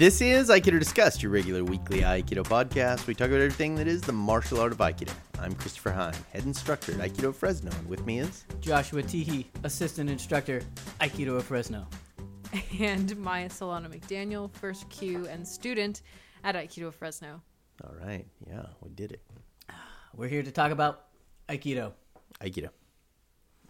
This 0.00 0.22
is 0.22 0.48
Aikido 0.48 0.78
Discussed, 0.78 1.22
your 1.22 1.30
regular 1.30 1.62
weekly 1.62 2.00
Aikido 2.00 2.42
podcast. 2.42 3.06
We 3.06 3.14
talk 3.14 3.28
about 3.28 3.42
everything 3.42 3.74
that 3.74 3.86
is 3.86 4.00
the 4.00 4.14
martial 4.14 4.58
art 4.58 4.72
of 4.72 4.78
Aikido. 4.78 5.12
I'm 5.38 5.54
Christopher 5.54 5.90
Hine, 5.90 6.14
head 6.32 6.44
instructor 6.44 6.92
at 6.92 7.00
Aikido 7.00 7.34
Fresno, 7.34 7.70
and 7.70 7.86
with 7.86 8.06
me 8.06 8.20
is 8.20 8.46
Joshua 8.62 9.02
Teehee, 9.02 9.44
assistant 9.62 10.08
instructor, 10.08 10.62
Aikido 11.02 11.36
of 11.36 11.44
Fresno. 11.44 11.86
and 12.80 13.14
Maya 13.18 13.50
Solana 13.50 13.94
McDaniel, 13.94 14.50
first 14.50 14.88
kyu 14.88 15.26
and 15.26 15.46
student 15.46 16.00
at 16.44 16.54
Aikido 16.54 16.94
Fresno. 16.94 17.42
all 17.84 17.94
right. 18.02 18.26
Yeah, 18.48 18.64
we 18.80 18.88
did 18.92 19.12
it. 19.12 19.20
We're 20.16 20.28
here 20.28 20.42
to 20.42 20.50
talk 20.50 20.72
about 20.72 21.08
Aikido. 21.50 21.92
Aikido. 22.40 22.70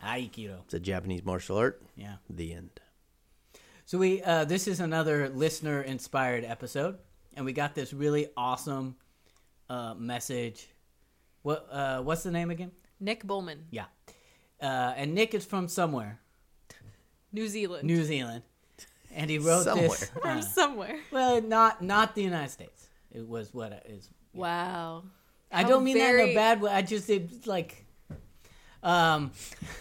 Aikido. 0.00 0.60
It's 0.66 0.74
a 0.74 0.78
Japanese 0.78 1.24
martial 1.24 1.56
art. 1.56 1.82
Yeah. 1.96 2.18
The 2.30 2.54
end. 2.54 2.80
So 3.90 3.98
we 3.98 4.22
uh, 4.22 4.44
this 4.44 4.68
is 4.68 4.78
another 4.78 5.28
listener 5.30 5.82
inspired 5.82 6.44
episode, 6.44 6.96
and 7.34 7.44
we 7.44 7.52
got 7.52 7.74
this 7.74 7.92
really 7.92 8.28
awesome 8.36 8.94
uh, 9.68 9.94
message. 9.94 10.68
What 11.42 11.66
uh, 11.72 12.00
what's 12.00 12.22
the 12.22 12.30
name 12.30 12.52
again? 12.52 12.70
Nick 13.00 13.24
Bowman, 13.24 13.64
Yeah, 13.72 13.86
uh, 14.62 14.94
and 14.96 15.12
Nick 15.12 15.34
is 15.34 15.44
from 15.44 15.66
somewhere, 15.66 16.20
New 17.32 17.48
Zealand. 17.48 17.82
New 17.82 18.04
Zealand, 18.04 18.44
and 19.12 19.28
he 19.28 19.40
wrote 19.40 19.64
this. 19.64 19.64
Somewhere. 19.64 20.22
From 20.22 20.38
uh, 20.38 20.42
somewhere. 20.42 20.98
well, 21.10 21.42
not 21.42 21.82
not 21.82 22.14
the 22.14 22.22
United 22.22 22.52
States. 22.52 22.86
It 23.10 23.28
was 23.28 23.52
what 23.52 23.72
it 23.72 23.86
is. 23.88 24.08
Wow. 24.32 25.02
I 25.50 25.62
How 25.62 25.68
don't 25.68 25.82
mean 25.82 25.98
that 25.98 26.14
in 26.14 26.28
a 26.28 26.34
bad 26.36 26.60
way. 26.60 26.70
I 26.70 26.82
just 26.82 27.10
it's 27.10 27.44
like, 27.48 27.84
um, 28.84 29.32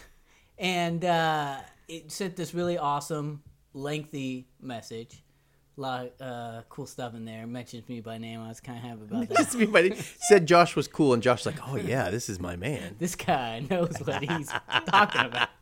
and 0.58 1.04
uh, 1.04 1.58
it 1.86 2.10
sent 2.10 2.34
this 2.34 2.54
really 2.54 2.76
awesome, 2.76 3.44
lengthy 3.72 4.46
message. 4.60 5.22
A 5.78 5.80
lot 5.80 6.06
of 6.06 6.12
uh, 6.20 6.62
cool 6.68 6.86
stuff 6.86 7.14
in 7.14 7.24
there. 7.24 7.46
Mentions 7.46 7.88
me 7.88 8.00
by 8.00 8.18
name. 8.18 8.40
I 8.40 8.48
was 8.48 8.60
kind 8.60 8.76
of 8.78 8.84
happy 8.84 9.02
about 9.02 9.28
that. 9.28 9.38
Just 9.38 9.54
everybody 9.54 9.94
said 10.20 10.46
Josh 10.46 10.76
was 10.76 10.86
cool, 10.88 11.14
and 11.14 11.22
Josh's 11.22 11.46
like, 11.46 11.68
oh, 11.68 11.76
yeah, 11.76 12.10
this 12.10 12.28
is 12.28 12.38
my 12.38 12.56
man. 12.56 12.96
this 12.98 13.14
guy 13.14 13.64
knows 13.70 13.96
what 14.04 14.22
he's 14.22 14.48
talking 14.88 15.22
about. 15.22 15.48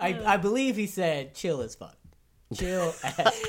I 0.00 0.34
I 0.34 0.36
believe 0.36 0.76
he 0.76 0.86
said 0.86 1.34
chill 1.34 1.60
as 1.60 1.74
fuck. 1.74 1.96
Chill 2.54 2.94
as. 3.02 3.44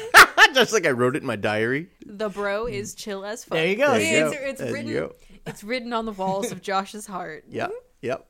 Just 0.53 0.73
like 0.73 0.85
I 0.87 0.91
wrote 0.91 1.15
it 1.15 1.21
in 1.21 1.27
my 1.27 1.35
diary. 1.35 1.89
The 2.05 2.29
bro 2.29 2.65
is 2.65 2.95
chill 2.95 3.23
as 3.23 3.43
fuck. 3.45 3.55
There 3.57 3.67
you 3.67 3.75
go. 3.75 3.91
There 3.91 4.01
you 4.01 4.25
It's, 4.27 4.35
go. 4.37 4.43
it's 4.43 4.59
There 4.59 4.67
you 4.69 4.73
written. 4.73 4.93
go. 4.93 5.15
It's 5.45 5.63
written 5.63 5.93
on 5.93 6.05
the 6.05 6.11
walls 6.11 6.51
of 6.51 6.61
Josh's 6.61 7.05
heart. 7.05 7.45
Yep. 7.49 7.71
Yep. 8.01 8.25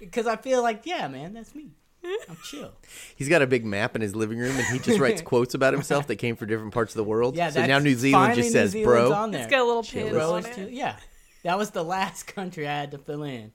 Because 0.00 0.26
I 0.28 0.36
feel 0.36 0.62
like, 0.62 0.86
yeah, 0.86 1.08
man, 1.08 1.32
that's 1.34 1.54
me. 1.54 1.72
I'm 2.04 2.36
chill. 2.44 2.72
He's 3.16 3.28
got 3.28 3.42
a 3.42 3.46
big 3.46 3.64
map 3.64 3.96
in 3.96 4.02
his 4.02 4.14
living 4.14 4.38
room, 4.38 4.56
and 4.56 4.64
he 4.66 4.78
just 4.78 5.00
writes 5.00 5.20
quotes 5.22 5.54
about 5.54 5.72
himself 5.72 6.06
that 6.06 6.16
came 6.16 6.36
from 6.36 6.48
different 6.48 6.72
parts 6.72 6.92
of 6.92 6.96
the 6.96 7.04
world. 7.04 7.36
Yeah, 7.36 7.50
so 7.50 7.64
now 7.66 7.78
New 7.78 7.94
Zealand 7.94 8.34
just 8.34 8.52
says, 8.52 8.70
Zealand's 8.70 9.10
bro. 9.10 9.12
on 9.12 9.30
there. 9.30 9.42
It's 9.42 9.50
got 9.50 9.60
a 9.60 9.64
little 9.64 9.82
Chill 9.82 10.06
pin 10.06 10.14
on 10.14 10.18
Rose 10.18 10.46
it. 10.46 10.54
too. 10.54 10.68
Yeah, 10.70 10.96
that 11.42 11.58
was 11.58 11.70
the 11.70 11.84
last 11.96 12.26
country 12.26 12.68
I 12.68 12.78
had 12.78 12.90
to 12.92 12.98
fill 12.98 13.22
in. 13.24 13.52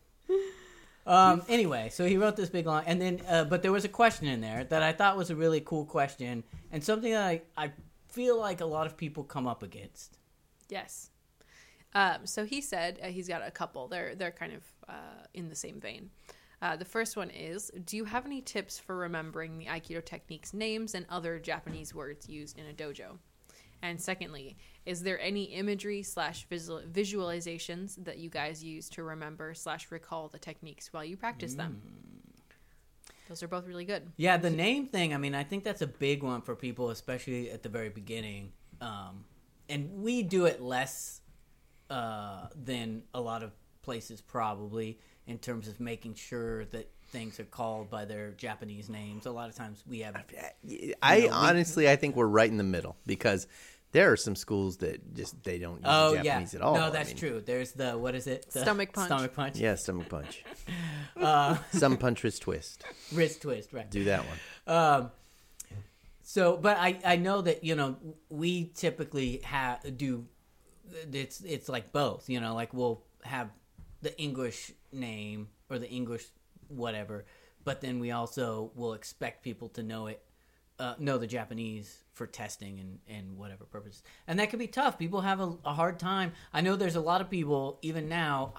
Um. 1.05 1.41
Anyway, 1.49 1.89
so 1.91 2.05
he 2.05 2.17
wrote 2.17 2.35
this 2.35 2.49
big 2.49 2.65
line, 2.65 2.83
and 2.87 3.01
then, 3.01 3.21
uh, 3.27 3.43
but 3.43 3.61
there 3.61 3.71
was 3.73 3.83
a 3.83 3.89
question 3.89 4.27
in 4.27 4.39
there 4.39 4.63
that 4.65 4.81
I 4.81 4.93
thought 4.93 5.17
was 5.17 5.29
a 5.29 5.35
really 5.35 5.59
cool 5.59 5.85
question, 5.85 6.43
and 6.71 6.83
something 6.83 7.11
that 7.11 7.23
I 7.27 7.41
I 7.57 7.71
feel 8.09 8.39
like 8.39 8.61
a 8.61 8.65
lot 8.65 8.87
of 8.87 8.95
people 8.95 9.23
come 9.23 9.47
up 9.47 9.63
against. 9.63 10.17
Yes. 10.69 11.09
Um, 11.95 12.25
so 12.25 12.45
he 12.45 12.61
said 12.61 12.99
uh, 13.03 13.07
he's 13.07 13.27
got 13.27 13.45
a 13.45 13.51
couple. 13.51 13.87
They're 13.87 14.15
they're 14.15 14.31
kind 14.31 14.53
of 14.53 14.63
uh, 14.87 15.25
in 15.33 15.49
the 15.49 15.55
same 15.55 15.79
vein. 15.79 16.09
Uh, 16.63 16.77
the 16.77 16.85
first 16.85 17.17
one 17.17 17.29
is: 17.29 17.69
Do 17.83 17.97
you 17.97 18.05
have 18.05 18.25
any 18.25 18.41
tips 18.41 18.79
for 18.79 18.95
remembering 18.95 19.57
the 19.57 19.65
Aikido 19.65 20.03
techniques 20.03 20.53
names 20.53 20.95
and 20.95 21.05
other 21.09 21.37
Japanese 21.37 21.93
words 21.93 22.29
used 22.29 22.57
in 22.57 22.65
a 22.67 22.73
dojo? 22.73 23.17
And 23.81 23.99
secondly, 23.99 24.55
is 24.85 25.03
there 25.03 25.19
any 25.19 25.43
imagery 25.43 26.03
slash 26.03 26.47
visual, 26.47 26.81
visualizations 26.89 28.01
that 28.05 28.17
you 28.17 28.29
guys 28.29 28.63
use 28.63 28.87
to 28.91 29.03
remember 29.03 29.53
slash 29.53 29.91
recall 29.91 30.29
the 30.29 30.39
techniques 30.39 30.93
while 30.93 31.03
you 31.03 31.17
practice 31.17 31.55
them? 31.55 31.81
Those 33.27 33.43
are 33.43 33.49
both 33.49 33.67
really 33.67 33.83
good. 33.83 34.09
Yeah, 34.15 34.37
the 34.37 34.49
name 34.49 34.87
thing. 34.87 35.13
I 35.13 35.17
mean, 35.17 35.35
I 35.35 35.43
think 35.43 35.65
that's 35.65 35.81
a 35.81 35.87
big 35.87 36.23
one 36.23 36.41
for 36.41 36.55
people, 36.55 36.91
especially 36.91 37.51
at 37.51 37.61
the 37.61 37.67
very 37.67 37.89
beginning. 37.89 38.53
Um, 38.79 39.25
and 39.67 40.01
we 40.01 40.23
do 40.23 40.45
it 40.45 40.61
less 40.61 41.19
uh, 41.89 42.47
than 42.55 43.03
a 43.13 43.19
lot 43.19 43.43
of 43.43 43.51
places, 43.81 44.21
probably, 44.21 44.97
in 45.27 45.37
terms 45.37 45.67
of 45.67 45.79
making 45.79 46.15
sure 46.15 46.65
that 46.65 46.89
things 47.11 47.39
are 47.39 47.45
called 47.45 47.89
by 47.89 48.05
their 48.05 48.31
Japanese 48.31 48.89
names. 48.89 49.25
A 49.25 49.31
lot 49.31 49.49
of 49.49 49.55
times 49.55 49.83
we 49.87 49.99
have. 49.99 50.15
I 51.01 51.19
know, 51.19 51.23
we- 51.25 51.29
honestly, 51.29 51.89
I 51.89 51.95
think 51.95 52.15
we're 52.15 52.25
right 52.27 52.49
in 52.49 52.57
the 52.57 52.63
middle 52.63 52.95
because 53.05 53.47
there 53.91 54.11
are 54.11 54.17
some 54.17 54.35
schools 54.35 54.77
that 54.77 55.13
just 55.15 55.41
they 55.43 55.59
don't 55.59 55.75
use 55.75 55.81
Oh 55.85 56.15
Japanese 56.15 56.53
yeah, 56.53 56.59
at 56.59 56.63
all. 56.65 56.75
no, 56.75 56.85
I 56.87 56.89
that's 56.89 57.09
mean, 57.09 57.17
true. 57.17 57.43
There's 57.45 57.73
the 57.73 57.91
what 57.97 58.15
is 58.15 58.25
it? 58.27 58.49
The 58.51 58.61
Stomach 58.61 58.91
punch. 58.91 59.07
Stomach 59.07 59.33
punch. 59.35 59.57
Yeah, 59.57 59.75
stomach 59.75 60.09
punch, 60.09 60.43
Uh, 61.15 61.57
some 61.71 61.97
punch, 61.97 62.23
wrist 62.23 62.41
twist. 62.41 62.83
wrist 63.13 63.41
twist. 63.43 63.71
Right. 63.71 63.89
Do 63.89 64.05
that 64.05 64.23
one. 64.25 64.75
Um, 64.75 65.11
so, 66.23 66.57
but 66.57 66.77
I, 66.77 66.99
I 67.05 67.15
know 67.17 67.41
that 67.41 67.63
you 67.63 67.75
know 67.75 67.97
we 68.29 68.65
typically 68.73 69.41
have 69.43 69.95
do 69.97 70.25
it's 71.11 71.41
it's 71.41 71.69
like 71.69 71.91
both. 71.91 72.29
You 72.29 72.39
know, 72.39 72.55
like 72.55 72.73
we'll 72.73 73.03
have 73.23 73.49
the 74.01 74.17
English 74.19 74.71
name 74.93 75.49
or 75.69 75.79
the 75.79 75.89
English 75.89 76.25
whatever, 76.67 77.25
but 77.63 77.81
then 77.81 77.99
we 77.99 78.11
also 78.11 78.71
will 78.75 78.93
expect 78.93 79.43
people 79.43 79.69
to 79.69 79.83
know 79.83 80.07
it, 80.07 80.23
uh, 80.79 80.95
know 80.99 81.17
the 81.17 81.27
Japanese 81.27 82.03
for 82.13 82.27
testing 82.27 82.79
and 82.79 82.99
and 83.07 83.37
whatever 83.37 83.65
purposes. 83.65 84.03
and 84.27 84.39
that 84.39 84.49
can 84.49 84.59
be 84.59 84.67
tough. 84.67 84.97
People 84.97 85.21
have 85.21 85.39
a, 85.39 85.53
a 85.65 85.73
hard 85.73 85.99
time. 85.99 86.33
I 86.53 86.61
know 86.61 86.75
there's 86.75 86.95
a 86.95 87.01
lot 87.01 87.21
of 87.21 87.29
people 87.29 87.79
even 87.81 88.09
now, 88.09 88.53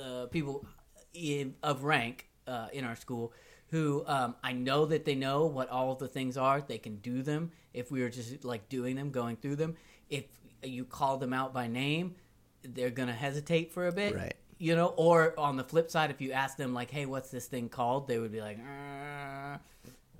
uh, 0.00 0.26
people 0.26 0.66
in, 1.14 1.54
of 1.62 1.84
rank 1.84 2.28
uh, 2.46 2.68
in 2.72 2.84
our 2.84 2.96
school 2.96 3.32
who 3.70 4.02
um, 4.06 4.34
I 4.42 4.52
know 4.52 4.86
that 4.86 5.04
they 5.04 5.14
know 5.14 5.46
what 5.46 5.68
all 5.68 5.92
of 5.92 5.98
the 5.98 6.08
things 6.08 6.36
are. 6.36 6.60
They 6.60 6.78
can 6.78 6.96
do 6.96 7.22
them 7.22 7.50
if 7.74 7.90
we 7.90 8.00
were 8.00 8.08
just 8.08 8.44
like 8.44 8.68
doing 8.68 8.96
them, 8.96 9.10
going 9.10 9.36
through 9.36 9.56
them. 9.56 9.76
If 10.08 10.24
you 10.62 10.84
call 10.84 11.18
them 11.18 11.32
out 11.34 11.52
by 11.52 11.66
name, 11.68 12.14
they're 12.62 12.90
gonna 12.90 13.12
hesitate 13.12 13.72
for 13.72 13.86
a 13.86 13.92
bit, 13.92 14.14
Right. 14.14 14.34
You 14.58 14.74
know, 14.74 14.88
or 14.96 15.38
on 15.38 15.56
the 15.56 15.64
flip 15.64 15.90
side, 15.90 16.10
if 16.10 16.20
you 16.20 16.32
ask 16.32 16.56
them 16.56 16.74
like, 16.74 16.90
"Hey, 16.90 17.06
what's 17.06 17.30
this 17.30 17.46
thing 17.46 17.68
called?" 17.68 18.08
They 18.08 18.18
would 18.18 18.32
be 18.32 18.40
like, 18.40 18.58
uh, 18.58 19.58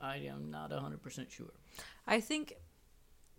"I 0.00 0.16
am 0.16 0.50
not 0.50 0.70
hundred 0.72 1.02
percent 1.02 1.30
sure." 1.30 1.52
I 2.06 2.20
think 2.20 2.54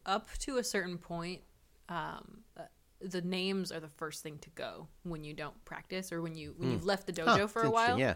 up 0.06 0.28
to 0.40 0.58
a 0.58 0.64
certain 0.64 0.98
point, 0.98 1.42
um, 1.88 2.44
uh, 2.58 2.64
the 3.02 3.22
names 3.22 3.72
are 3.72 3.80
the 3.80 3.90
first 3.90 4.24
thing 4.24 4.38
to 4.40 4.50
go 4.52 4.88
when 5.04 5.24
you 5.24 5.34
don't 5.34 5.64
practice 5.66 6.12
or 6.12 6.22
when 6.22 6.36
you 6.36 6.54
when 6.58 6.72
you've 6.72 6.86
left 6.86 7.08
the 7.08 7.14
dojo 7.14 7.26
Huh, 7.26 7.48
for 7.48 7.64
a 7.64 7.72
while. 7.72 7.98
Yeah. 7.98 8.16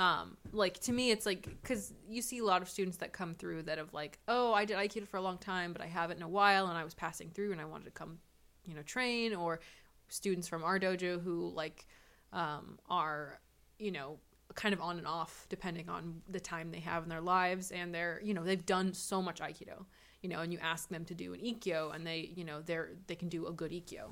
Um, 0.00 0.38
like 0.52 0.78
to 0.80 0.92
me, 0.92 1.10
it's 1.10 1.26
like 1.26 1.44
because 1.44 1.92
you 2.08 2.22
see 2.22 2.38
a 2.38 2.44
lot 2.44 2.62
of 2.62 2.68
students 2.68 2.96
that 2.98 3.12
come 3.12 3.34
through 3.34 3.64
that 3.64 3.78
have 3.78 3.92
like, 3.92 4.18
oh, 4.26 4.52
I 4.54 4.64
did 4.64 4.76
Aikido 4.76 5.06
for 5.06 5.18
a 5.18 5.22
long 5.22 5.38
time, 5.38 5.72
but 5.72 5.82
I 5.82 5.86
haven't 5.86 6.16
in 6.16 6.22
a 6.22 6.28
while, 6.28 6.66
and 6.66 6.78
I 6.78 6.82
was 6.84 6.94
passing 6.94 7.30
through 7.30 7.52
and 7.52 7.60
I 7.60 7.66
wanted 7.66 7.84
to 7.84 7.90
come, 7.90 8.18
you 8.66 8.74
know, 8.74 8.82
train. 8.82 9.34
Or 9.34 9.60
students 10.08 10.48
from 10.48 10.64
our 10.64 10.78
dojo 10.78 11.22
who 11.22 11.50
like 11.54 11.86
um, 12.32 12.78
are, 12.88 13.40
you 13.78 13.90
know, 13.90 14.18
kind 14.54 14.74
of 14.74 14.80
on 14.80 14.98
and 14.98 15.06
off 15.06 15.46
depending 15.48 15.88
on 15.88 16.20
the 16.28 16.40
time 16.40 16.70
they 16.70 16.80
have 16.80 17.02
in 17.04 17.08
their 17.08 17.20
lives, 17.20 17.70
and 17.70 17.94
they're, 17.94 18.20
you 18.22 18.34
know, 18.34 18.44
they've 18.44 18.66
done 18.66 18.92
so 18.92 19.22
much 19.22 19.40
Aikido, 19.40 19.84
you 20.20 20.28
know, 20.28 20.40
and 20.40 20.52
you 20.52 20.58
ask 20.62 20.88
them 20.88 21.04
to 21.06 21.14
do 21.14 21.34
an 21.34 21.40
ikkyo, 21.40 21.94
and 21.94 22.06
they, 22.06 22.32
you 22.36 22.44
know, 22.44 22.60
they're 22.60 22.90
they 23.06 23.14
can 23.14 23.28
do 23.28 23.46
a 23.46 23.52
good 23.52 23.70
ikkyo, 23.72 24.10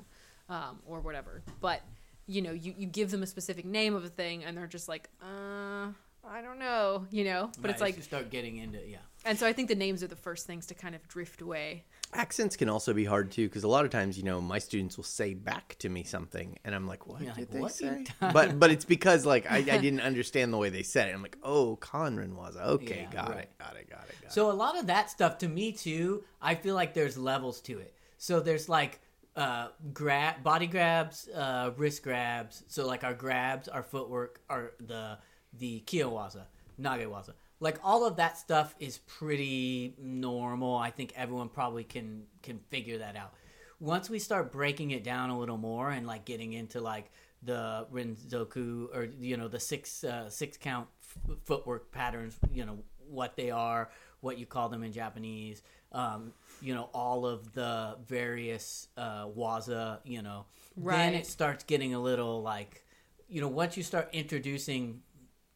um, 0.49 0.79
or 0.85 0.99
whatever, 1.01 1.43
but 1.59 1.81
you 2.27 2.41
know, 2.41 2.51
you, 2.51 2.73
you 2.77 2.87
give 2.87 3.11
them 3.11 3.23
a 3.23 3.27
specific 3.27 3.65
name 3.65 3.93
of 3.93 4.05
a 4.05 4.09
thing 4.09 4.43
and 4.43 4.55
they're 4.55 4.67
just 4.67 4.87
like, 4.87 5.09
uh, 5.21 5.87
I 6.23 6.41
don't 6.41 6.59
know, 6.59 7.05
you 7.11 7.23
know? 7.23 7.51
But 7.57 7.65
Right, 7.65 7.71
it's 7.71 7.81
like, 7.81 7.97
you 7.97 8.03
start 8.03 8.29
getting 8.29 8.57
into 8.57 8.79
yeah. 8.87 8.97
and 9.25 9.37
so 9.37 9.45
I 9.47 9.53
think 9.53 9.67
the 9.67 9.75
names 9.75 10.01
are 10.03 10.07
the 10.07 10.15
first 10.15 10.47
things 10.47 10.65
to 10.67 10.73
kind 10.73 10.95
of 10.95 11.05
drift 11.07 11.41
away. 11.41 11.83
Accents 12.13 12.57
can 12.57 12.67
also 12.69 12.93
be 12.93 13.05
hard 13.05 13.31
too 13.31 13.47
because 13.47 13.63
a 13.63 13.67
lot 13.69 13.85
of 13.85 13.91
times, 13.91 14.17
you 14.17 14.23
know, 14.23 14.41
my 14.41 14.59
students 14.59 14.97
will 14.97 15.03
say 15.05 15.33
back 15.33 15.75
to 15.79 15.87
me 15.89 16.03
something, 16.03 16.57
and 16.65 16.75
I'm 16.75 16.85
like, 16.87 17.07
"What 17.07 17.21
You're 17.21 17.33
did 17.33 17.39
like, 17.43 17.51
they 17.51 17.59
"What 17.59 17.71
say?" 17.71 18.05
but 18.19 18.59
but 18.59 18.69
it's 18.69 18.83
because 18.85 19.25
like 19.25 19.49
I, 19.49 19.57
I 19.57 19.61
didn't 19.77 20.01
understand 20.01 20.51
the 20.51 20.57
way 20.57 20.69
they 20.69 20.83
said 20.83 21.07
it. 21.09 21.13
I'm 21.15 21.21
like, 21.21 21.37
"Oh, 21.41 21.77
Conran 21.79 22.33
was 22.35 22.57
okay, 22.57 23.07
Yeah, 23.09 23.15
got 23.15 23.29
right. 23.29 23.43
it, 23.43 23.57
got 23.57 23.75
it, 23.77 23.89
got 23.89 24.03
it, 24.09 24.15
got 24.21 24.27
it." 24.27 24.33
So 24.33 24.51
a 24.51 24.53
lot 24.53 24.77
of 24.77 24.87
that 24.87 25.09
stuff 25.09 25.37
to 25.39 25.47
me 25.47 25.71
too, 25.71 26.23
I 26.41 26.55
feel 26.55 26.75
like 26.75 26.93
there's 26.93 27.17
levels 27.17 27.61
to 27.61 27.79
it. 27.79 27.95
So 28.17 28.39
there's 28.41 28.67
like 28.67 28.99
uh 29.37 29.69
grab 29.93 30.43
body 30.43 30.67
grabs, 30.67 31.29
uh 31.29 31.71
wrist 31.77 32.03
grabs. 32.03 32.63
So 32.67 32.85
like 32.85 33.05
our 33.05 33.13
grabs, 33.13 33.69
our 33.69 33.83
footwork, 33.83 34.41
our 34.49 34.73
the 34.79 35.17
the 35.57 35.81
kyowaza, 35.87 36.43
nagewaza. 36.79 37.33
Like 37.61 37.79
all 37.83 38.05
of 38.05 38.17
that 38.17 38.37
stuff 38.37 38.75
is 38.79 38.97
pretty 38.97 39.95
normal. 39.97 40.75
I 40.75 40.89
think 40.89 41.13
everyone 41.15 41.47
probably 41.47 41.85
can 41.85 42.23
can 42.41 42.59
figure 42.69 42.97
that 42.97 43.15
out. 43.15 43.33
Once 43.79 44.09
we 44.09 44.19
start 44.19 44.51
breaking 44.51 44.91
it 44.91 45.03
down 45.03 45.29
a 45.29 45.39
little 45.39 45.57
more 45.57 45.91
and 45.91 46.05
like 46.05 46.25
getting 46.25 46.53
into 46.53 46.81
like 46.81 47.11
the 47.43 47.87
renzoku 47.93 48.93
or 48.93 49.07
you 49.19 49.37
know 49.37 49.47
the 49.47 49.59
six 49.59 50.03
uh, 50.03 50.29
six 50.29 50.57
count 50.57 50.87
f- 51.01 51.37
footwork 51.45 51.91
patterns, 51.91 52.37
you 52.51 52.65
know 52.65 52.79
what 53.07 53.35
they 53.35 53.51
are, 53.51 53.91
what 54.21 54.39
you 54.39 54.45
call 54.45 54.69
them 54.69 54.83
in 54.83 54.91
Japanese, 54.91 55.61
um, 55.91 56.33
you 56.61 56.73
know, 56.73 56.89
all 56.93 57.25
of 57.25 57.53
the 57.53 57.97
various 58.07 58.87
uh, 58.97 59.27
waza, 59.27 59.99
you 60.03 60.21
know, 60.21 60.45
right. 60.77 60.97
then 60.97 61.13
it 61.13 61.27
starts 61.27 61.63
getting 61.63 61.93
a 61.93 61.99
little 61.99 62.41
like, 62.41 62.85
you 63.27 63.41
know, 63.41 63.47
once 63.47 63.75
you 63.77 63.83
start 63.83 64.09
introducing 64.13 65.01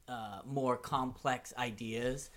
uh, 0.08 0.40
more 0.46 0.78
complex 0.78 1.54
ideas 1.58 2.30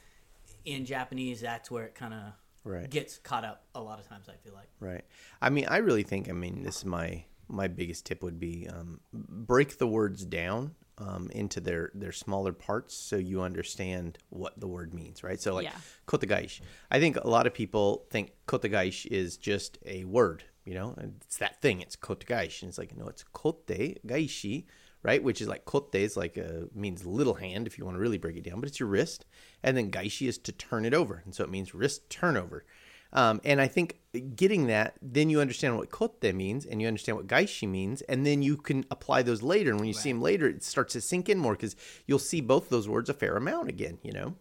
in 0.65 0.85
Japanese, 0.85 1.41
that's 1.41 1.71
where 1.71 1.85
it 1.85 1.95
kind 1.95 2.15
of 2.15 2.21
Right. 2.65 2.91
gets 2.91 3.17
caught 3.19 3.45
up 3.45 3.65
a 3.75 3.81
lot 3.81 3.99
of 3.99 4.07
times. 4.09 4.29
I 4.29 4.35
feel 4.45 4.53
like. 4.55 4.69
Right. 4.81 5.05
I 5.41 5.49
mean, 5.49 5.67
I 5.69 5.79
really 5.79 6.03
think. 6.03 6.29
I 6.29 6.33
mean, 6.33 6.63
this 6.63 6.79
is 6.79 6.85
my 6.85 7.25
my 7.51 7.67
biggest 7.67 8.05
tip 8.05 8.23
would 8.23 8.39
be 8.39 8.69
um, 8.69 9.01
break 9.13 9.79
the 9.79 9.87
words 9.87 10.25
down 10.27 10.75
um, 10.99 11.31
into 11.33 11.61
their 11.61 11.91
their 11.95 12.13
smaller 12.13 12.53
parts 12.53 12.95
so 12.95 13.17
you 13.17 13.41
understand 13.41 14.19
what 14.29 14.59
the 14.61 14.67
word 14.69 14.93
means. 14.93 15.23
Right. 15.25 15.41
So 15.41 15.55
like 15.55 15.65
Yeah. 15.65 15.77
kotagaish. 16.07 16.61
I 16.91 17.01
think 17.01 17.17
a 17.17 17.29
lot 17.29 17.47
of 17.47 17.55
people 17.55 18.07
think 18.11 18.33
kotagaish 18.47 19.07
is 19.07 19.39
just 19.39 19.79
a 19.87 20.05
word. 20.05 20.45
You 20.67 20.75
know, 20.75 20.95
it's 20.99 21.39
that 21.39 21.63
thing. 21.63 21.81
It's 21.81 21.97
kotagaish, 21.97 22.61
and 22.63 22.69
it's 22.69 22.77
like 22.79 22.95
no, 22.95 23.09
it's 23.09 23.23
kote 23.33 23.67
gaishi. 23.67 24.67
Right, 25.03 25.23
which 25.23 25.41
is 25.41 25.47
like 25.47 25.65
kote 25.65 25.95
is 25.95 26.17
like 26.17 26.37
a, 26.37 26.69
means 26.75 27.07
little 27.07 27.35
hand 27.35 27.67
if 27.67 27.79
you 27.79 27.85
want 27.85 27.97
to 27.97 28.01
really 28.01 28.19
break 28.19 28.37
it 28.37 28.43
down, 28.43 28.61
but 28.61 28.69
it's 28.69 28.81
your 28.81 28.89
wrist, 28.89 29.25
and 29.63 29.77
then 29.77 29.91
gaishi 29.91 30.27
is 30.27 30.39
to 30.39 30.53
turn 30.53 30.85
it 30.85 30.93
over, 30.93 31.23
and 31.25 31.35
so 31.35 31.45
it 31.45 31.51
means 31.51 31.73
wrist 31.73 32.11
turnover. 32.11 32.65
Um, 33.13 33.41
and 33.45 33.61
I 33.61 33.69
think 33.69 34.01
getting 34.37 34.67
that, 34.67 34.97
then 35.01 35.31
you 35.31 35.41
understand 35.41 35.77
what 35.77 35.91
kote 35.91 36.23
means 36.35 36.67
and 36.67 36.83
you 36.83 36.89
understand 36.89 37.17
what 37.17 37.27
gaishi 37.27 37.69
means, 37.69 38.03
and 38.03 38.27
then 38.27 38.43
you 38.43 38.57
can 38.57 38.85
apply 38.91 39.23
those 39.23 39.43
later. 39.43 39.71
And 39.71 39.81
when 39.81 39.87
you 39.87 39.95
see 39.95 40.11
them 40.13 40.21
later, 40.21 40.47
it 40.47 40.63
starts 40.63 40.93
to 40.93 41.01
sink 41.01 41.29
in 41.29 41.39
more 41.39 41.55
because 41.55 41.75
you'll 42.07 42.19
see 42.19 42.41
both 42.41 42.69
those 42.69 42.89
words 42.89 43.09
a 43.09 43.15
fair 43.15 43.37
amount 43.37 43.69
again, 43.69 43.99
you 44.03 44.13
know? 44.13 44.35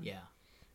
Yeah. 0.00 0.20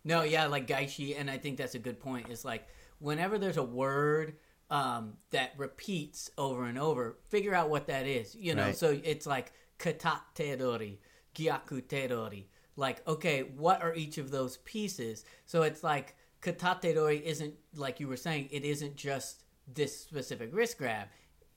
No, 0.04 0.24
yeah, 0.24 0.46
like 0.48 0.68
Gaishi, 0.68 1.20
and 1.20 1.30
I 1.30 1.38
think 1.38 1.58
that's 1.58 1.76
a 1.76 1.80
good 1.80 2.00
point. 2.00 2.30
Is 2.30 2.46
like 2.46 2.68
whenever 3.00 3.38
there's 3.38 3.58
a 3.58 3.64
word 3.64 4.36
um, 4.70 5.14
that 5.32 5.54
repeats 5.58 6.30
over 6.38 6.66
and 6.66 6.78
over, 6.78 7.18
figure 7.30 7.54
out 7.56 7.70
what 7.70 7.88
that 7.88 8.06
is. 8.06 8.36
You 8.36 8.56
know, 8.56 8.66
Right. 8.66 8.78
so 8.78 9.00
it's 9.04 9.26
like 9.26 9.52
katatedori, 9.80 10.98
gyakutedori. 11.36 12.46
Like, 12.76 13.06
okay, 13.08 13.42
what 13.42 13.82
are 13.82 13.94
each 13.94 14.18
of 14.18 14.32
those 14.32 14.58
pieces? 14.58 15.26
So 15.46 15.64
it's 15.64 15.84
like 15.84 16.16
katatedori 16.42 17.22
isn't 17.22 17.54
like 17.76 18.00
you 18.00 18.08
were 18.08 18.18
saying. 18.18 18.50
It 18.52 18.64
isn't 18.64 18.96
just 18.96 19.44
this 19.74 20.00
specific 20.00 20.50
wrist 20.54 20.78
grab. 20.78 21.08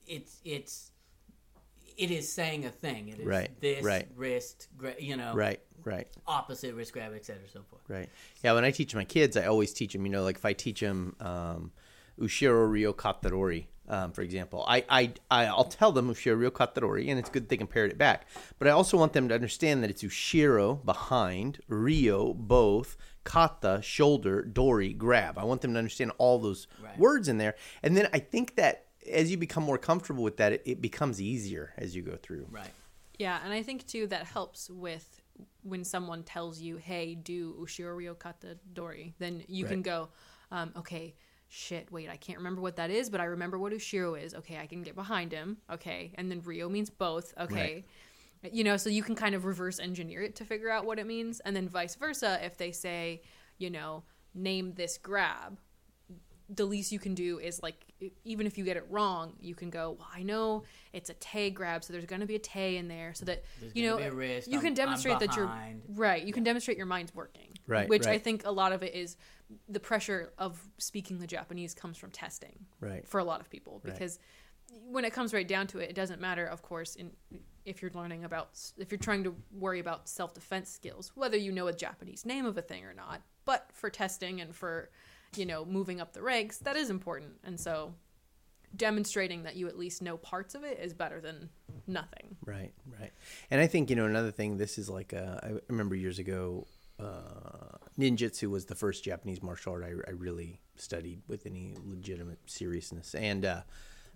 It's 0.05 0.41
it's 0.43 0.91
it 1.95 2.09
is 2.11 2.29
saying 2.31 2.65
a 2.65 2.69
thing. 2.71 3.09
It 3.09 3.19
is 3.19 3.25
Right, 3.25 3.61
this 3.61 3.83
right. 3.85 4.07
wrist, 4.15 4.67
gra- 4.75 4.95
you 4.99 5.15
know, 5.15 5.33
Right, 5.35 5.61
right. 5.83 6.07
opposite 6.25 6.73
wrist 6.73 6.91
grab, 6.91 7.13
et 7.15 7.23
cetera, 7.23 7.47
so 7.47 7.61
forth. 7.69 7.83
Right. 7.87 8.09
Yeah. 8.43 8.53
When 8.53 8.65
I 8.65 8.71
teach 8.71 8.95
my 8.95 9.05
kids, 9.05 9.37
I 9.37 9.45
always 9.45 9.73
teach 9.73 9.93
them. 9.93 10.03
You 10.05 10.11
know, 10.11 10.23
like 10.23 10.37
if 10.37 10.43
I 10.45 10.53
teach 10.53 10.79
them 10.81 11.15
um, 11.19 11.71
Ushiro 12.19 12.69
Ryo 12.69 12.93
Katadori, 12.93 13.65
um, 13.89 14.11
for 14.13 14.21
example, 14.21 14.63
I, 14.67 14.83
I 14.89 15.11
I'll 15.29 15.65
tell 15.65 15.91
them 15.91 16.09
Ushiro 16.09 16.39
Ryo 16.39 16.51
Katadori, 16.51 17.09
and 17.09 17.19
it's 17.19 17.29
good 17.29 17.49
they 17.49 17.57
can 17.57 17.67
parrot 17.67 17.91
it 17.91 17.97
back. 17.97 18.27
But 18.57 18.67
I 18.67 18.71
also 18.71 18.97
want 18.97 19.13
them 19.13 19.27
to 19.29 19.35
understand 19.35 19.83
that 19.83 19.89
it's 19.89 20.03
Ushiro 20.03 20.83
behind, 20.85 21.59
Ryo 21.67 22.33
both, 22.33 22.95
Kata 23.23 23.81
shoulder, 23.83 24.41
Dori 24.41 24.93
grab. 24.93 25.37
I 25.37 25.43
want 25.43 25.61
them 25.61 25.73
to 25.73 25.79
understand 25.79 26.11
all 26.17 26.39
those 26.39 26.67
Right. 26.81 26.97
words 26.97 27.27
in 27.27 27.37
there, 27.37 27.55
and 27.81 27.95
then 27.97 28.07
I 28.13 28.19
think 28.19 28.55
that 28.55 28.85
as 29.11 29.29
you 29.29 29.37
become 29.37 29.63
more 29.63 29.77
comfortable 29.77 30.23
with 30.23 30.37
that, 30.37 30.53
it, 30.53 30.61
it 30.65 30.81
becomes 30.81 31.21
easier 31.21 31.73
as 31.77 31.93
you 31.93 32.01
go 32.01 32.15
through. 32.15 32.47
Right. 32.49 32.71
Yeah, 33.19 33.39
and 33.43 33.51
I 33.51 33.63
think 33.63 33.85
too 33.85 34.07
that 34.07 34.25
helps 34.25 34.69
with 34.69 35.21
when 35.63 35.83
someone 35.83 36.23
tells 36.23 36.59
you, 36.59 36.77
"Hey, 36.77 37.15
do 37.15 37.53
Ushiro 37.59 37.97
Ryo 37.97 38.13
Kata 38.13 38.57
Dori," 38.73 39.13
then 39.19 39.43
you 39.47 39.65
can 39.65 39.81
go, 39.81 40.09
um, 40.51 40.71
"Okay, 40.77 41.15
shit, 41.53 41.91
wait, 41.91 42.09
I 42.09 42.17
can't 42.17 42.39
remember 42.39 42.61
what 42.61 42.77
that 42.77 42.89
is, 42.89 43.11
but 43.11 43.21
I 43.21 43.25
remember 43.25 43.59
what 43.59 43.71
Ushiro 43.73 44.19
is. 44.21 44.33
Okay, 44.33 44.57
I 44.57 44.65
can 44.65 44.81
get 44.81 44.95
behind 44.95 45.31
him. 45.31 45.57
Okay, 45.71 46.11
and 46.15 46.29
then 46.29 46.41
Ryo 46.43 46.67
means 46.67 46.89
both. 46.89 47.33
Okay." 47.39 47.85
You 48.51 48.65
know, 48.65 48.75
so 48.75 48.89
you 48.89 49.03
can 49.03 49.15
kind 49.15 49.35
of 49.35 49.45
reverse 49.45 49.79
engineer 49.79 50.21
it 50.21 50.35
to 50.37 50.45
figure 50.45 50.69
out 50.69 50.85
what 50.85 50.99
it 50.99 51.07
means, 51.07 51.39
and 51.41 51.55
then 51.55 51.69
vice 51.69 51.95
versa. 51.95 52.39
If 52.43 52.57
they 52.57 52.71
say, 52.71 53.21
you 53.57 53.69
know, 53.69 54.03
name 54.33 54.73
this 54.73 54.97
grab, 54.97 55.59
the 56.49 56.65
least 56.65 56.91
you 56.91 56.99
can 56.99 57.13
do 57.13 57.39
is 57.39 57.61
like 57.63 57.85
even 58.25 58.45
if 58.45 58.57
you 58.57 58.65
get 58.65 58.75
it 58.75 58.85
wrong 58.89 59.33
you 59.39 59.55
can 59.55 59.69
go 59.69 59.95
well 59.97 60.09
i 60.13 60.21
know 60.21 60.63
it's 60.91 61.09
a 61.09 61.13
tay 61.15 61.49
grab 61.49 61.83
so 61.83 61.93
there's 61.93 62.05
going 62.05 62.19
to 62.19 62.27
be 62.27 62.35
a 62.35 62.39
tay 62.39 62.75
in 62.75 62.89
there 62.89 63.13
so 63.13 63.23
that 63.23 63.43
There's 63.61 63.73
you 63.75 63.83
know 63.83 63.97
gonna 63.97 64.09
be 64.09 64.13
a 64.13 64.15
wrist, 64.15 64.47
you 64.49 64.55
I'm- 64.55 64.65
can 64.65 64.73
demonstrate 64.73 65.19
that 65.19 65.35
you're 65.37 65.49
right 65.95 66.21
you 66.21 66.33
can 66.33 66.43
demonstrate 66.43 66.75
your 66.75 66.85
mind's 66.85 67.15
working 67.15 67.52
Right, 67.67 67.87
which 67.89 68.05
i 68.07 68.17
think 68.17 68.45
a 68.45 68.51
lot 68.51 68.71
of 68.73 68.83
it 68.83 68.93
is 68.93 69.15
the 69.69 69.79
pressure 69.79 70.33
of 70.37 70.61
speaking 70.77 71.19
the 71.19 71.27
japanese 71.27 71.73
comes 71.73 71.97
from 71.97 72.11
testing 72.11 72.65
Right. 72.79 73.07
for 73.07 73.19
a 73.19 73.23
lot 73.23 73.39
of 73.41 73.49
people 73.49 73.81
Right. 73.83 73.93
because 73.93 74.19
when 74.85 75.05
it 75.05 75.13
comes 75.13 75.33
right 75.33 75.47
down 75.47 75.67
to 75.67 75.79
it 75.79 75.89
it 75.89 75.95
doesn't 75.95 76.19
matter 76.19 76.45
of 76.45 76.61
course 76.61 76.95
in 76.95 77.11
if 77.65 77.81
you're 77.81 77.91
learning 77.93 78.25
about 78.25 78.49
if 78.77 78.91
you're 78.91 78.99
trying 78.99 79.23
to 79.23 79.35
worry 79.51 79.79
about 79.79 80.09
self-defense 80.09 80.69
skills 80.69 81.11
whether 81.15 81.37
you 81.37 81.51
know 81.51 81.67
a 81.67 81.73
japanese 81.73 82.25
name 82.25 82.45
of 82.45 82.57
a 82.57 82.61
thing 82.61 82.83
or 82.83 82.93
not 82.93 83.21
but 83.45 83.69
for 83.71 83.89
testing 83.89 84.41
and 84.41 84.53
for 84.55 84.89
you 85.37 85.45
know 85.45 85.63
moving 85.63 86.01
up 86.01 86.11
the 86.13 86.21
ranks 86.21 86.57
that 86.57 86.75
is 86.75 86.89
important 86.89 87.31
and 87.43 87.59
so 87.59 87.93
demonstrating 88.75 89.43
that 89.43 89.55
you 89.55 89.67
at 89.67 89.77
least 89.77 90.01
know 90.01 90.17
parts 90.17 90.55
of 90.55 90.63
it 90.63 90.79
is 90.79 90.93
better 90.93 91.21
than 91.21 91.49
nothing 91.87 92.35
Right, 92.45 92.73
right. 92.99 93.11
And 93.51 93.61
I 93.61 93.67
think, 93.67 93.89
you 93.89 93.95
know, 93.95 94.05
another 94.05 94.31
thing, 94.31 94.57
this 94.57 94.77
is 94.77 94.89
like, 94.89 95.13
uh, 95.13 95.39
I 95.43 95.51
remember 95.69 95.95
years 95.95 96.19
ago, 96.19 96.65
uh, 97.03 97.77
ninjutsu 97.99 98.49
was 98.49 98.65
the 98.65 98.75
first 98.75 99.03
Japanese 99.03 99.41
martial 99.41 99.73
art 99.73 99.83
I, 99.83 100.09
I 100.09 100.11
really 100.11 100.59
studied 100.75 101.21
with 101.27 101.45
any 101.45 101.75
legitimate 101.83 102.39
seriousness. 102.45 103.13
And 103.15 103.45
uh, 103.45 103.61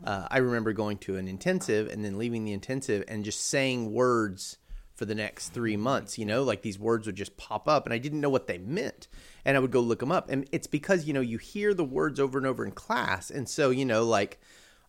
uh, 0.04 0.28
I 0.30 0.38
remember 0.38 0.74
going 0.74 0.98
to 1.00 1.18
an 1.18 1.28
intensive 1.28 1.88
and 1.89 2.04
then 2.04 2.18
leaving 2.18 2.45
the 2.45 2.54
intensive 2.54 3.04
and 3.07 3.25
just 3.25 3.48
saying 3.48 3.92
words 3.92 4.57
for 4.95 5.06
the 5.06 5.16
next 5.16 5.50
three 5.50 5.78
months, 5.78 6.18
you 6.18 6.25
know, 6.25 6.42
like 6.44 6.63
these 6.63 6.80
words 6.80 7.06
would 7.06 7.16
just 7.16 7.38
pop 7.38 7.68
up 7.68 7.86
and 7.86 7.94
I 7.94 8.00
didn't 8.00 8.22
know 8.22 8.30
what 8.30 8.48
they 8.48 8.57
meant. 8.57 9.07
And 9.45 9.56
I 9.56 9.60
would 9.60 9.72
go 9.72 9.80
look 9.80 10.00
them 10.00 10.12
up. 10.12 10.30
And 10.30 10.48
it's 10.51 10.68
because, 10.68 11.06
you 11.06 11.13
know, 11.13 11.22
you 11.22 11.38
hear 11.38 11.74
the 11.74 11.84
words 11.84 12.19
over 12.19 12.38
and 12.38 12.48
over 12.48 12.66
in 12.66 12.72
class. 12.72 13.30
And 13.30 13.48
so, 13.48 13.69
you 13.69 13.86
know, 13.86 14.04
like, 14.04 14.39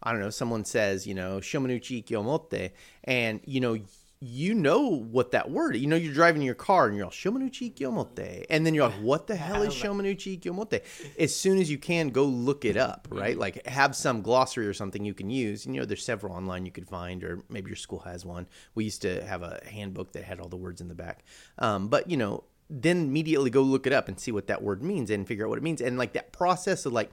I 0.03 0.13
don't 0.13 0.21
know, 0.21 0.31
someone 0.31 0.65
says, 0.65 1.07
you 1.07 1.15
know, 1.15 1.39
shomenuchi 1.39 2.05
kyomote, 2.05 2.71
and 3.05 3.41
you 3.45 3.61
know, 3.61 3.79
you 4.21 4.53
know 4.53 4.89
what 4.89 5.31
that 5.31 5.51
word. 5.51 5.77
You 5.77 5.87
know, 5.87 5.97
you're 5.97 6.13
driving 6.13 6.43
your 6.43 6.55
car 6.55 6.87
and 6.87 6.97
you're 6.97 7.05
all 7.05 7.11
shomenuchi 7.13 7.75
kyomote, 7.75 8.47
and 8.51 8.67
then 8.67 8.75
you're 8.75 8.89
like, 8.89 9.01
what 9.01 9.27
the 9.29 9.37
hell 9.37 9.63
is 9.63 9.75
shomenuchi 9.75 10.41
kyomote? 10.41 10.83
As 11.19 11.35
soon 11.35 11.59
as 11.59 11.71
you 11.71 11.79
can, 11.79 12.09
go 12.09 12.25
look 12.25 12.65
it 12.65 12.77
up, 12.77 13.07
right? 13.11 13.39
Like, 13.39 13.65
have 13.67 13.95
some 13.95 14.23
glossary 14.23 14.67
or 14.67 14.75
something 14.75 15.05
you 15.05 15.15
can 15.15 15.31
use. 15.31 15.67
And, 15.67 15.75
you 15.75 15.81
know, 15.81 15.87
there's 15.87 16.05
several 16.05 16.35
online 16.35 16.67
you 16.67 16.73
could 16.73 16.89
find, 16.89 17.23
or 17.23 17.41
maybe 17.49 17.69
your 17.69 17.77
school 17.77 18.01
has 18.01 18.25
one. 18.25 18.47
We 18.75 18.85
used 18.85 19.03
to 19.03 19.25
have 19.25 19.43
a 19.43 19.61
handbook 19.71 20.13
that 20.13 20.25
had 20.25 20.41
all 20.41 20.49
the 20.49 20.57
words 20.57 20.81
in 20.81 20.89
the 20.89 20.95
back, 20.95 21.25
um, 21.59 21.89
but 21.89 22.11
you 22.11 22.17
know. 22.17 22.45
Then 22.71 23.05
immediately 23.05 23.49
go 23.49 23.63
look 23.63 23.87
it 23.87 23.95
up 23.95 24.09
and 24.09 24.21
see 24.21 24.31
what 24.31 24.49
that 24.49 24.63
word 24.63 24.83
means 24.83 25.09
and 25.09 25.27
figure 25.27 25.47
out 25.47 25.49
what 25.49 25.57
it 25.57 25.63
means. 25.63 25.81
And 25.81 25.97
like 25.97 26.13
that 26.13 26.33
process 26.33 26.85
of 26.85 26.93
like 26.93 27.11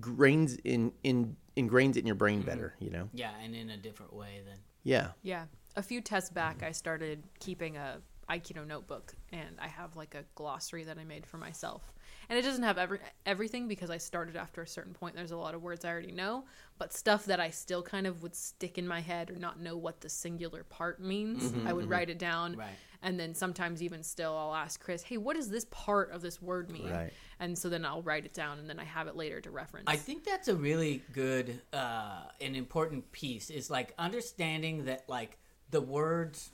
grains 0.00 0.54
in 0.62 0.92
in 1.02 1.36
ingrains 1.56 1.96
it 1.96 1.98
in 1.98 2.06
your 2.06 2.14
brain 2.14 2.42
better 2.42 2.74
you 2.78 2.90
know 2.90 3.08
Yeah, 3.12 3.32
and 3.42 3.54
in 3.54 3.70
a 3.70 3.76
different 3.76 4.14
way 4.14 4.40
than 4.46 4.58
yeah 4.84 5.08
Yeah. 5.22 5.46
A 5.78 5.82
few 5.82 6.00
tests 6.00 6.28
back, 6.28 6.64
I 6.64 6.72
started 6.72 7.22
keeping 7.38 7.76
a 7.76 7.98
Aikido 8.28 8.66
notebook, 8.66 9.14
and 9.30 9.50
I 9.60 9.68
have 9.68 9.94
like 9.94 10.16
a 10.16 10.24
glossary 10.34 10.82
that 10.82 10.98
I 10.98 11.04
made 11.04 11.24
for 11.24 11.36
myself. 11.36 11.92
And 12.28 12.36
it 12.36 12.42
doesn't 12.42 12.64
have 12.64 12.78
every 12.78 12.98
everything 13.24 13.68
because 13.68 13.88
I 13.88 13.98
started 13.98 14.34
after 14.34 14.60
a 14.60 14.66
certain 14.66 14.92
point. 14.92 15.14
There's 15.14 15.30
a 15.30 15.36
lot 15.36 15.54
of 15.54 15.62
words 15.62 15.84
I 15.84 15.90
already 15.90 16.10
know, 16.10 16.46
but 16.78 16.92
stuff 16.92 17.26
that 17.26 17.38
I 17.38 17.50
still 17.50 17.80
kind 17.80 18.08
of 18.08 18.24
would 18.24 18.34
stick 18.34 18.76
in 18.76 18.88
my 18.88 19.00
head 19.00 19.30
or 19.30 19.36
not 19.36 19.60
know 19.60 19.76
what 19.76 20.00
the 20.00 20.08
singular 20.08 20.64
part 20.64 21.00
means. 21.00 21.54
I 21.64 21.72
would 21.72 21.88
write 21.88 22.10
it 22.10 22.18
down, 22.18 22.56
Right. 22.56 22.74
and 23.02 23.18
then 23.18 23.32
sometimes 23.36 23.80
even 23.80 24.02
still, 24.02 24.36
I'll 24.36 24.56
ask 24.56 24.80
Chris, 24.80 25.04
"Hey, 25.04 25.16
what 25.16 25.36
does 25.36 25.48
this 25.48 25.66
part 25.70 26.10
of 26.10 26.22
this 26.22 26.42
word 26.42 26.72
mean?" 26.72 26.90
Right. 26.90 27.12
And 27.38 27.56
so 27.56 27.68
then 27.68 27.84
I'll 27.84 28.02
write 28.02 28.24
it 28.24 28.34
down, 28.34 28.58
and 28.58 28.68
then 28.68 28.80
I 28.80 28.84
have 28.84 29.06
it 29.06 29.14
later 29.14 29.40
to 29.42 29.50
reference. 29.52 29.84
I 29.86 29.94
think 29.94 30.24
that's 30.24 30.48
a 30.48 30.56
really 30.56 31.04
good 31.12 31.62
uh, 31.72 32.24
and 32.40 32.56
important 32.56 33.12
piece. 33.12 33.48
Is 33.48 33.70
like 33.70 33.94
understanding 33.96 34.86
that 34.86 35.08
like 35.08 35.38
the 35.70 35.80
words, 35.80 36.50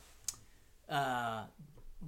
uh, 0.88 1.44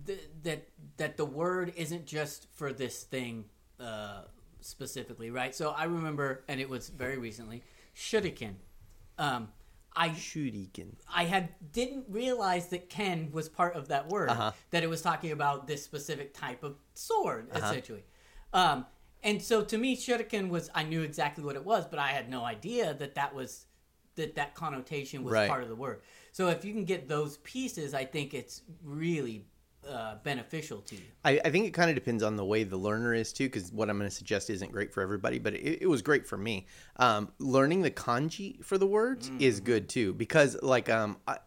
th- 0.06 0.28
that 0.42 0.68
that 0.96 1.16
the 1.16 1.24
word 1.24 1.72
isn't 1.76 2.06
just 2.06 2.46
for 2.54 2.72
this 2.72 3.02
thing 3.02 3.44
uh, 3.80 4.22
specifically, 4.60 5.30
right? 5.30 5.54
So 5.54 5.70
I 5.70 5.84
remember, 5.84 6.44
and 6.48 6.60
it 6.60 6.68
was 6.68 6.88
very 6.88 7.18
recently, 7.18 7.62
shuriken. 7.94 8.54
Um, 9.18 9.48
I 9.98 10.10
shuriken 10.10 10.88
I 11.12 11.24
had 11.24 11.48
didn't 11.72 12.04
realize 12.10 12.68
that 12.68 12.90
Ken 12.90 13.30
was 13.32 13.48
part 13.48 13.76
of 13.76 13.88
that 13.88 14.08
word. 14.08 14.28
Uh-huh. 14.28 14.52
That 14.70 14.82
it 14.82 14.90
was 14.90 15.00
talking 15.00 15.32
about 15.32 15.66
this 15.66 15.82
specific 15.82 16.34
type 16.34 16.62
of 16.62 16.76
sword, 16.94 17.48
essentially. 17.54 18.04
Um, 18.52 18.84
and 19.22 19.40
so 19.42 19.62
to 19.64 19.78
me, 19.78 19.96
shuriken 19.96 20.50
was 20.50 20.70
I 20.74 20.82
knew 20.82 21.00
exactly 21.02 21.42
what 21.44 21.56
it 21.56 21.64
was, 21.64 21.86
but 21.86 21.98
I 21.98 22.08
had 22.08 22.28
no 22.28 22.44
idea 22.44 22.92
that 22.94 23.14
that 23.14 23.34
was 23.34 23.64
that 24.16 24.34
that 24.34 24.54
connotation 24.54 25.24
was 25.24 25.32
Right. 25.32 25.48
part 25.48 25.62
of 25.62 25.68
the 25.68 25.74
word. 25.74 26.00
So 26.36 26.48
if 26.48 26.66
you 26.66 26.74
can 26.74 26.84
get 26.84 27.08
those 27.08 27.38
pieces, 27.38 27.94
I 27.94 28.04
think 28.04 28.34
it's 28.34 28.60
really 28.84 29.46
uh, 29.88 30.16
beneficial 30.22 30.82
to 30.82 30.94
you. 30.94 31.00
I, 31.24 31.40
I 31.42 31.48
think 31.48 31.64
it 31.64 31.70
kind 31.70 31.88
of 31.88 31.96
depends 31.96 32.22
on 32.22 32.36
the 32.36 32.44
way 32.44 32.62
the 32.62 32.76
learner 32.76 33.14
is 33.14 33.32
too, 33.32 33.44
because 33.44 33.72
what 33.72 33.88
I'm 33.88 33.96
going 33.96 34.10
to 34.10 34.14
suggest 34.14 34.50
isn't 34.50 34.70
great 34.70 34.92
for 34.92 35.00
everybody, 35.00 35.38
but 35.38 35.54
it, 35.54 35.78
it 35.80 35.86
was 35.86 36.02
great 36.02 36.26
for 36.26 36.36
me. 36.36 36.66
Um, 36.96 37.32
learning 37.38 37.80
the 37.80 37.90
kanji 37.90 38.62
for 38.62 38.76
the 38.76 38.86
words 38.86 39.30
is 39.38 39.60
good 39.60 39.88
too, 39.88 40.12
because 40.12 40.58
like 40.60 40.90
um, 40.90 41.16
I, 41.26 41.38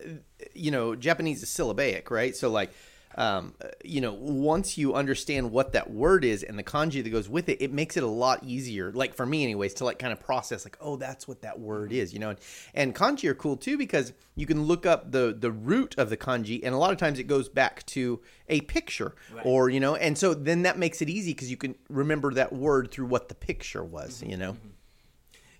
you 0.55 0.71
know, 0.71 0.95
Japanese 0.95 1.43
is 1.43 1.49
syllabic, 1.49 2.09
right? 2.09 2.35
So 2.35 2.49
like. 2.49 2.71
Um, 3.15 3.55
you 3.83 4.01
know, 4.01 4.13
once 4.13 4.77
you 4.77 4.93
understand 4.93 5.51
what 5.51 5.73
that 5.73 5.89
word 5.89 6.23
is 6.23 6.43
and 6.43 6.57
the 6.57 6.63
kanji 6.63 7.03
that 7.03 7.09
goes 7.09 7.27
with 7.27 7.49
it, 7.49 7.61
it 7.61 7.73
makes 7.73 7.97
it 7.97 8.03
a 8.03 8.07
lot 8.07 8.43
easier. 8.43 8.91
Like 8.91 9.13
for 9.13 9.25
me, 9.25 9.43
anyways, 9.43 9.73
to 9.75 9.85
like 9.85 9.99
kind 9.99 10.13
of 10.13 10.19
process, 10.19 10.63
like, 10.63 10.77
oh, 10.79 10.95
that's 10.95 11.27
what 11.27 11.41
that 11.41 11.59
word 11.59 11.89
mm-hmm. 11.89 11.99
is. 11.99 12.13
You 12.13 12.19
know, 12.19 12.29
and, 12.29 12.39
and 12.73 12.95
kanji 12.95 13.27
are 13.29 13.35
cool 13.35 13.57
too 13.57 13.77
because 13.77 14.13
you 14.35 14.45
can 14.45 14.63
look 14.63 14.85
up 14.85 15.11
the 15.11 15.35
the 15.37 15.51
root 15.51 15.95
of 15.97 16.09
the 16.09 16.17
kanji, 16.17 16.61
and 16.63 16.73
a 16.73 16.77
lot 16.77 16.91
of 16.91 16.97
times 16.97 17.19
it 17.19 17.23
goes 17.23 17.49
back 17.49 17.85
to 17.87 18.21
a 18.47 18.61
picture 18.61 19.15
or 19.43 19.69
you 19.69 19.79
know, 19.79 19.95
and 19.95 20.17
so 20.17 20.33
then 20.33 20.61
that 20.63 20.77
makes 20.77 21.01
it 21.01 21.09
easy 21.09 21.31
because 21.31 21.49
you 21.49 21.57
can 21.57 21.75
remember 21.89 22.33
that 22.33 22.53
word 22.53 22.91
through 22.91 23.07
what 23.07 23.27
the 23.27 23.35
picture 23.35 23.83
was. 23.83 24.21
Mm-hmm. 24.21 24.29
You 24.29 24.37
know, 24.37 24.53
mm-hmm. 24.53 24.67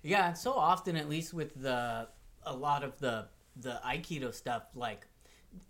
Yeah, 0.02 0.32
so 0.32 0.52
often, 0.52 0.96
at 0.96 1.08
least 1.08 1.34
with 1.34 1.60
the 1.60 2.08
a 2.44 2.54
lot 2.54 2.82
of 2.84 2.98
the 2.98 3.26
the 3.56 3.80
aikido 3.84 4.32
stuff, 4.32 4.62
like 4.74 5.06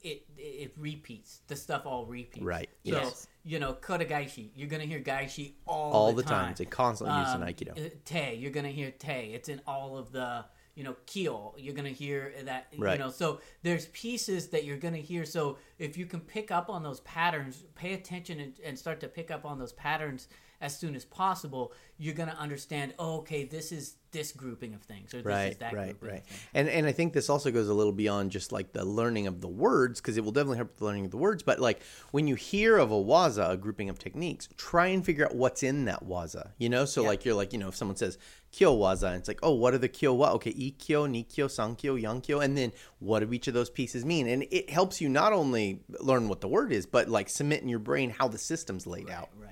it 0.03 0.25
it 0.37 0.73
repeats. 0.77 1.41
The 1.49 1.57
stuff 1.57 1.87
all 1.87 2.07
repeats. 2.07 2.45
Right, 2.45 2.69
So 2.87 2.93
yes. 2.93 3.27
you 3.45 3.59
know, 3.59 3.75
kodagaishi, 3.75 4.51
you're 4.55 4.69
gonna 4.69 4.85
hear 4.85 5.01
gaishi 5.01 5.55
all 5.67 5.93
all 5.93 6.13
the 6.13 6.23
the 6.23 6.29
time. 6.29 6.43
time. 6.45 6.51
It's 6.53 6.61
a 6.61 6.67
constant 6.67 7.11
use 7.11 7.35
in 7.35 7.43
Um, 7.43 7.49
aikido. 7.49 7.87
uh, 7.87 7.91
Te, 8.05 8.35
you're 8.35 8.51
gonna 8.53 8.69
hear 8.71 8.91
te. 8.91 9.33
It's 9.35 9.49
in 9.49 9.61
all 9.67 9.97
of 9.99 10.13
the 10.13 10.45
you 10.75 10.85
know 10.85 10.97
kyo. 11.07 11.55
You're 11.59 11.75
gonna 11.75 11.91
hear 11.91 12.33
that. 12.45 12.69
You 12.73 12.79
know, 12.99 13.11
so 13.11 13.41
there's 13.63 13.87
pieces 13.87 14.49
that 14.49 14.65
you're 14.65 14.79
gonna 14.79 14.99
hear. 14.99 15.25
So 15.25 15.59
if 15.79 15.97
you 15.99 16.07
can 16.07 16.21
pick 16.21 16.51
up 16.51 16.71
on 16.71 16.83
those 16.83 17.01
patterns, 17.01 17.65
pay 17.75 17.93
attention 17.95 18.41
and, 18.41 18.55
and 18.65 18.79
start 18.79 19.01
to 19.01 19.09
pick 19.09 19.31
up 19.31 19.45
on 19.45 19.59
those 19.59 19.73
patterns 19.73 20.29
as 20.63 20.77
soon 20.79 20.95
as 20.95 21.05
possible, 21.07 21.73
you're 21.99 22.15
gonna 22.15 22.37
understand. 22.39 22.95
Oh, 22.99 23.19
okay, 23.19 23.45
this 23.45 23.73
is 23.73 23.97
this 24.13 24.33
grouping 24.33 24.75
of 24.75 24.83
things, 24.83 25.15
or 25.15 25.19
this 25.19 25.27
right 25.27 25.53
is 25.53 25.59
that 25.59 25.73
right 25.73 25.99
grouping 25.99 26.09
right 26.09 26.21
of 26.21 26.27
things. 26.27 26.43
and 26.55 26.69
and 26.69 26.87
i 26.87 26.93
think 26.93 27.13
this 27.13 27.31
also 27.31 27.51
goes 27.51 27.69
a 27.69 27.75
little 27.75 27.93
beyond 27.93 28.31
just 28.31 28.51
like 28.53 28.73
the 28.73 28.85
learning 28.85 29.27
of 29.27 29.41
the 29.41 29.49
words 29.49 30.01
because 30.01 30.17
it 30.17 30.25
will 30.25 30.33
definitely 30.33 30.57
help 30.57 30.69
with 30.69 30.79
the 30.79 30.85
learning 30.85 31.05
of 31.05 31.11
the 31.11 31.17
words 31.17 31.43
but 31.43 31.59
like 31.61 31.81
when 32.11 32.27
you 32.27 32.35
hear 32.35 32.77
of 32.77 32.91
a 32.91 32.95
waza 32.95 33.51
a 33.51 33.57
grouping 33.57 33.89
of 33.89 33.99
techniques 33.99 34.49
try 34.57 34.87
and 34.89 35.05
figure 35.05 35.25
out 35.25 35.35
what's 35.35 35.63
in 35.63 35.85
that 35.85 36.05
waza 36.05 36.51
you 36.59 36.69
know 36.69 36.85
so 36.85 37.03
like 37.03 37.25
you're 37.25 37.35
like 37.35 37.53
you 37.53 37.59
know 37.59 37.69
if 37.69 37.77
someone 37.77 37.97
says 37.97 38.19
kyo 38.53 38.77
waza 38.77 39.09
and 39.09 39.17
it's 39.17 39.29
like 39.29 39.39
oh 39.43 39.53
what 39.55 39.75
are 39.75 39.79
the 39.79 39.89
kyo 39.89 40.13
wa 40.13 40.33
okay 40.33 40.53
ikkyo 40.53 41.07
nikyo 41.09 41.47
sankyo 41.49 42.01
yonkyo 42.01 42.43
and 42.45 42.57
then 42.59 42.73
what 42.99 43.21
do 43.21 43.33
each 43.33 43.47
of 43.47 43.55
those 43.55 43.71
pieces 43.71 44.05
mean 44.05 44.27
and 44.27 44.45
it 44.51 44.69
helps 44.71 45.01
you 45.01 45.09
not 45.09 45.33
only 45.33 45.83
learn 46.01 46.29
what 46.29 46.41
the 46.41 46.49
word 46.49 46.73
is 46.73 46.85
but 46.85 47.09
like 47.09 47.29
cement 47.29 47.63
in 47.63 47.69
your 47.69 47.79
brain 47.79 48.11
how 48.11 48.27
the 48.27 48.39
system's 48.39 48.87
laid 48.87 49.09
out 49.09 49.29
Right. 49.39 49.51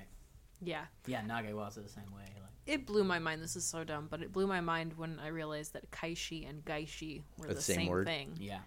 Yeah. 0.61 0.85
Yeah, 1.07 1.21
Nage 1.23 1.53
waza 1.53 1.83
the 1.83 1.89
same 1.89 2.13
way. 2.13 2.25
Like, 2.43 2.48
It 2.69 2.85
blew 2.87 3.03
my 3.03 3.19
mind. 3.19 3.43
This 3.43 3.57
is 3.57 3.65
so 3.65 3.83
dumb, 3.83 4.09
but 4.11 4.21
it 4.21 4.31
blew 4.31 4.47
my 4.47 4.61
mind 4.61 4.93
when 4.99 5.19
I 5.19 5.29
realized 5.29 5.73
that 5.73 5.91
kaishi 5.91 6.49
and 6.49 6.63
gaishi 6.65 7.23
were 7.39 7.49
Are 7.49 7.55
the, 7.55 7.63
same, 7.63 7.87
word? 7.89 8.07
thing. 8.07 8.37
yeah. 8.39 8.59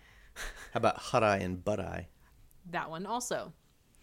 how 0.73 0.77
about 0.79 0.97
harai 0.99 1.41
and 1.43 1.63
barai 1.63 2.07
That 2.71 2.89
one 2.89 3.05
also. 3.05 3.53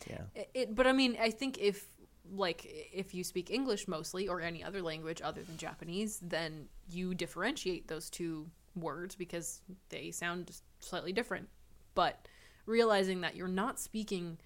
yeah 0.09 0.23
It, 0.37 0.50
it, 0.55 0.75
but 0.76 0.87
I 0.87 0.93
mean, 0.93 1.17
I 1.21 1.31
think 1.31 1.59
if 1.59 1.88
like 2.31 2.61
if 2.93 3.12
you 3.12 3.25
speak 3.25 3.50
English 3.50 3.88
mostly 3.88 4.28
or 4.28 4.40
any 4.40 4.62
other 4.62 4.83
language 4.83 5.21
other 5.25 5.43
than 5.43 5.57
Japanese, 5.57 6.21
then 6.23 6.69
you 6.88 7.14
differentiate 7.14 7.88
those 7.88 8.09
two 8.09 8.47
words 8.76 9.17
because 9.17 9.62
they 9.88 10.12
sound 10.12 10.61
slightly 10.78 11.12
different. 11.12 11.49
But 11.95 12.28
realizing 12.67 13.23
that 13.23 13.35
you're 13.35 13.49
not 13.49 13.81
speaking 13.81 14.38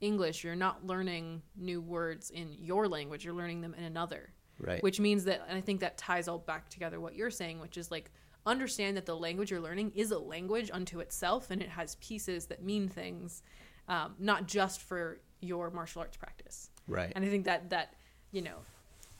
English, 0.00 0.44
you're 0.44 0.54
not 0.68 0.86
learning 0.86 1.42
new 1.56 1.80
words 1.80 2.30
in 2.30 2.52
your 2.60 2.86
language, 2.86 3.24
you're 3.24 3.34
learning 3.34 3.60
them 3.62 3.74
in 3.74 3.82
another. 3.84 4.32
Right. 4.60 4.82
Which 4.82 5.00
means 5.00 5.24
that 5.24 5.44
and 5.48 5.56
I 5.56 5.60
think 5.60 5.80
that 5.80 5.96
ties 5.96 6.28
all 6.28 6.38
back 6.38 6.68
together 6.68 7.00
what 7.00 7.14
you're 7.14 7.30
saying, 7.30 7.60
which 7.60 7.76
is 7.76 7.90
like 7.90 8.10
understand 8.46 8.96
that 8.96 9.06
the 9.06 9.16
language 9.16 9.50
you're 9.50 9.60
learning 9.60 9.92
is 9.94 10.10
a 10.10 10.18
language 10.18 10.70
unto 10.72 11.00
itself 11.00 11.50
and 11.50 11.60
it 11.62 11.68
has 11.68 11.96
pieces 11.96 12.46
that 12.46 12.62
mean 12.62 12.88
things, 12.88 13.42
um, 13.88 14.14
not 14.18 14.46
just 14.46 14.80
for 14.80 15.20
your 15.40 15.70
martial 15.70 16.02
arts 16.02 16.16
practice. 16.16 16.70
right 16.86 17.12
And 17.14 17.24
I 17.24 17.28
think 17.28 17.44
that 17.44 17.70
that 17.70 17.94
you 18.32 18.42
know, 18.42 18.58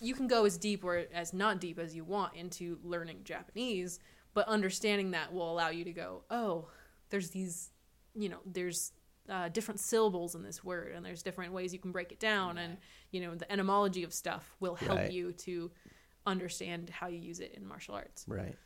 you 0.00 0.14
can 0.14 0.26
go 0.26 0.44
as 0.44 0.56
deep 0.56 0.85
or 0.85 1.04
as 1.12 1.32
not 1.32 1.61
deep 1.61 1.78
as 1.78 1.94
you 1.94 2.04
want 2.04 2.35
into 2.35 2.78
learning 2.82 3.20
Japanese, 3.25 3.99
but 4.35 4.47
understanding 4.47 5.11
that 5.12 5.32
will 5.32 5.50
allow 5.50 5.68
you 5.68 5.85
to 5.85 5.92
go, 5.92 6.23
oh, 6.30 6.68
there's 7.11 7.30
these, 7.30 7.70
you 8.14 8.28
know, 8.28 8.38
there's 8.47 8.92
uh, 9.30 9.49
different 9.49 9.80
syllables 9.80 10.34
in 10.34 10.42
this 10.42 10.62
word, 10.64 10.92
and 10.94 11.06
there's 11.06 11.22
different 11.22 11.52
ways 11.52 11.72
you 11.72 11.78
can 11.78 11.92
break 11.92 12.10
it 12.12 12.18
down, 12.20 12.58
and 12.58 12.76
you 13.12 13.20
know, 13.20 13.34
the 13.34 13.50
etymology 13.50 14.02
of 14.02 14.12
stuff 14.12 14.54
will 14.60 14.75
help 14.75 14.99
Right. 14.99 15.12
you 15.12 15.32
to 15.32 15.70
understand 16.26 16.90
how 16.90 17.06
you 17.06 17.18
use 17.18 17.40
it 17.40 17.54
in 17.56 17.66
martial 17.66 17.94
arts. 17.94 18.25
right 18.28 18.56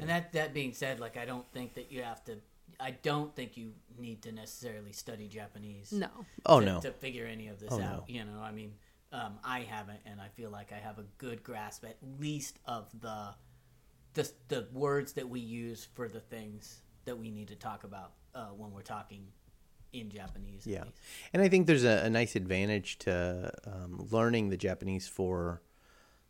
And 0.00 0.08
that 0.08 0.32
that 0.32 0.52
being 0.54 0.72
said, 0.72 0.98
like 1.00 1.16
I 1.16 1.24
don't 1.24 1.46
think 1.52 1.74
that 1.74 1.92
you 1.92 2.02
have 2.02 2.24
to. 2.24 2.38
I 2.80 2.92
don't 3.02 3.34
think 3.36 3.56
you 3.58 3.72
need 3.98 4.22
to 4.22 4.32
necessarily 4.32 4.92
study 4.92 5.28
Japanese. 5.28 5.92
No, 5.92 6.08
oh 6.46 6.60
to, 6.60 6.66
no 6.66 6.80
to 6.80 6.90
figure 6.90 7.26
any 7.26 7.48
of 7.48 7.60
this 7.60 7.68
Oh, 7.70 7.76
out. 7.80 7.80
no. 7.80 8.04
You 8.08 8.24
know, 8.24 8.40
I 8.42 8.50
mean, 8.50 8.72
um, 9.12 9.38
I 9.44 9.60
haven't, 9.60 10.00
and 10.06 10.20
I 10.20 10.28
feel 10.28 10.48
like 10.50 10.72
I 10.72 10.78
have 10.78 10.98
a 10.98 11.04
good 11.18 11.42
grasp 11.42 11.84
at 11.84 11.98
least 12.18 12.58
of 12.64 12.88
the 13.00 13.34
the 14.14 14.30
the 14.48 14.66
words 14.72 15.12
that 15.14 15.28
we 15.28 15.40
use 15.40 15.86
for 15.94 16.08
the 16.08 16.20
things 16.20 16.80
that 17.04 17.18
we 17.18 17.30
need 17.30 17.48
to 17.48 17.56
talk 17.56 17.84
about 17.84 18.12
uh, 18.34 18.46
when 18.56 18.70
we're 18.72 18.80
talking 18.82 19.26
in 19.92 20.10
Japanese. 20.10 20.66
Yeah, 20.66 20.84
and 21.32 21.42
I 21.42 21.48
think 21.48 21.66
there's 21.66 21.84
a, 21.84 22.02
a 22.04 22.10
nice 22.10 22.36
advantage 22.36 22.98
to 23.00 23.52
um, 23.66 24.08
learning 24.10 24.50
the 24.50 24.56
Japanese 24.56 25.08
for 25.08 25.62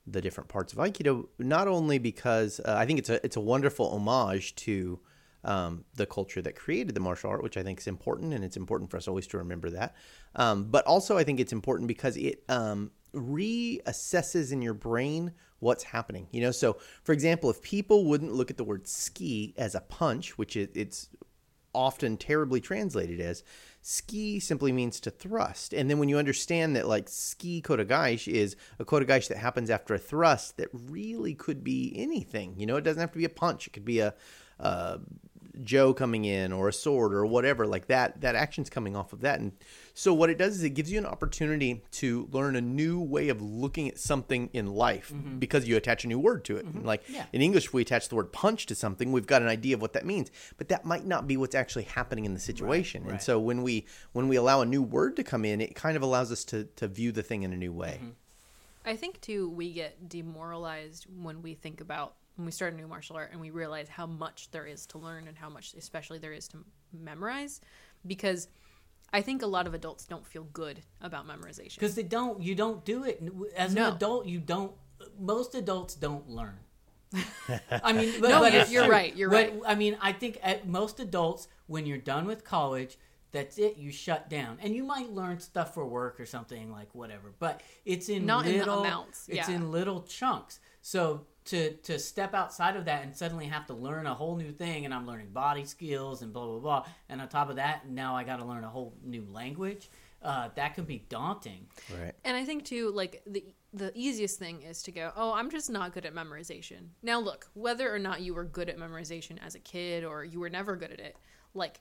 the 0.07 0.21
different 0.21 0.49
parts 0.49 0.73
of 0.73 0.79
Aikido. 0.79 1.29
Not 1.39 1.69
only 1.69 1.99
because 1.99 2.61
uh, 2.61 2.75
I 2.77 2.87
think 2.87 2.99
it's 2.99 3.11
a 3.11 3.25
it's 3.25 3.37
a 3.37 3.41
wonderful 3.41 3.91
homage 3.91 4.55
to 4.57 5.01
um, 5.45 5.85
the 5.95 6.07
culture 6.07 6.43
that 6.43 6.57
created 6.57 6.95
the 6.95 7.01
martial 7.01 7.31
art, 7.31 7.43
which 7.43 7.57
I 7.57 7.63
think 7.63 7.81
is 7.81 7.87
important, 7.87 8.33
and 8.33 8.45
it's 8.45 8.57
important 8.57 8.91
for 8.91 8.97
us 8.97 9.09
always 9.09 9.27
to 9.29 9.39
remember 9.39 9.71
that. 9.71 9.95
Um, 10.37 10.65
but 10.65 10.85
also, 10.87 11.19
I 11.19 11.25
think 11.25 11.41
it's 11.41 11.53
important 11.53 11.89
because 11.89 12.17
it 12.17 12.43
um, 12.49 12.91
reassesses 13.15 14.53
in 14.53 14.63
your 14.63 14.75
brain 14.75 15.33
what's 15.59 15.85
happening. 15.85 16.27
You 16.33 16.43
know, 16.43 16.51
so 16.51 16.79
for 17.05 17.13
example, 17.13 17.51
if 17.51 17.63
people 17.63 18.05
wouldn't 18.05 18.33
look 18.33 18.51
at 18.51 18.57
the 18.57 18.65
word 18.65 18.87
ski 18.89 19.55
as 19.57 19.75
a 19.75 19.81
punch, 19.81 20.37
which 20.39 20.57
it, 20.57 20.71
it's 20.75 21.09
often 21.75 22.17
terribly 22.17 22.61
translated 22.61 23.21
as 23.21 23.43
ski 23.81 24.39
simply 24.39 24.73
means 24.73 25.01
to 25.01 25.11
thrust. 25.11 25.73
And 25.73 25.91
then 25.91 25.99
when 25.99 26.09
you 26.09 26.19
understand 26.19 26.77
that 26.77 26.87
like 26.87 27.09
ski 27.09 27.63
kodagaish 27.63 28.33
is 28.33 28.57
a 28.79 28.85
kodagaish 28.85 29.29
that 29.29 29.39
happens 29.39 29.71
after 29.71 29.95
a 29.95 29.99
thrust 29.99 30.57
that 30.57 30.69
really 30.73 31.35
could 31.35 31.65
be 31.65 31.93
anything 31.97 32.55
you 32.57 32.67
know 32.67 32.77
it 32.77 32.83
doesn't 32.85 33.01
have 33.01 33.13
to 33.13 33.19
be 33.19 33.25
a 33.25 33.29
punch. 33.29 33.67
It 33.67 33.73
could 33.73 33.85
be 33.85 34.01
a, 34.01 34.15
a 34.59 35.01
jo 35.63 35.93
coming 35.93 36.25
in 36.25 36.53
or 36.53 36.69
a 36.69 36.73
sword 36.73 37.13
or 37.13 37.27
whatever 37.27 37.67
like 37.67 37.87
that 37.87 38.21
that 38.21 38.35
action's 38.35 38.71
coming 38.71 38.97
off 38.97 39.13
of 39.13 39.21
that 39.21 39.39
and 39.39 39.53
so 39.95 40.15
what 40.15 40.31
it 40.31 40.39
does 40.39 40.57
is 40.57 40.63
it 40.63 40.71
gives 40.71 40.91
you 40.91 40.99
an 40.99 41.05
opportunity 41.05 41.83
to 41.91 42.27
learn 42.33 42.57
a 42.57 42.61
new 42.61 42.99
way 42.99 43.29
of 43.29 43.43
looking 43.43 43.89
at 43.89 43.99
something 43.99 44.49
in 44.55 44.67
life 44.67 45.13
mm-hmm. 45.15 45.39
because 45.39 45.69
you 45.69 45.77
attach 45.77 46.05
a 46.05 46.09
new 46.09 46.19
word 46.19 46.45
to 46.45 46.57
it 46.57 46.67
mm-hmm. 46.67 46.87
like 46.87 47.03
Yeah. 47.09 47.27
in 47.33 47.43
English, 47.43 47.67
if 47.67 47.75
we 47.75 47.83
attach 47.83 48.09
the 48.09 48.17
word 48.17 48.33
punch 48.33 48.67
to 48.67 48.75
something, 48.75 49.13
we've 49.13 49.27
got 49.27 49.43
an 49.43 49.49
idea 49.49 49.75
of 49.75 49.83
what 49.83 49.93
that 49.93 50.07
means. 50.07 50.31
But 50.57 50.69
that 50.69 50.85
might 50.85 51.07
not 51.07 51.27
be 51.27 51.37
what's 51.37 51.55
actually 51.55 51.85
happening 51.85 52.25
in 52.25 52.35
the 52.35 52.41
situation. 52.41 53.03
And 53.03 53.13
right. 53.13 53.23
so 53.23 53.39
when 53.39 53.63
we 53.63 53.87
when 54.13 54.29
we 54.29 54.37
allow 54.37 54.61
a 54.61 54.67
new 54.67 54.83
word 54.83 55.17
to 55.17 55.25
come 55.25 55.45
in, 55.45 55.61
it 55.61 55.75
kind 55.75 55.97
of 55.97 56.03
allows 56.03 56.33
us 56.33 56.45
to 56.45 56.65
to 56.77 56.89
view 56.89 57.13
the 57.13 57.23
thing 57.23 57.43
in 57.43 57.53
a 57.53 57.57
new 57.57 57.73
way. 57.73 57.99
Mm-hmm. 58.01 58.11
I 58.85 58.97
think 58.97 59.21
too 59.21 59.49
we 59.49 59.73
get 59.73 60.09
demoralized 60.09 61.07
when 61.21 61.43
we 61.43 61.55
think 61.55 61.81
about 61.81 62.15
when 62.37 62.47
we 62.47 62.53
start 62.53 62.73
a 62.73 62.77
new 62.77 62.87
martial 62.87 63.17
art 63.17 63.31
and 63.33 63.41
we 63.41 63.51
realize 63.51 63.89
how 63.89 64.07
much 64.07 64.51
there 64.51 64.67
is 64.67 64.87
to 64.87 64.99
learn 64.99 65.29
and 65.29 65.37
how 65.37 65.49
much 65.49 65.75
especially 65.75 66.19
there 66.19 66.33
is 66.33 66.49
to 66.49 66.59
memorize 66.93 67.61
because 68.07 68.49
I 69.13 69.21
think 69.21 69.43
a 69.43 69.47
lot 69.47 69.67
of 69.67 69.75
adults 69.75 70.07
don't 70.07 70.27
feel 70.27 70.45
good 70.53 70.81
about 71.03 71.27
memorization. 71.29 71.75
because 71.75 71.95
they 71.95 72.03
don't. 72.03 72.41
You 72.43 72.55
don't 72.55 72.83
do 72.85 73.05
it 73.05 73.23
as 73.55 73.75
No. 73.75 73.89
an 73.89 73.97
adult. 73.97 74.27
You 74.27 74.41
don't. 74.41 74.73
Most 75.19 75.55
adults 75.55 75.95
don't 75.95 76.27
learn. 76.31 76.59
I 77.83 77.93
mean, 77.93 78.15
but, 78.23 78.31
No, 78.31 78.41
but 78.41 78.71
you're- 78.71 78.89
right, 78.89 79.15
you're 79.15 79.29
But, 79.29 79.51
right. 79.53 79.61
I 79.67 79.75
mean, 79.75 79.99
I 80.01 80.13
think 80.15 80.39
at 80.43 80.67
most 80.67 80.99
adults, 80.99 81.47
when 81.67 81.85
you're 81.85 81.99
done 81.99 82.25
with 82.25 82.43
college, 82.43 82.97
that's 83.33 83.59
it. 83.59 83.77
You 83.77 83.91
shut 83.93 84.31
down, 84.31 84.59
and 84.63 84.75
you 84.75 84.83
might 84.83 85.11
learn 85.11 85.41
stuff 85.41 85.75
for 85.75 85.85
work 85.85 86.19
or 86.19 86.25
something 86.25 86.71
like 86.73 86.95
whatever. 86.95 87.33
But 87.39 87.61
it's 87.85 88.09
in 88.09 88.25
Not 88.25 88.47
in 88.47 88.59
little 88.59 88.81
amounts, 88.81 89.29
It's 89.29 89.47
yeah. 89.49 89.55
in 89.57 89.71
little 89.71 90.03
chunks. 90.05 90.59
So 90.81 91.27
to 91.47 91.73
to 91.75 91.99
step 91.99 92.35
outside 92.35 92.77
of 92.77 92.85
that 92.85 93.03
and 93.03 93.17
suddenly 93.17 93.47
have 93.47 93.67
to 93.67 93.75
learn 93.75 94.07
a 94.07 94.15
whole 94.15 94.37
new 94.37 94.53
thing, 94.53 94.85
and 94.85 94.95
I'm 94.95 95.07
learning 95.07 95.31
body 95.31 95.65
skills 95.65 96.23
and 96.23 96.33
blah 96.33 96.47
blah 96.47 96.59
blah, 96.59 96.87
and 97.09 97.21
on 97.21 97.29
top 97.29 97.51
of 97.51 97.57
that, 97.57 97.89
now 97.89 98.15
I 98.17 98.25
got 98.25 98.37
to 98.37 98.45
learn 98.45 98.65
a 98.65 98.69
whole 98.69 98.95
new 99.05 99.27
language. 99.31 99.91
Uh, 100.23 100.49
that 100.55 100.75
can 100.77 100.85
be 100.85 101.05
daunting. 101.09 101.67
Right. 102.01 102.13
And 102.25 102.37
I 102.37 102.45
think 102.45 102.65
too, 102.65 102.93
like 102.93 103.23
the 103.27 103.45
the 103.73 103.91
easiest 103.95 104.39
thing 104.39 104.63
is 104.63 104.83
to 104.85 104.93
go, 104.93 105.11
oh, 105.17 105.33
I'm 105.33 105.51
just 105.51 105.69
not 105.69 105.93
good 105.93 106.07
at 106.07 106.15
memorization. 106.15 106.91
Now 107.03 107.19
look, 107.19 107.49
whether 107.55 107.93
or 107.93 107.99
not 107.99 108.21
you 108.21 108.35
were 108.35 108.45
good 108.45 108.69
at 108.69 108.79
memorization 108.79 109.39
as 109.45 109.55
a 109.55 109.59
kid 109.59 110.05
or 110.05 110.25
you 110.25 110.39
were 110.39 110.51
never 110.51 110.77
good 110.77 110.93
at 110.93 111.01
it, 111.01 111.17
like 111.55 111.81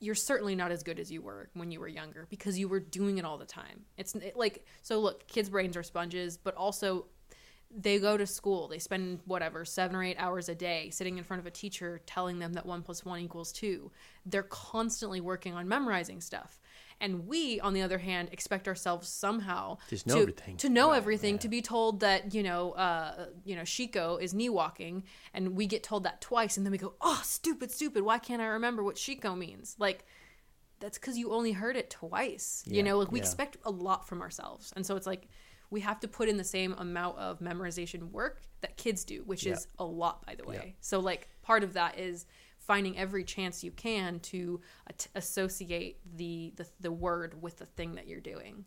you're 0.00 0.14
certainly 0.14 0.54
not 0.54 0.70
as 0.70 0.82
good 0.82 0.98
as 0.98 1.10
you 1.10 1.22
were 1.22 1.48
when 1.54 1.70
you 1.70 1.80
were 1.80 1.88
younger 1.88 2.26
because 2.30 2.58
you 2.58 2.68
were 2.68 2.80
doing 2.80 3.18
it 3.18 3.24
all 3.24 3.38
the 3.38 3.44
time. 3.44 3.84
It's 3.96 4.14
it, 4.14 4.36
like 4.36 4.64
so 4.82 5.00
look, 5.00 5.26
kids' 5.26 5.50
brains 5.50 5.76
are 5.76 5.82
sponges, 5.82 6.36
but 6.36 6.54
also 6.54 7.06
they 7.76 7.98
go 7.98 8.16
to 8.16 8.26
school. 8.26 8.68
They 8.68 8.78
spend 8.78 9.20
whatever 9.24 9.64
seven 9.64 9.96
or 9.96 10.04
eight 10.04 10.16
hours 10.18 10.48
a 10.48 10.54
day 10.54 10.90
sitting 10.90 11.18
in 11.18 11.24
front 11.24 11.40
of 11.40 11.46
a 11.46 11.50
teacher 11.50 12.00
telling 12.06 12.38
them 12.38 12.52
that 12.52 12.64
one 12.64 12.82
plus 12.82 13.04
one 13.04 13.20
equals 13.20 13.52
two. 13.52 13.90
They're 14.24 14.44
constantly 14.44 15.20
working 15.20 15.54
on 15.54 15.66
memorizing 15.68 16.20
stuff. 16.20 16.60
And 17.00 17.26
we, 17.26 17.58
on 17.58 17.74
the 17.74 17.82
other 17.82 17.98
hand, 17.98 18.28
expect 18.30 18.68
ourselves 18.68 19.08
somehow 19.08 19.78
Just 19.88 20.06
know 20.06 20.14
to, 20.14 20.20
everything. 20.20 20.56
to 20.58 20.68
know 20.68 20.92
everything, 20.92 21.38
to 21.40 21.48
be 21.48 21.60
told 21.60 22.00
that 22.00 22.32
you 22.32 22.42
know, 22.42 22.72
uh, 22.72 23.26
you 23.44 23.56
know, 23.56 23.62
Shikko 23.62 24.22
is 24.22 24.32
knee 24.32 24.48
walking, 24.48 25.02
and 25.32 25.56
we 25.56 25.66
get 25.66 25.82
told 25.82 26.04
that 26.04 26.20
twice, 26.20 26.56
and 26.56 26.64
then 26.64 26.70
we 26.70 26.78
go, 26.78 26.94
"Oh, 27.00 27.20
stupid, 27.24 27.72
stupid! 27.72 28.04
Why 28.04 28.18
can't 28.18 28.40
I 28.40 28.46
remember 28.46 28.84
what 28.84 28.94
Shikko 28.94 29.36
means?" 29.36 29.74
Like, 29.78 30.06
that's 30.78 30.96
because 30.96 31.18
you 31.18 31.32
only 31.32 31.52
heard 31.52 31.76
it 31.76 31.90
twice. 31.90 32.62
Yeah, 32.64 32.76
you 32.76 32.82
know, 32.84 32.98
like 32.98 33.10
we 33.10 33.18
yeah. 33.18 33.24
expect 33.24 33.56
a 33.64 33.70
lot 33.70 34.06
from 34.06 34.22
ourselves, 34.22 34.72
and 34.76 34.86
so 34.86 34.94
it's 34.94 35.06
like 35.06 35.28
we 35.70 35.80
have 35.80 36.00
to 36.00 36.08
put 36.08 36.28
in 36.28 36.36
the 36.36 36.44
same 36.44 36.74
amount 36.74 37.18
of 37.18 37.40
memorization 37.40 38.10
work 38.10 38.42
that 38.60 38.76
kids 38.76 39.04
do, 39.04 39.22
which 39.24 39.46
is 39.46 39.66
a 39.78 39.84
lot, 39.84 40.24
by 40.26 40.34
the 40.34 40.44
way. 40.44 40.76
So, 40.80 41.00
like, 41.00 41.28
part 41.42 41.62
of 41.62 41.72
that 41.74 41.98
is 41.98 42.26
finding 42.58 42.96
every 42.98 43.24
chance 43.24 43.62
you 43.62 43.70
can 43.70 44.20
to 44.20 44.60
at- 44.88 45.06
associate 45.14 45.98
the, 46.16 46.52
the 46.56 46.66
the 46.80 46.92
word 46.92 47.42
with 47.42 47.58
the 47.58 47.66
thing 47.66 47.94
that 47.96 48.06
you're 48.06 48.20
doing. 48.20 48.64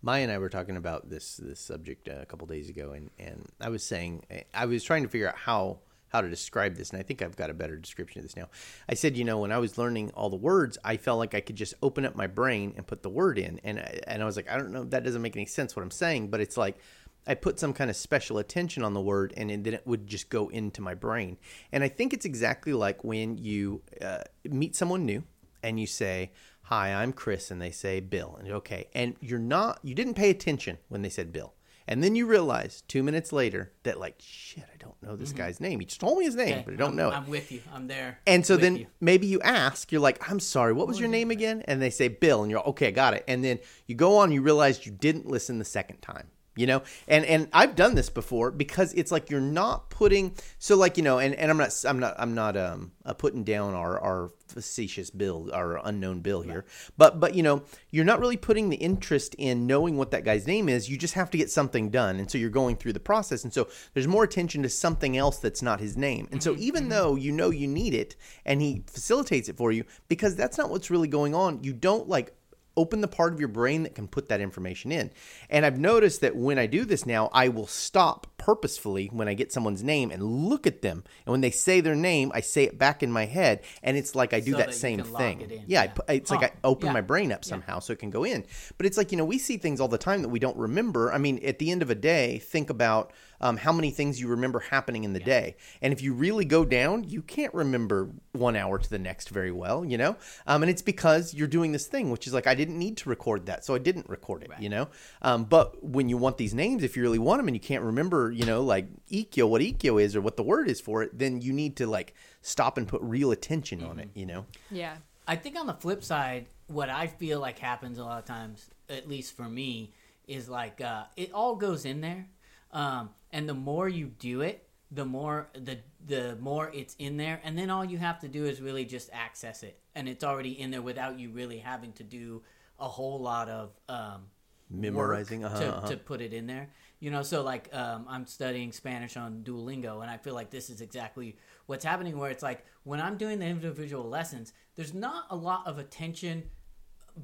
Maya 0.00 0.22
and 0.22 0.30
I 0.32 0.38
were 0.38 0.48
talking 0.48 0.76
about 0.76 1.10
this 1.10 1.36
this 1.36 1.60
subject 1.60 2.08
uh, 2.08 2.20
a 2.22 2.26
couple 2.26 2.46
days 2.46 2.68
ago, 2.68 2.92
and 2.92 3.10
and 3.18 3.46
I 3.60 3.68
was 3.68 3.82
saying 3.82 4.24
I 4.54 4.66
was 4.66 4.84
trying 4.84 5.02
to 5.02 5.08
figure 5.08 5.28
out 5.28 5.36
how 5.36 5.80
how 6.08 6.20
to 6.20 6.28
describe 6.28 6.76
this, 6.76 6.90
and 6.90 6.98
I 6.98 7.02
think 7.02 7.22
I've 7.22 7.36
got 7.36 7.50
a 7.50 7.54
better 7.54 7.76
description 7.76 8.20
of 8.20 8.24
this 8.24 8.36
now. 8.36 8.48
I 8.88 8.94
said, 8.94 9.16
you 9.16 9.24
know, 9.24 9.38
when 9.38 9.52
I 9.52 9.58
was 9.58 9.78
learning 9.78 10.10
all 10.14 10.30
the 10.30 10.36
words, 10.36 10.78
I 10.84 10.96
felt 10.96 11.18
like 11.18 11.34
I 11.34 11.40
could 11.40 11.56
just 11.56 11.74
open 11.82 12.04
up 12.04 12.16
my 12.16 12.26
brain 12.26 12.74
and 12.76 12.86
put 12.86 13.02
the 13.02 13.10
word 13.10 13.38
in, 13.38 13.60
and 13.64 13.78
I, 13.78 14.00
and 14.06 14.22
I 14.22 14.24
was 14.26 14.36
like, 14.36 14.50
I 14.50 14.56
don't 14.56 14.72
know, 14.72 14.84
that 14.84 15.04
doesn't 15.04 15.22
make 15.22 15.36
any 15.36 15.46
sense 15.46 15.76
what 15.76 15.82
I'm 15.82 15.90
saying, 15.90 16.28
but 16.28 16.40
it's 16.40 16.56
like 16.56 16.78
I 17.26 17.34
put 17.34 17.60
some 17.60 17.74
kind 17.74 17.90
of 17.90 17.96
special 17.96 18.38
attention 18.38 18.82
on 18.82 18.94
the 18.94 19.02
word, 19.02 19.34
and 19.36 19.50
then 19.50 19.74
it 19.74 19.86
would 19.86 20.06
just 20.06 20.30
go 20.30 20.48
into 20.48 20.80
my 20.80 20.94
brain. 20.94 21.36
And 21.70 21.84
I 21.84 21.88
think 21.88 22.14
it's 22.14 22.24
exactly 22.24 22.72
like 22.72 23.04
when 23.04 23.36
you 23.36 23.82
uh, 24.00 24.22
meet 24.44 24.74
someone 24.74 25.04
new 25.04 25.24
and 25.62 25.78
you 25.78 25.86
say, 25.86 26.32
"Hi, 26.62 26.94
I'm 26.94 27.12
Chris," 27.12 27.50
and 27.50 27.60
they 27.60 27.70
say 27.70 28.00
Bill, 28.00 28.36
and 28.38 28.50
okay, 28.50 28.88
and 28.94 29.14
you're 29.20 29.38
not, 29.38 29.78
you 29.82 29.94
didn't 29.94 30.14
pay 30.14 30.30
attention 30.30 30.78
when 30.88 31.02
they 31.02 31.10
said 31.10 31.30
Bill, 31.30 31.52
and 31.88 32.04
then 32.04 32.14
you 32.14 32.26
realize 32.26 32.82
two 32.86 33.02
minutes 33.02 33.32
later 33.32 33.72
that 33.82 33.98
like, 33.98 34.16
shit, 34.18 34.64
I 34.72 34.76
don't 34.76 35.02
know 35.02 35.16
this 35.16 35.30
mm-hmm. 35.30 35.38
guy's 35.38 35.58
name. 35.58 35.80
He 35.80 35.86
just 35.86 36.00
told 36.00 36.18
me 36.18 36.26
his 36.26 36.36
name, 36.36 36.58
Okay, 36.58 36.62
but 36.64 36.74
I 36.74 36.76
don't 36.76 36.90
I'm, 36.90 36.96
know 36.96 37.08
it. 37.10 37.14
I'm 37.14 37.28
with 37.28 37.50
you. 37.50 37.62
I'm 37.74 37.88
there. 37.88 38.20
And 38.26 38.44
so 38.44 38.56
then 38.58 38.76
you. 38.76 38.86
maybe 39.00 39.26
you 39.26 39.40
ask, 39.40 39.90
you're 39.90 40.00
like, 40.00 40.30
I'm 40.30 40.38
sorry, 40.38 40.74
what 40.74 40.86
was 40.86 41.00
your 41.00 41.08
name 41.08 41.30
again? 41.30 41.62
And 41.66 41.80
they 41.80 41.90
say 41.90 42.08
Bill, 42.08 42.42
and 42.42 42.50
you're 42.50 42.60
like, 42.60 42.68
okay, 42.68 42.88
I 42.88 42.90
got 42.90 43.14
it. 43.14 43.24
And 43.26 43.42
then 43.42 43.58
you 43.86 43.94
go 43.94 44.18
on, 44.18 44.30
you 44.30 44.42
realize 44.42 44.84
you 44.84 44.92
didn't 44.92 45.26
listen 45.26 45.58
the 45.58 45.64
second 45.64 46.02
time. 46.02 46.28
You 46.58 46.66
know, 46.66 46.82
and 47.06 47.24
and 47.24 47.48
I've 47.52 47.76
done 47.76 47.94
this 47.94 48.10
before 48.10 48.50
because 48.50 48.92
it's 48.94 49.12
like 49.12 49.30
you're 49.30 49.40
not 49.40 49.90
putting 49.90 50.34
so 50.58 50.76
like 50.76 50.96
you 50.96 51.04
know, 51.04 51.20
and, 51.20 51.32
and 51.36 51.52
I'm 51.52 51.56
not 51.56 51.84
I'm 51.86 52.00
not 52.00 52.16
I'm 52.18 52.34
not 52.34 52.56
um 52.56 52.90
uh, 53.04 53.14
putting 53.14 53.44
down 53.44 53.74
our 53.74 53.96
our 54.00 54.30
facetious 54.48 55.08
bill 55.10 55.50
our 55.54 55.80
unknown 55.86 56.18
bill 56.18 56.40
here, 56.40 56.64
but 56.96 57.20
but 57.20 57.36
you 57.36 57.44
know 57.44 57.62
you're 57.90 58.04
not 58.04 58.18
really 58.18 58.36
putting 58.36 58.70
the 58.70 58.76
interest 58.76 59.36
in 59.38 59.68
knowing 59.68 59.96
what 59.96 60.10
that 60.10 60.24
guy's 60.24 60.48
name 60.48 60.68
is. 60.68 60.90
You 60.90 60.98
just 60.98 61.14
have 61.14 61.30
to 61.30 61.38
get 61.38 61.48
something 61.48 61.90
done, 61.90 62.16
and 62.16 62.28
so 62.28 62.38
you're 62.38 62.50
going 62.50 62.74
through 62.74 62.94
the 62.94 62.98
process, 62.98 63.44
and 63.44 63.52
so 63.52 63.68
there's 63.94 64.08
more 64.08 64.24
attention 64.24 64.64
to 64.64 64.68
something 64.68 65.16
else 65.16 65.38
that's 65.38 65.62
not 65.62 65.78
his 65.78 65.96
name, 65.96 66.26
and 66.32 66.42
so 66.42 66.56
even 66.56 66.88
though 66.88 67.14
you 67.14 67.30
know 67.30 67.50
you 67.50 67.68
need 67.68 67.94
it, 67.94 68.16
and 68.44 68.60
he 68.60 68.82
facilitates 68.88 69.48
it 69.48 69.56
for 69.56 69.70
you 69.70 69.84
because 70.08 70.34
that's 70.34 70.58
not 70.58 70.70
what's 70.70 70.90
really 70.90 71.06
going 71.06 71.36
on, 71.36 71.62
you 71.62 71.72
don't 71.72 72.08
like 72.08 72.34
open 72.78 73.00
the 73.02 73.08
part 73.08 73.32
of 73.34 73.40
your 73.40 73.48
brain 73.48 73.82
that 73.82 73.94
can 73.94 74.08
put 74.08 74.28
that 74.28 74.40
information 74.40 74.90
in. 74.92 75.10
And 75.50 75.66
I've 75.66 75.78
noticed 75.78 76.20
that 76.22 76.36
when 76.36 76.58
I 76.58 76.66
do 76.66 76.84
this 76.86 77.04
now, 77.04 77.28
I 77.32 77.48
will 77.48 77.66
stop 77.66 78.26
purposefully 78.38 79.08
when 79.12 79.28
I 79.28 79.34
get 79.34 79.52
someone's 79.52 79.82
name 79.82 80.10
and 80.10 80.22
look 80.22 80.66
at 80.66 80.80
them. 80.80 81.04
And 81.26 81.32
when 81.32 81.40
they 81.42 81.50
say 81.50 81.80
their 81.80 81.94
name, 81.96 82.30
I 82.34 82.40
say 82.40 82.64
it 82.64 82.78
back 82.78 83.02
in 83.02 83.12
my 83.12 83.26
head, 83.26 83.60
and 83.82 83.96
it's 83.96 84.14
like 84.14 84.32
I 84.32 84.40
do 84.40 84.52
So 84.52 84.58
that 84.58 84.68
that 84.68 84.74
same 84.74 85.02
thing. 85.02 85.40
it. 85.42 85.62
Yeah, 85.66 85.82
I 85.82 85.84
Yeah. 85.84 85.92
pu- 85.92 86.02
it's 86.14 86.30
like 86.30 86.42
I 86.44 86.52
open 86.64 86.86
Yeah. 86.86 86.92
my 86.92 87.00
brain 87.02 87.32
up 87.32 87.44
somehow 87.44 87.80
so 87.80 87.92
it 87.92 87.98
can 87.98 88.10
go 88.10 88.24
in. 88.24 88.44
But 88.78 88.86
it's 88.86 88.96
like, 88.96 89.10
you 89.12 89.18
know, 89.18 89.24
we 89.24 89.38
see 89.38 89.56
things 89.58 89.80
all 89.80 89.88
the 89.88 89.98
time 89.98 90.22
that 90.22 90.28
we 90.30 90.38
don't 90.38 90.56
remember. 90.56 91.12
I 91.12 91.18
mean, 91.18 91.44
at 91.44 91.58
the 91.58 91.70
end 91.70 91.82
of 91.82 91.90
a 91.90 91.94
day, 91.94 92.38
think 92.38 92.70
about 92.70 93.12
um, 93.40 93.56
how 93.56 93.72
many 93.72 93.90
things 93.90 94.20
you 94.20 94.28
remember 94.28 94.60
happening 94.60 95.04
in 95.04 95.12
the 95.12 95.20
day. 95.20 95.56
And 95.82 95.92
if 95.92 96.02
you 96.02 96.14
really 96.14 96.44
go 96.44 96.64
down, 96.64 97.04
you 97.04 97.22
can't 97.22 97.52
remember 97.54 98.10
one 98.32 98.56
hour 98.56 98.78
to 98.78 98.90
the 98.90 98.98
next 98.98 99.30
very 99.30 99.52
well, 99.52 99.84
you 99.84 99.98
know? 99.98 100.16
Um, 100.46 100.62
and 100.62 100.70
it's 100.70 100.82
because 100.82 101.34
you're 101.34 101.48
doing 101.48 101.72
this 101.72 101.86
thing, 101.86 102.10
which 102.10 102.26
is 102.26 102.32
like, 102.32 102.46
I 102.46 102.54
didn't 102.54 102.78
need 102.78 102.96
to 102.98 103.08
record 103.08 103.46
that, 103.46 103.64
so 103.64 103.74
I 103.74 103.78
didn't 103.78 104.08
record 104.08 104.42
it, 104.42 104.50
you 104.58 104.68
know? 104.68 104.88
Um, 105.22 105.44
but 105.44 105.82
when 105.84 106.08
you 106.08 106.16
want 106.16 106.38
these 106.38 106.54
names, 106.54 106.82
if 106.82 106.96
you 106.96 107.02
really 107.02 107.18
want 107.18 107.38
them 107.40 107.48
and 107.48 107.56
you 107.56 107.60
can't 107.60 107.84
remember, 107.84 108.30
you 108.30 108.44
know, 108.44 108.62
like 108.62 108.86
Ikkyo, 109.10 109.48
what 109.48 109.62
Ikkyo 109.62 110.02
is 110.02 110.16
or 110.16 110.20
what 110.20 110.36
the 110.36 110.42
word 110.42 110.68
is 110.68 110.80
for 110.80 111.02
it, 111.02 111.18
then 111.18 111.40
you 111.40 111.52
need 111.52 111.76
to 111.76 111.86
like 111.86 112.14
stop 112.42 112.78
and 112.78 112.86
put 112.88 113.02
real 113.02 113.30
attention 113.30 113.82
on 113.82 113.98
it, 113.98 114.08
you 114.14 114.26
know? 114.26 114.46
Yeah. 114.70 114.96
I 115.26 115.36
think 115.36 115.56
on 115.56 115.66
the 115.66 115.74
flip 115.74 116.02
side, 116.02 116.46
what 116.68 116.88
I 116.88 117.06
feel 117.06 117.40
like 117.40 117.58
happens 117.58 117.98
a 117.98 118.04
lot 118.04 118.18
of 118.18 118.24
times, 118.24 118.70
at 118.88 119.08
least 119.08 119.36
for 119.36 119.48
me, 119.48 119.92
is 120.26 120.48
like 120.48 120.80
uh, 120.80 121.04
it 121.16 121.32
all 121.32 121.56
goes 121.56 121.84
in 121.84 122.00
there, 122.00 122.26
um, 122.72 123.10
and 123.32 123.48
the 123.48 123.54
more 123.54 123.88
you 123.88 124.06
do 124.06 124.40
it, 124.40 124.68
the 124.90 125.04
more 125.04 125.48
the 125.52 125.78
the 126.06 126.36
more 126.40 126.70
it's 126.72 126.94
in 126.98 127.16
there, 127.16 127.40
and 127.44 127.58
then 127.58 127.70
all 127.70 127.84
you 127.84 127.98
have 127.98 128.20
to 128.20 128.28
do 128.28 128.46
is 128.46 128.60
really 128.60 128.84
just 128.84 129.10
access 129.12 129.62
it, 129.62 129.78
and 129.94 130.08
it's 130.08 130.24
already 130.24 130.58
in 130.58 130.70
there 130.70 130.82
without 130.82 131.18
you 131.18 131.30
really 131.30 131.58
having 131.58 131.92
to 131.94 132.02
do 132.04 132.42
a 132.78 132.88
whole 132.88 133.20
lot 133.20 133.48
of 133.48 133.70
um, 133.88 134.26
Memorizing, 134.70 135.44
uh-huh, 135.44 135.60
to, 135.60 135.76
uh-huh. 135.76 135.88
to 135.88 135.96
put 135.96 136.20
it 136.20 136.34
in 136.34 136.46
there. 136.46 136.68
You 137.00 137.10
know, 137.10 137.22
so 137.22 137.42
like 137.42 137.68
um, 137.74 138.04
I'm 138.08 138.26
studying 138.26 138.70
Spanish 138.72 139.16
on 139.16 139.42
Duolingo, 139.42 140.02
and 140.02 140.10
I 140.10 140.18
feel 140.18 140.34
like 140.34 140.50
this 140.50 140.68
is 140.68 140.80
exactly 140.80 141.36
what's 141.66 141.84
happening. 141.84 142.18
Where 142.18 142.30
it's 142.30 142.42
like 142.42 142.64
when 142.84 143.00
I'm 143.00 143.16
doing 143.16 143.38
the 143.38 143.46
individual 143.46 144.04
lessons, 144.08 144.52
there's 144.76 144.94
not 144.94 145.24
a 145.30 145.36
lot 145.36 145.66
of 145.66 145.78
attention 145.78 146.44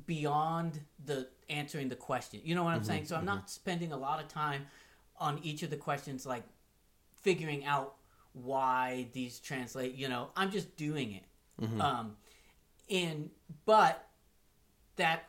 beyond 0.07 0.81
the 1.05 1.29
answering 1.49 1.88
the 1.88 1.97
question. 1.97 2.40
You 2.45 2.55
know 2.55 2.64
what 2.64 2.71
I'm 2.75 2.81
Mm-hmm, 2.81 2.87
saying? 2.88 3.05
So 3.07 3.17
I'm 3.17 3.25
not 3.25 3.51
spending 3.51 3.93
a 3.93 3.97
lot 3.97 4.21
of 4.21 4.29
time 4.29 4.67
on 5.18 5.40
each 5.42 5.62
of 5.62 5.70
the 5.70 5.77
questions, 5.77 6.27
like 6.27 6.44
figuring 7.22 7.64
out 7.64 7.94
why 8.33 9.09
these 9.12 9.38
translate. 9.38 9.94
You 9.94 10.09
know, 10.09 10.31
I'm 10.37 10.50
just 10.50 10.77
doing 10.77 11.12
it. 11.12 11.24
Mm-hmm. 11.61 11.81
Um, 11.81 12.16
and 12.90 13.31
but 13.64 14.07
that 14.96 15.24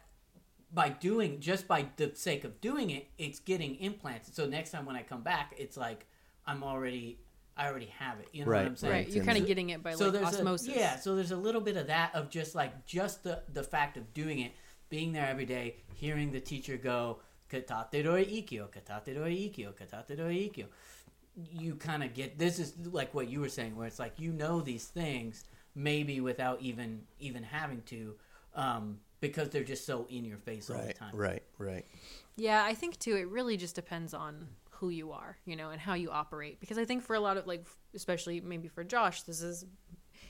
by 0.73 0.89
doing 0.89 1.39
just 1.39 1.67
by 1.67 1.85
the 1.95 2.11
sake 2.15 2.43
of 2.43 2.59
doing 2.61 2.89
it, 2.89 3.07
it's 3.17 3.39
getting 3.39 3.75
implanted. 3.77 4.35
So 4.35 4.45
next 4.45 4.71
time 4.71 4.85
when 4.85 4.95
I 4.95 5.03
come 5.03 5.21
back, 5.21 5.55
it's 5.57 5.77
like 5.77 6.05
I'm 6.45 6.63
already 6.63 7.19
I 7.57 7.67
already 7.67 7.91
have 7.97 8.19
it. 8.19 8.27
You 8.33 8.43
know 8.43 8.51
Right, 8.51 8.63
what 8.63 8.67
I'm 8.67 8.75
saying? 8.75 8.93
Right. 8.93 9.09
You're 9.09 9.23
kind 9.23 9.37
of 9.37 9.47
getting 9.47 9.69
it 9.69 9.81
by 9.81 9.93
so 9.93 10.05
like 10.05 10.13
there's 10.13 10.35
osmosis. 10.35 10.75
A, 10.75 10.79
yeah, 10.79 10.95
so 10.97 11.15
there's 11.15 11.31
a 11.31 11.37
little 11.37 11.61
bit 11.61 11.77
of 11.77 11.87
that 11.87 12.13
of 12.13 12.29
just 12.29 12.55
like 12.55 12.85
just 12.85 13.23
the 13.23 13.41
the 13.53 13.63
fact 13.63 13.97
of 13.97 14.13
doing 14.13 14.39
it, 14.39 14.51
being 14.89 15.13
there 15.13 15.27
every 15.27 15.45
day, 15.45 15.77
hearing 15.93 16.31
the 16.31 16.41
teacher 16.41 16.75
go 16.75 17.19
katate 17.49 18.03
dori 18.03 18.25
ikkyo, 18.25 18.67
katate 18.69 19.13
dori 19.13 19.51
ikkyo, 19.51 19.73
katate 19.73 20.17
dori 20.17 20.51
ikkyo. 20.51 20.65
You 21.35 21.75
kind 21.75 22.03
of 22.03 22.13
get 22.13 22.37
this 22.37 22.59
is 22.59 22.73
like 22.91 23.13
what 23.13 23.27
you 23.27 23.41
were 23.41 23.49
saying, 23.49 23.75
where 23.75 23.87
it's 23.87 23.99
like 23.99 24.19
you 24.19 24.31
know 24.31 24.61
these 24.61 24.85
things 24.85 25.43
maybe 25.75 26.21
without 26.21 26.61
even 26.61 27.01
even 27.19 27.43
having 27.43 27.81
to, 27.87 28.15
um, 28.55 28.99
because 29.19 29.49
they're 29.49 29.63
just 29.63 29.85
so 29.85 30.05
in 30.09 30.23
your 30.23 30.37
face 30.37 30.69
all 30.69 30.81
the 30.81 30.93
time. 30.93 31.13
right, 31.13 31.43
right. 31.57 31.85
Yeah, 32.37 32.63
I 32.63 32.73
think 32.73 32.99
too. 32.99 33.15
It 33.15 33.27
really 33.27 33.57
just 33.57 33.75
depends 33.75 34.13
on 34.13 34.47
who 34.71 34.89
you 34.89 35.11
are, 35.11 35.37
you 35.45 35.55
know, 35.55 35.69
and 35.69 35.79
how 35.79 35.93
you 35.93 36.11
operate. 36.11 36.59
Because 36.59 36.77
I 36.77 36.85
think 36.85 37.03
for 37.03 37.15
a 37.15 37.19
lot 37.19 37.37
of 37.37 37.47
like, 37.47 37.65
especially 37.93 38.41
maybe 38.41 38.67
for 38.67 38.83
Josh, 38.83 39.23
this 39.23 39.41
is 39.41 39.65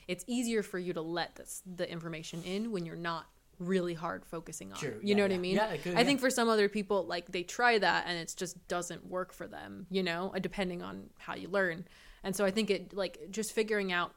it's 0.08 0.23
easier 0.28 0.63
for 0.63 0.80
you 0.80 0.93
to 0.93 1.01
let 1.01 1.36
this 1.36 1.62
the 1.65 1.89
information 1.89 2.43
in 2.43 2.71
when 2.71 2.86
you're 2.86 2.95
not 2.95 3.25
really 3.60 3.94
hard 3.94 4.26
focusing 4.26 4.72
on. 4.72 4.78
It. 4.78 4.84
You 4.84 5.00
yeah, 5.04 5.15
know 5.15 5.24
what 5.24 5.32
yeah. 5.32 5.38
I 5.38 5.39
mean? 5.39 5.56
Yeah, 5.56 5.78
could, 5.78 5.96
I 5.96 6.04
think 6.04 6.20
for 6.20 6.30
some 6.30 6.50
other 6.50 6.70
people, 6.70 7.06
like 7.06 7.32
they 7.32 7.44
try 7.44 7.78
that 7.78 8.06
and 8.08 8.18
it 8.18 8.34
just 8.36 8.68
doesn't 8.68 9.06
work 9.06 9.34
for 9.34 9.48
them. 9.48 9.88
You 9.89 10.04
know, 10.04 10.32
uh, 10.36 10.39
depending 10.39 10.82
on 10.82 11.10
how 11.18 11.36
you 11.36 11.48
learn. 11.48 11.86
And 12.24 12.36
so 12.36 12.46
I 12.46 12.52
think 12.52 12.70
it 12.70 12.94
like 12.94 13.32
just 13.32 13.54
figuring 13.54 13.91
out 13.91 14.13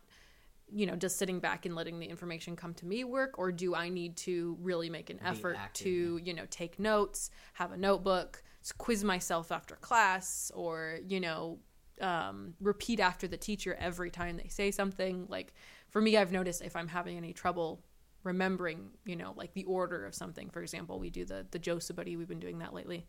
you 0.70 0.86
know, 0.86 0.96
just 0.96 1.18
sitting 1.18 1.40
back 1.40 1.66
and 1.66 1.74
letting 1.74 1.98
the 1.98 2.06
information 2.06 2.56
come 2.56 2.74
to 2.74 2.86
me 2.86 3.04
work, 3.04 3.38
or 3.38 3.50
do 3.50 3.74
I 3.74 3.88
need 3.88 4.16
to 4.18 4.56
really 4.60 4.90
make 4.90 5.10
an 5.10 5.18
effort 5.24 5.56
active, 5.58 5.84
to, 5.84 6.20
you 6.22 6.34
know, 6.34 6.44
take 6.50 6.78
notes, 6.78 7.30
have 7.54 7.72
a 7.72 7.76
notebook, 7.76 8.42
quiz 8.76 9.02
myself 9.02 9.50
after 9.50 9.76
class, 9.76 10.52
or, 10.54 10.98
you 11.06 11.20
know, 11.20 11.58
um, 12.00 12.54
repeat 12.60 13.00
after 13.00 13.26
the 13.26 13.36
teacher 13.36 13.76
every 13.80 14.10
time 14.10 14.36
they 14.36 14.48
say 14.48 14.70
something? 14.70 15.26
Like, 15.28 15.54
for 15.88 16.02
me, 16.02 16.16
I've 16.16 16.32
noticed 16.32 16.62
if 16.62 16.76
I'm 16.76 16.88
having 16.88 17.16
any 17.16 17.32
trouble 17.32 17.80
remembering, 18.22 18.90
you 19.04 19.16
know, 19.16 19.32
like 19.36 19.52
the 19.54 19.64
order 19.64 20.04
of 20.06 20.14
something, 20.14 20.50
for 20.50 20.62
example, 20.62 20.98
we 20.98 21.10
do 21.10 21.24
the, 21.24 21.46
the 21.50 21.58
jo 21.58 21.76
suburi, 21.76 22.16
we've 22.16 22.28
been 22.28 22.40
doing 22.40 22.58
that 22.58 22.74
lately. 22.74 23.06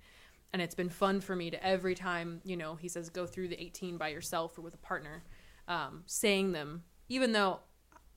And 0.53 0.61
it's 0.61 0.75
been 0.75 0.89
fun 0.89 1.21
for 1.21 1.35
me 1.35 1.51
to 1.51 1.63
every 1.65 1.93
time, 1.95 2.41
you 2.43 2.57
know, 2.57 2.75
he 2.75 2.87
says 2.87 3.09
go 3.09 3.25
through 3.25 3.49
the 3.49 3.61
18 3.61 3.97
by 3.97 4.09
yourself 4.09 4.57
or 4.57 4.61
with 4.61 4.73
a 4.73 4.77
partner, 4.77 5.23
um, 5.67 6.03
saying 6.07 6.53
them, 6.53 6.83
even 7.07 7.31
though 7.33 7.59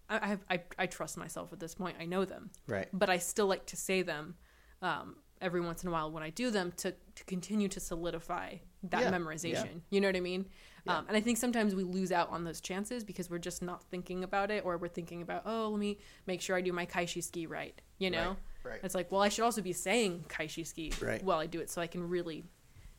I, 0.08 0.18
I, 0.18 0.26
have, 0.28 0.40
I, 0.50 0.62
I 0.78 0.86
trust 0.86 1.16
myself 1.18 1.52
at 1.52 1.60
this 1.60 1.74
point. 1.74 1.96
I 2.00 2.06
know 2.06 2.24
them. 2.24 2.50
Right. 2.66 2.88
But 2.92 3.10
I 3.10 3.18
still 3.18 3.46
like 3.46 3.66
to 3.66 3.76
say 3.76 4.00
them 4.02 4.34
um, 4.80 5.16
every 5.42 5.60
once 5.60 5.82
in 5.82 5.88
a 5.88 5.92
while 5.92 6.10
when 6.10 6.22
I 6.22 6.30
do 6.30 6.50
them 6.50 6.72
to, 6.78 6.92
to 6.92 7.24
continue 7.24 7.68
to 7.68 7.80
solidify 7.80 8.56
that 8.84 9.02
Yeah, 9.02 9.12
memorization. 9.12 9.64
yeah. 9.64 9.80
You 9.90 10.00
know 10.00 10.08
what 10.08 10.16
I 10.16 10.20
mean? 10.20 10.46
Um, 10.86 11.04
and 11.08 11.16
I 11.16 11.20
think 11.20 11.38
sometimes 11.38 11.74
we 11.74 11.84
lose 11.84 12.10
out 12.10 12.30
on 12.30 12.44
those 12.44 12.60
chances 12.60 13.04
because 13.04 13.30
we're 13.30 13.38
just 13.38 13.62
not 13.62 13.84
thinking 13.84 14.24
about 14.24 14.50
it 14.50 14.64
or 14.64 14.76
we're 14.78 14.88
thinking 14.88 15.22
about, 15.22 15.42
oh, 15.46 15.68
let 15.68 15.78
me 15.78 15.98
make 16.26 16.40
sure 16.40 16.56
I 16.56 16.60
do 16.60 16.72
my 16.72 16.86
kaishi 16.86 17.22
ski 17.22 17.46
right. 17.46 17.80
You 17.98 18.10
know? 18.10 18.36
right. 18.64 18.80
It's 18.82 18.94
like, 18.94 19.12
well, 19.12 19.22
I 19.22 19.28
should 19.28 19.44
also 19.44 19.62
be 19.62 19.72
saying 19.72 20.24
kaishi 20.28 20.66
ski 20.66 20.92
Right. 21.00 21.22
while 21.22 21.38
I 21.38 21.46
do 21.46 21.60
it 21.60 21.70
so 21.70 21.80
I 21.80 21.86
can 21.86 22.08
really 22.08 22.44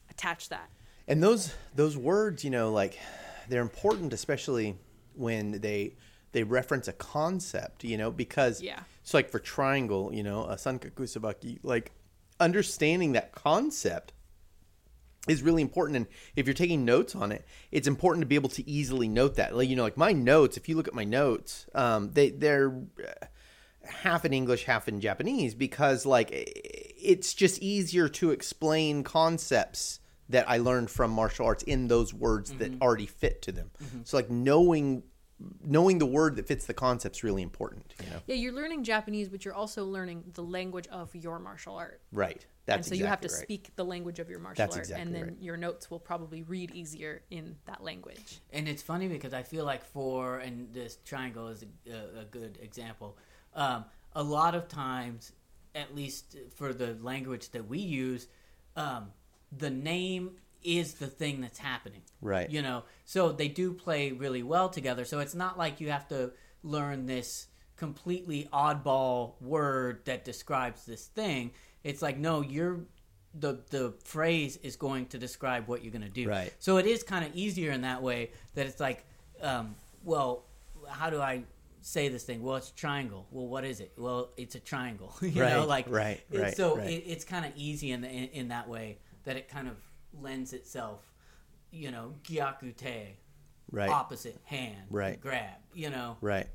attach 0.09 0.49
that. 0.49 0.69
And 1.07 1.21
those 1.21 1.53
those 1.75 1.97
words, 1.97 2.45
you 2.45 2.49
know, 2.49 2.71
like 2.71 2.97
they're 3.49 3.61
important, 3.61 4.13
especially 4.13 4.77
when 5.15 5.59
they 5.59 5.95
they 6.31 6.43
reference 6.43 6.87
a 6.87 6.93
concept, 6.93 7.83
you 7.83 7.97
know, 7.97 8.11
because 8.11 8.61
Yeah. 8.61 8.79
So 9.03 9.17
like 9.17 9.29
for 9.29 9.39
triangle, 9.39 10.11
you 10.13 10.23
know, 10.23 10.45
a 10.45 10.55
sankaku 10.55 11.01
sabaki, 11.01 11.59
like 11.63 11.91
understanding 12.39 13.11
that 13.13 13.33
concept 13.33 14.13
is 15.27 15.41
really 15.41 15.61
important 15.61 15.95
and 15.95 16.07
if 16.35 16.45
you're 16.45 16.53
taking 16.53 16.83
notes 16.83 17.15
on 17.15 17.31
it 17.31 17.45
it's 17.71 17.87
important 17.87 18.21
to 18.21 18.25
be 18.25 18.35
able 18.35 18.49
to 18.49 18.69
easily 18.69 19.07
note 19.07 19.35
that. 19.35 19.55
Like 19.55 19.69
you 19.69 19.75
know 19.75 19.83
like 19.83 19.97
my 19.97 20.11
notes 20.11 20.57
if 20.57 20.67
you 20.67 20.75
look 20.75 20.87
at 20.87 20.93
my 20.93 21.05
notes 21.05 21.65
um 21.73 22.11
they 22.11 22.29
they're 22.29 22.75
uh, 22.99 23.25
half 23.87 24.23
in 24.23 24.31
english 24.33 24.63
half 24.63 24.87
in 24.87 25.01
japanese 25.01 25.53
because 25.53 26.05
like 26.05 26.29
it's 26.31 27.33
just 27.33 27.61
easier 27.61 28.07
to 28.07 28.31
explain 28.31 29.03
concepts 29.03 29.99
that 30.29 30.49
i 30.49 30.57
learned 30.57 30.89
from 30.89 31.11
martial 31.11 31.45
arts 31.45 31.63
in 31.63 31.87
those 31.87 32.13
words 32.13 32.51
that 32.53 32.81
already 32.81 33.05
fit 33.05 33.41
to 33.41 33.51
them. 33.51 33.71
So 34.05 34.17
like 34.17 34.29
knowing 34.29 35.03
knowing 35.61 35.97
the 35.97 36.05
word 36.05 36.37
that 36.37 36.47
fits 36.47 36.65
the 36.65 36.73
concept's 36.73 37.23
really 37.23 37.41
important 37.41 37.93
you 38.01 38.09
know? 38.09 38.19
Yeah, 38.27 38.35
you're 38.35 38.53
learning 38.53 38.83
Japanese, 38.85 39.27
but 39.27 39.43
you're 39.43 39.53
also 39.53 39.83
learning 39.83 40.23
the 40.33 40.43
language 40.43 40.87
of 40.87 41.13
your 41.15 41.39
martial 41.39 41.75
art. 41.75 42.01
right 42.11 42.45
that's 42.65 42.87
and 42.87 42.97
so 42.97 43.01
you 43.01 43.07
have 43.07 43.21
to 43.21 43.27
right. 43.27 43.41
speak 43.41 43.75
the 43.75 43.83
language 43.83 44.19
of 44.19 44.29
your 44.29 44.39
martial 44.39 44.63
That's 44.63 44.75
art, 44.75 44.85
exactly 44.85 45.01
and 45.01 45.15
then 45.15 45.23
right. 45.23 45.41
your 45.41 45.57
notes 45.57 45.91
will 45.91 45.99
probably 45.99 46.43
read 46.43 46.71
easier 46.71 47.21
in 47.29 47.57
that 47.65 47.83
language. 47.83 48.39
And 48.51 48.69
it's 48.69 48.81
funny 48.81 49.07
because 49.07 49.33
I 49.33 49.43
feel 49.43 49.65
like 49.65 49.83
for 49.83 50.39
and 50.39 50.73
this 50.73 50.97
triangle 51.03 51.49
is 51.49 51.63
a, 51.63 51.91
a, 51.91 52.21
a 52.21 52.25
good 52.25 52.57
example. 52.61 53.17
Um, 53.53 53.85
a 54.13 54.23
lot 54.23 54.55
of 54.55 54.67
times, 54.67 55.33
at 55.75 55.93
least 55.95 56.37
for 56.55 56.73
the 56.73 56.97
language 57.01 57.49
that 57.51 57.67
we 57.67 57.79
use, 57.79 58.27
um, 58.75 59.11
the 59.51 59.69
name 59.69 60.31
is 60.63 60.93
the 60.93 61.07
thing 61.07 61.41
that's 61.41 61.59
happening. 61.59 62.01
Right. 62.21 62.49
You 62.49 62.61
know, 62.61 62.83
so 63.03 63.31
they 63.31 63.49
do 63.49 63.73
play 63.73 64.11
really 64.11 64.43
well 64.43 64.69
together. 64.69 65.03
So 65.03 65.19
it's 65.19 65.35
not 65.35 65.57
like 65.57 65.81
you 65.81 65.91
have 65.91 66.07
to 66.07 66.31
learn 66.63 67.05
this 67.05 67.47
completely 67.75 68.47
oddball 68.53 69.33
word 69.41 70.05
that 70.05 70.23
describes 70.23 70.85
this 70.85 71.07
thing. 71.07 71.51
It's 71.83 72.01
like 72.01 72.17
no, 72.17 72.41
you're 72.41 72.79
the 73.39 73.59
the 73.69 73.93
phrase 74.03 74.57
is 74.57 74.75
going 74.75 75.07
to 75.07 75.17
describe 75.17 75.67
what 75.67 75.83
you're 75.83 75.91
going 75.91 76.03
to 76.03 76.09
do. 76.09 76.29
Right. 76.29 76.53
So 76.59 76.77
it 76.77 76.85
is 76.85 77.03
kind 77.03 77.25
of 77.25 77.35
easier 77.35 77.71
in 77.71 77.81
that 77.81 78.01
way 78.01 78.31
that 78.55 78.65
it's 78.67 78.79
like, 78.79 79.05
um, 79.41 79.75
well, 80.03 80.43
how 80.87 81.09
do 81.09 81.19
I 81.21 81.43
say 81.81 82.07
this 82.09 82.23
thing? 82.23 82.41
Well, 82.43 82.55
it's 82.57 82.71
triangle. 82.71 83.25
Well, 83.31 83.47
what 83.47 83.65
is 83.65 83.79
it? 83.79 83.91
Well, 83.97 84.29
it's 84.37 84.55
a 84.55 84.59
triangle. 84.59 85.13
you 85.21 85.31
know, 85.31 85.41
Right, 85.59 85.67
like 85.67 85.85
right, 85.89 86.21
it- 86.31 86.39
right, 86.39 86.55
So 86.55 86.77
right. 86.77 86.89
It, 86.89 87.03
it's 87.07 87.25
kind 87.25 87.45
of 87.45 87.51
easy 87.55 87.91
in, 87.91 88.01
the, 88.01 88.07
in 88.09 88.25
in 88.29 88.47
that 88.49 88.67
way 88.69 88.99
that 89.23 89.35
it 89.35 89.49
kind 89.49 89.67
of 89.67 89.75
lends 90.21 90.53
itself. 90.53 91.01
You 91.71 91.89
know, 91.89 92.13
gyakute, 92.23 93.07
right 93.71 93.89
opposite 93.89 94.39
hand, 94.45 94.85
Right. 94.91 95.19
grab. 95.19 95.55
You 95.73 95.89
know, 95.89 96.17
right 96.21 96.45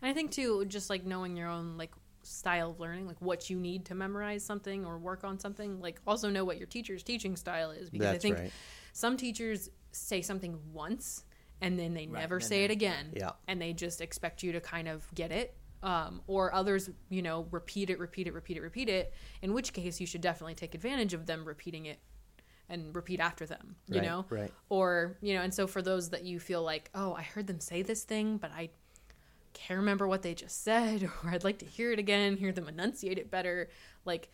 And 0.00 0.08
I 0.10 0.14
think 0.14 0.30
too, 0.30 0.64
just 0.66 0.88
like 0.90 1.04
knowing 1.04 1.36
your 1.36 1.48
own 1.48 1.76
like 1.76 1.90
style 2.22 2.70
of 2.70 2.80
learning, 2.80 3.06
like 3.06 3.20
what 3.20 3.50
you 3.50 3.58
need 3.58 3.84
to 3.86 3.94
memorize 3.94 4.44
something 4.44 4.84
or 4.84 4.98
work 4.98 5.24
on 5.24 5.38
something. 5.38 5.80
Like 5.80 6.00
also 6.06 6.30
know 6.30 6.44
what 6.44 6.58
your 6.58 6.66
teacher's 6.66 7.02
teaching 7.02 7.36
style 7.36 7.70
is 7.70 7.90
because 7.90 8.08
I 8.14 8.18
think 8.18 8.38
right. 8.38 8.52
some 8.92 9.16
teachers 9.16 9.70
say 9.92 10.22
something 10.22 10.58
once 10.72 11.24
and 11.60 11.78
then 11.78 11.94
they 11.94 12.06
never 12.06 12.38
then 12.38 12.48
say 12.48 12.64
it 12.64 12.70
again. 12.70 13.12
Yeah. 13.14 13.32
And 13.48 13.60
they 13.60 13.72
just 13.72 14.00
expect 14.00 14.42
you 14.42 14.52
to 14.52 14.60
kind 14.60 14.88
of 14.88 15.12
get 15.14 15.32
it. 15.32 15.54
Um, 15.82 16.20
or 16.26 16.54
others, 16.54 16.90
you 17.08 17.22
know, 17.22 17.46
repeat 17.50 17.88
it, 17.88 17.98
repeat 17.98 18.26
it, 18.26 18.34
repeat 18.34 18.58
it, 18.58 18.60
repeat 18.60 18.90
it. 18.90 19.14
In 19.40 19.54
which 19.54 19.72
case, 19.72 19.98
you 19.98 20.06
should 20.06 20.20
definitely 20.20 20.54
take 20.54 20.74
advantage 20.74 21.14
of 21.14 21.24
them 21.24 21.42
repeating 21.42 21.86
it 21.86 21.98
and 22.68 22.94
repeat 22.94 23.18
after 23.18 23.46
them. 23.46 23.76
You 23.88 24.00
Right, 24.00 24.06
know, 24.06 24.26
right. 24.28 24.52
Or 24.68 25.16
you 25.22 25.34
know, 25.34 25.40
and 25.40 25.54
so 25.54 25.66
for 25.66 25.80
those 25.80 26.10
that 26.10 26.22
you 26.24 26.38
feel 26.38 26.62
like, 26.62 26.90
oh, 26.94 27.14
I 27.14 27.22
heard 27.22 27.46
them 27.46 27.60
say 27.60 27.80
this 27.80 28.04
thing, 28.04 28.36
but 28.36 28.52
I 28.52 28.68
can't 29.52 29.78
remember 29.80 30.06
what 30.06 30.22
they 30.22 30.34
just 30.34 30.62
said, 30.64 31.02
or 31.24 31.30
I'd 31.30 31.44
like 31.44 31.58
to 31.58 31.64
hear 31.66 31.92
it 31.92 31.98
again, 31.98 32.36
hear 32.36 32.52
them 32.52 32.68
enunciate 32.68 33.18
it 33.18 33.30
better. 33.30 33.68
Like, 34.04 34.30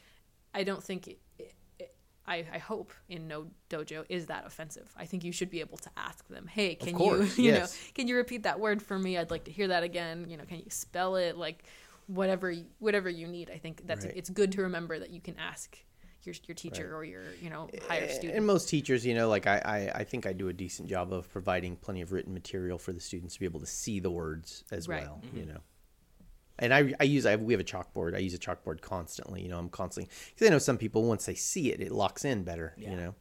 I 0.55 0.65
don't 0.65 0.83
think 0.83 1.09
it, 1.09 1.19
it, 1.39 1.55
it, 1.79 1.95
I, 2.27 2.45
I 2.53 2.59
hope 2.59 2.93
in 3.09 3.29
no 3.29 3.47
dojo 3.71 4.05
is 4.09 4.27
that 4.27 4.47
offensive. 4.47 4.93
I 4.97 5.05
think 5.07 5.25
you 5.25 5.33
should 5.33 5.51
be 5.51 5.61
able 5.61 5.79
to 5.79 5.91
ask 5.97 6.27
them, 6.29 6.47
hey, 6.47 6.75
can 6.75 6.95
course, 6.95 7.37
you, 7.39 7.45
you 7.45 7.51
yes. 7.53 7.73
know, 7.75 7.93
can 7.95 8.09
you 8.09 8.17
repeat 8.17 8.45
that 8.45 8.59
word 8.61 8.83
for 8.83 8.99
me? 8.99 9.19
I'd 9.19 9.31
like 9.31 9.45
to 9.45 9.51
hear 9.51 9.69
that 9.69 9.83
again. 9.83 10.27
You 10.29 10.37
know, 10.37 10.45
can 10.45 10.59
you 10.59 10.71
spell 10.71 11.17
it? 11.17 11.37
Like, 11.37 11.65
whatever, 12.07 12.51
you- 12.51 12.67
whatever 12.79 13.09
you 13.09 13.27
need. 13.27 13.51
I 13.51 13.59
think 13.59 13.87
that's 13.87 14.05
Right. 14.05 14.17
it's 14.17 14.31
good 14.31 14.53
to 14.53 14.63
remember 14.63 14.99
that 14.99 15.11
you 15.11 15.21
can 15.21 15.37
ask 15.39 15.77
your 16.27 16.35
your 16.47 16.55
teacher 16.55 16.95
or 16.95 17.05
your 17.05 17.23
you 17.41 17.49
know 17.51 17.69
higher 17.89 18.09
student. 18.09 18.37
And 18.37 18.47
most 18.47 18.69
teachers, 18.69 19.07
you 19.07 19.15
know, 19.15 19.29
like 19.29 19.47
I, 19.47 19.59
I, 19.65 20.01
I 20.01 20.05
think 20.05 20.27
I 20.27 20.33
do 20.33 20.49
a 20.49 20.53
decent 20.53 20.89
job 20.89 21.13
of 21.13 21.31
providing 21.31 21.77
plenty 21.77 22.03
of 22.03 22.13
written 22.13 22.35
material 22.35 22.79
for 22.79 22.93
the 22.93 23.01
students 23.01 23.35
to 23.35 23.41
be 23.41 23.47
able 23.47 23.61
to 23.61 23.67
see 23.67 24.01
the 24.01 24.11
words 24.11 24.65
as 24.71 24.89
Right. 24.89 25.03
well, 25.03 25.23
you 25.33 25.47
know. 25.47 25.61
And 26.59 26.73
I, 26.73 26.95
I 26.99 27.05
use, 27.05 27.27
I 27.27 27.33
have, 27.33 27.43
we 27.43 27.53
have 27.53 27.61
a 27.61 27.65
chalkboard. 27.65 28.15
I 28.15 28.19
use 28.19 28.33
a 28.33 28.39
chalkboard 28.39 28.81
constantly. 28.81 29.43
You 29.43 29.49
know, 29.49 29.59
I'm 29.59 29.69
constantly 29.69 30.11
because 30.35 30.49
I 30.49 30.51
know 30.51 30.59
some 30.59 30.79
people 30.79 31.05
once 31.05 31.27
they 31.27 31.35
see 31.35 31.71
it, 31.71 31.81
it 31.81 31.93
locks 31.93 32.25
in 32.25 32.45
better. 32.45 32.75
You 32.77 32.97
know. 32.97 33.15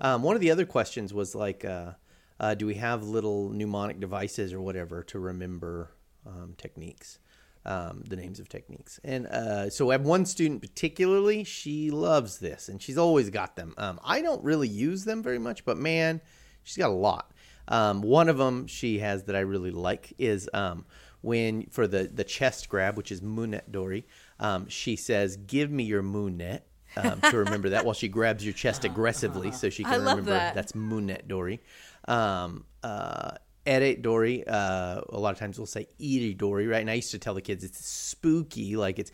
Um, 0.00 0.22
one 0.22 0.34
of 0.34 0.40
the 0.40 0.50
other 0.50 0.66
questions 0.66 1.12
was 1.14 1.34
like, 1.34 1.64
uh, 1.64 1.92
uh, 2.40 2.54
do 2.54 2.66
we 2.66 2.74
have 2.74 3.02
little 3.04 3.50
mnemonic 3.50 4.00
devices 4.00 4.52
or 4.52 4.60
whatever 4.60 5.02
to 5.04 5.18
remember 5.18 5.90
um, 6.26 6.54
techniques, 6.58 7.18
um, 7.64 8.02
the 8.08 8.16
names 8.16 8.40
of 8.40 8.48
techniques? 8.48 9.00
And 9.04 9.26
uh, 9.26 9.70
so 9.70 9.90
I 9.90 9.94
have 9.94 10.02
one 10.02 10.26
student 10.26 10.60
particularly, 10.60 11.44
she 11.44 11.90
loves 11.90 12.38
this, 12.38 12.68
and 12.68 12.80
she's 12.80 12.98
always 12.98 13.30
got 13.30 13.56
them. 13.56 13.74
Um, 13.78 14.00
I 14.04 14.22
don't 14.22 14.42
really 14.44 14.68
use 14.68 15.04
them 15.04 15.22
very 15.22 15.38
much, 15.38 15.64
but 15.64 15.76
man, 15.76 16.20
she's 16.62 16.76
got 16.76 16.90
a 16.90 16.94
lot. 16.94 17.32
Um, 17.68 18.02
one 18.02 18.28
of 18.28 18.36
them 18.36 18.66
she 18.66 18.98
has 18.98 19.24
that 19.24 19.36
I 19.36 19.40
really 19.40 19.70
like 19.70 20.12
is 20.18 20.48
um, 20.52 20.84
when 21.22 21.66
for 21.70 21.86
the 21.86 22.04
the 22.12 22.24
chest 22.24 22.68
grab, 22.68 22.96
which 22.96 23.10
is 23.10 23.22
Mune 23.22 23.60
Dori. 23.70 24.06
Um, 24.38 24.68
she 24.68 24.96
says, 24.96 25.36
"Give 25.36 25.70
me 25.70 25.84
your 25.84 26.02
Moonet." 26.02 26.60
um, 26.96 27.20
to 27.22 27.38
remember 27.38 27.70
that 27.70 27.84
while 27.84 27.94
she 27.94 28.08
grabs 28.08 28.44
your 28.44 28.54
chest 28.54 28.84
aggressively 28.84 29.52
so 29.52 29.70
she 29.70 29.82
can 29.84 30.00
remember 30.00 30.30
that. 30.30 30.54
that's 30.54 30.74
Mune 30.74 31.16
Dori. 31.26 31.60
Um, 32.06 32.64
uh, 32.82 33.32
Eri 33.66 33.96
Dori, 33.96 34.46
uh, 34.46 35.00
a 35.08 35.18
lot 35.18 35.32
of 35.32 35.38
times 35.38 35.58
we'll 35.58 35.66
say 35.66 35.86
Iri 35.98 36.34
Dori, 36.34 36.66
right? 36.66 36.80
And 36.80 36.90
I 36.90 36.94
used 36.94 37.10
to 37.12 37.18
tell 37.18 37.34
the 37.34 37.40
kids 37.40 37.64
it's 37.64 37.84
spooky, 37.86 38.76
like 38.76 38.98
it's 38.98 39.10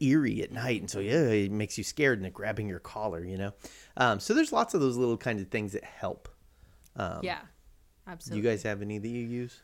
eerie 0.00 0.42
at 0.42 0.52
night. 0.52 0.80
And 0.80 0.90
so, 0.90 1.00
yeah, 1.00 1.22
it 1.28 1.50
makes 1.50 1.76
you 1.76 1.84
scared 1.84 2.18
and 2.18 2.24
they're 2.24 2.30
grabbing 2.30 2.68
your 2.68 2.78
collar, 2.78 3.24
you 3.24 3.36
know? 3.36 3.52
Um, 3.96 4.20
so 4.20 4.34
there's 4.34 4.52
lots 4.52 4.74
of 4.74 4.80
those 4.80 4.96
little 4.96 5.16
kinds 5.16 5.42
of 5.42 5.48
things 5.48 5.72
that 5.72 5.82
help. 5.84 6.28
yeah, 6.96 7.40
Do 7.40 7.46
absolutely. 8.06 8.44
you 8.44 8.50
guys 8.52 8.62
have 8.62 8.82
any 8.82 8.98
that 8.98 9.08
you 9.08 9.26
use? 9.26 9.60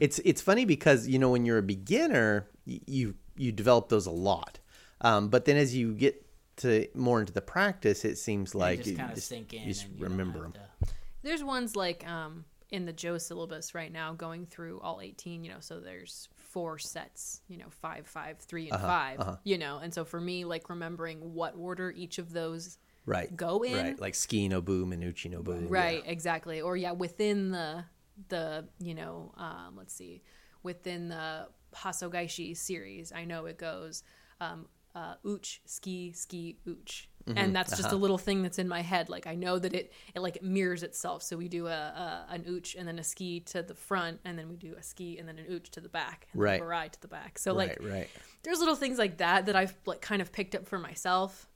It's 0.00 0.18
it's 0.20 0.40
funny 0.40 0.64
because 0.64 1.06
you 1.08 1.18
know 1.18 1.28
when 1.30 1.44
you're 1.44 1.58
a 1.58 1.62
beginner, 1.62 2.48
y- 2.66 2.80
you 2.86 3.16
you 3.36 3.52
develop 3.52 3.90
those 3.90 4.06
a 4.06 4.10
lot, 4.10 4.58
um, 5.02 5.28
but 5.28 5.44
then 5.44 5.56
as 5.58 5.76
you 5.76 5.92
get 5.92 6.24
to 6.58 6.86
more 6.94 7.20
into 7.20 7.32
the 7.34 7.42
practice, 7.42 8.04
it 8.06 8.16
seems 8.16 8.52
They 8.52 8.58
like 8.60 8.78
just 8.78 8.90
you 8.92 8.96
kind 8.96 9.10
of 9.10 9.16
just, 9.16 9.28
sink 9.28 9.52
in. 9.52 9.62
you 9.62 9.66
just 9.74 9.84
and 9.84 9.94
you 9.94 10.00
don't 10.00 10.10
remember 10.12 10.40
them. 10.42 10.52
to- 10.52 10.94
There's 11.22 11.44
ones 11.44 11.76
like 11.76 12.08
um, 12.08 12.46
in 12.70 12.84
the 12.84 12.92
jo 12.92 13.18
syllabus 13.18 13.74
right 13.74 13.92
now, 13.92 14.12
going 14.12 14.46
through 14.46 14.80
all 14.80 15.00
18. 15.00 15.44
You 15.44 15.52
know, 15.52 15.60
so 15.60 15.80
there's 15.80 16.28
four 16.36 16.78
sets. 16.78 17.40
You 17.48 17.58
know, 17.58 17.70
five, 17.70 18.06
five, 18.06 18.38
three, 18.38 18.70
and 18.70 18.80
5 18.80 19.38
You 19.44 19.58
know, 19.58 19.78
and 19.78 19.92
so 19.92 20.04
for 20.04 20.20
me, 20.20 20.44
like 20.44 20.68
remembering 20.68 21.34
what 21.34 21.54
order 21.56 21.90
each 21.90 22.18
of 22.18 22.32
those 22.32 22.78
Right. 23.06 23.34
go 23.34 23.62
in. 23.62 23.74
Right. 23.74 23.98
Like 23.98 24.14
ski 24.14 24.48
no 24.48 24.60
boo, 24.60 24.84
Minucci 24.84 25.30
no 25.30 25.42
boo. 25.42 25.66
Right, 25.68 26.02
exactly. 26.04 26.60
Or 26.60 26.76
yeah, 26.76 26.92
within 26.92 27.50
the 27.50 27.84
the 28.28 28.66
you 28.80 28.94
know, 28.94 29.32
um, 29.36 29.74
let's 29.76 29.94
see, 29.94 30.22
within 30.62 31.08
the 31.08 31.48
Hasogaishi 31.74 32.56
series, 32.56 33.12
I 33.12 33.24
know 33.24 33.46
it 33.46 33.56
goes 33.58 34.02
um, 34.40 34.66
uh, 34.94 35.14
uch 35.24 35.62
ski 35.64 36.12
ski 36.12 36.58
uch, 36.66 37.07
and 37.36 37.54
that's 37.54 37.76
just 37.76 37.92
a 37.92 37.96
little 37.96 38.18
thing 38.18 38.42
that's 38.42 38.58
in 38.58 38.68
my 38.68 38.80
head. 38.82 39.08
Like 39.08 39.26
I 39.26 39.34
know 39.34 39.58
that 39.58 39.74
it 39.74 39.92
it 40.14 40.20
like 40.20 40.42
mirrors 40.42 40.82
itself. 40.82 41.22
So 41.22 41.36
we 41.36 41.48
do 41.48 41.66
a, 41.66 41.70
a 41.70 42.26
an 42.30 42.44
uch 42.48 42.74
and 42.76 42.86
then 42.86 42.98
a 42.98 43.04
ski 43.04 43.40
to 43.40 43.62
the 43.62 43.74
front, 43.74 44.20
and 44.24 44.38
then 44.38 44.48
we 44.48 44.56
do 44.56 44.74
a 44.78 44.82
ski 44.82 45.18
and 45.18 45.28
then 45.28 45.38
an 45.38 45.46
ooch 45.46 45.70
to 45.70 45.80
the 45.80 45.88
back, 45.88 46.26
and 46.32 46.42
Right. 46.42 46.60
then 46.60 46.70
a 46.70 46.88
to 46.88 47.00
the 47.00 47.08
back. 47.08 47.38
So 47.38 47.54
Right. 47.54 47.80
like 47.80 47.90
right. 47.90 48.08
there's 48.42 48.58
little 48.58 48.76
things 48.76 48.98
like 48.98 49.18
that 49.18 49.46
that 49.46 49.56
I've 49.56 49.74
like 49.86 50.00
kind 50.00 50.22
of 50.22 50.32
picked 50.32 50.54
up 50.54 50.66
for 50.66 50.78
myself. 50.78 51.48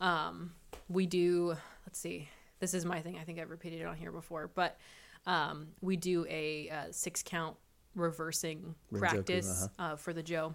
Um, 0.00 0.52
we 0.88 1.06
do. 1.06 1.56
Let's 1.86 1.98
see. 1.98 2.28
This 2.60 2.74
is 2.74 2.84
my 2.84 3.00
thing. 3.00 3.18
I 3.18 3.24
think 3.24 3.38
I've 3.38 3.50
repeated 3.50 3.80
it 3.80 3.86
on 3.86 3.96
here 3.96 4.12
before, 4.12 4.50
but 4.52 4.78
um, 5.26 5.68
we 5.80 5.96
do 5.96 6.26
a 6.28 6.70
uh, 6.70 6.84
six 6.90 7.22
count 7.22 7.56
reversing 7.94 8.74
Renzoku, 8.92 8.98
practice 8.98 9.68
uh, 9.78 9.96
for 9.96 10.12
the 10.12 10.22
jo. 10.22 10.54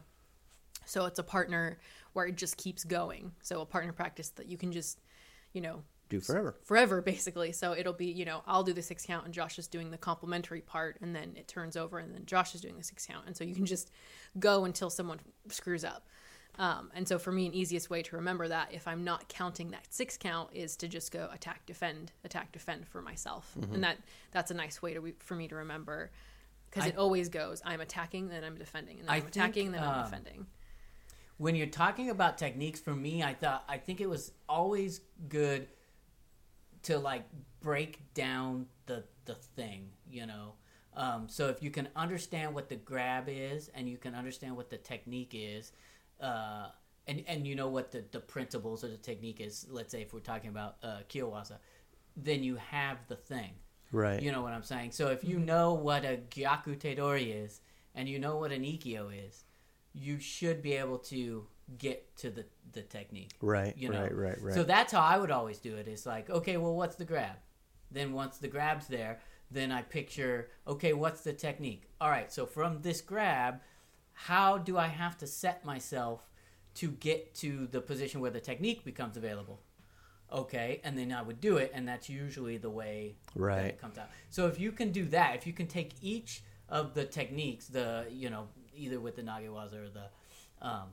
So 0.85 1.05
it's 1.05 1.19
a 1.19 1.23
partner 1.23 1.79
where 2.13 2.25
it 2.25 2.35
just 2.35 2.57
keeps 2.57 2.83
going. 2.83 3.31
So 3.41 3.61
a 3.61 3.65
partner 3.65 3.93
practice 3.93 4.29
that 4.29 4.47
you 4.47 4.57
can 4.57 4.71
just, 4.71 4.99
you 5.53 5.61
know, 5.61 5.83
Do 6.09 6.19
forever. 6.19 6.55
forever 6.63 7.01
basically. 7.01 7.51
So 7.51 7.73
it'll 7.73 7.93
be, 7.93 8.07
you 8.07 8.25
know, 8.25 8.43
I'll 8.45 8.63
do 8.63 8.73
the 8.73 8.81
six 8.81 9.05
count 9.05 9.25
and 9.25 9.33
Josh 9.33 9.57
is 9.59 9.67
doing 9.67 9.91
the 9.91 9.97
complementary 9.97 10.61
part 10.61 10.97
and 11.01 11.15
then 11.15 11.33
it 11.35 11.47
turns 11.47 11.75
over 11.75 11.99
and 11.99 12.13
then 12.13 12.25
Josh 12.25 12.55
is 12.55 12.61
doing 12.61 12.77
the 12.77 12.83
six 12.83 13.05
count. 13.05 13.25
And 13.27 13.35
so 13.35 13.43
you 13.43 13.55
can 13.55 13.65
just 13.65 13.91
go 14.39 14.65
until 14.65 14.89
someone 14.89 15.19
screws 15.49 15.83
up. 15.83 16.07
Um, 16.59 16.91
and 16.93 17.07
so 17.07 17.17
for 17.17 17.31
me, 17.31 17.47
an 17.47 17.53
easiest 17.55 17.89
way 17.89 18.03
to 18.03 18.15
remember 18.15 18.47
that 18.47 18.71
if 18.71 18.87
I'm 18.87 19.03
not 19.03 19.27
counting 19.27 19.71
that 19.71 19.91
six 19.91 20.17
count 20.17 20.51
is 20.53 20.77
to 20.77 20.87
just 20.87 21.11
go 21.11 21.27
attack, 21.33 21.65
defend, 21.65 22.11
attack, 22.23 22.51
defend 22.51 22.87
for 22.87 23.01
myself. 23.01 23.55
And 23.71 23.83
that 23.83 23.97
that's 24.31 24.51
a 24.51 24.53
nice 24.53 24.79
way 24.79 24.93
to 24.93 25.13
for 25.17 25.33
me 25.33 25.47
to 25.47 25.55
remember 25.55 26.11
because 26.69 26.87
it 26.87 26.97
always 26.97 27.29
goes 27.29 27.61
I'm 27.65 27.81
attacking, 27.81 28.29
then 28.29 28.43
I'm 28.43 28.55
defending, 28.55 28.99
and 28.99 29.07
then 29.07 29.13
I 29.15 29.17
I'm 29.17 29.25
attacking, 29.27 29.71
think, 29.71 29.75
then 29.77 29.83
I'm 29.83 29.99
um, 29.99 30.03
defending. 30.03 30.45
When 31.37 31.55
you're 31.55 31.67
talking 31.67 32.09
about 32.09 32.37
techniques 32.37 32.79
for 32.79 32.95
me 32.95 33.23
i 33.23 33.33
thought 33.33 33.63
i 33.67 33.77
think 33.77 33.99
it 34.01 34.09
was 34.09 34.31
always 34.47 35.01
good 35.29 35.67
to 36.83 36.97
like 36.97 37.23
break 37.59 38.13
down 38.13 38.67
the 38.85 39.03
the 39.25 39.35
thing 39.35 39.89
you 40.09 40.25
know 40.25 40.53
um, 40.95 41.27
so 41.27 41.49
if 41.49 41.63
you 41.63 41.71
can 41.71 41.89
understand 41.95 42.53
what 42.53 42.69
the 42.69 42.75
grab 42.75 43.25
is 43.27 43.71
and 43.73 43.89
you 43.89 43.97
can 43.97 44.13
understand 44.13 44.55
what 44.55 44.69
the 44.69 44.77
technique 44.77 45.33
is 45.33 45.71
uh, 46.21 46.67
and 47.07 47.23
and 47.27 47.47
you 47.47 47.55
know 47.55 47.67
what 47.67 47.91
the, 47.91 48.03
the 48.11 48.19
principles 48.19 48.83
of 48.83 48.91
the 48.91 48.97
technique 48.97 49.41
is 49.41 49.65
let's 49.69 49.91
say 49.91 50.01
if 50.01 50.13
we're 50.13 50.19
talking 50.19 50.49
about 50.49 50.75
uh, 50.83 50.99
then 52.15 52.43
you 52.43 52.55
have 52.57 52.97
the 53.07 53.15
thing 53.15 53.51
Right. 53.93 54.21
you 54.21 54.31
know 54.31 54.41
what 54.41 54.53
I'm 54.53 54.63
saying? 54.63 54.91
So 54.91 55.09
if 55.09 55.23
you 55.23 55.37
know 55.39 55.75
what 55.75 56.03
a 56.03 56.19
Gyaku 56.31 56.77
Tedori 56.79 57.45
is 57.45 57.61
and 57.93 58.09
you 58.09 58.17
know 58.17 58.37
what 58.37 58.51
an 58.51 58.63
Ikkyo 58.63 59.11
is, 59.27 59.45
you 59.93 60.19
should 60.19 60.61
be 60.61 60.73
able 60.73 60.97
to 60.97 61.45
get 61.77 62.15
to 62.17 62.29
the, 62.29 62.45
the 62.73 62.81
technique. 62.81 63.31
Right. 63.41 63.73
You 63.77 63.89
know? 63.89 64.01
Right. 64.01 64.15
Right. 64.15 64.41
Right. 64.41 64.53
So 64.53 64.63
that's 64.63 64.91
how 64.91 65.01
I 65.01 65.17
would 65.17 65.31
always 65.31 65.59
do 65.59 65.75
it. 65.75 65.87
It's 65.87 66.05
like, 66.05 66.29
okay, 66.29 66.57
well, 66.57 66.75
what's 66.75 66.95
the 66.95 67.05
grab? 67.05 67.35
Then 67.91 68.13
once 68.13 68.37
the 68.37 68.47
grab's 68.47 68.87
there, 68.87 69.19
then 69.51 69.71
I 69.71 69.83
picture, 69.83 70.49
okay, 70.67 70.93
what's 70.93 71.21
the 71.21 71.33
technique? 71.33 71.83
All 72.01 72.09
right, 72.09 72.31
so 72.31 72.45
from 72.45 72.81
this 72.81 73.01
grab, 73.01 73.61
how 74.13 74.57
do 74.57 74.77
I 74.77 74.87
have 74.87 75.17
to 75.19 75.27
set 75.27 75.63
myself 75.63 76.29
to 76.75 76.89
get 76.89 77.35
to 77.35 77.67
the 77.67 77.81
position 77.81 78.19
where 78.19 78.31
the 78.31 78.39
technique 78.39 78.83
becomes 78.83 79.15
available? 79.15 79.61
Okay, 80.31 80.81
and 80.83 80.97
then 80.97 81.11
I 81.11 81.21
would 81.21 81.39
do 81.39 81.57
it, 81.57 81.71
and 81.75 81.87
that's 81.87 82.09
usually 82.09 82.57
the 82.57 82.69
way 82.69 83.15
that 83.35 83.39
Right. 83.39 83.65
it 83.65 83.81
comes 83.81 83.99
out. 83.99 84.09
So 84.31 84.47
if 84.47 84.59
you 84.59 84.71
can 84.71 84.91
do 84.91 85.05
that, 85.05 85.35
if 85.35 85.45
you 85.45 85.53
can 85.53 85.67
take 85.67 85.91
each 86.01 86.41
of 86.69 86.95
the 86.95 87.05
techniques, 87.05 87.67
the 87.67 88.07
you 88.09 88.31
know 88.31 88.47
either 88.75 88.99
with 88.99 89.15
the 89.15 89.21
nagewaza 89.21 89.75
or 89.75 89.89
the 89.89 90.65
um, 90.67 90.89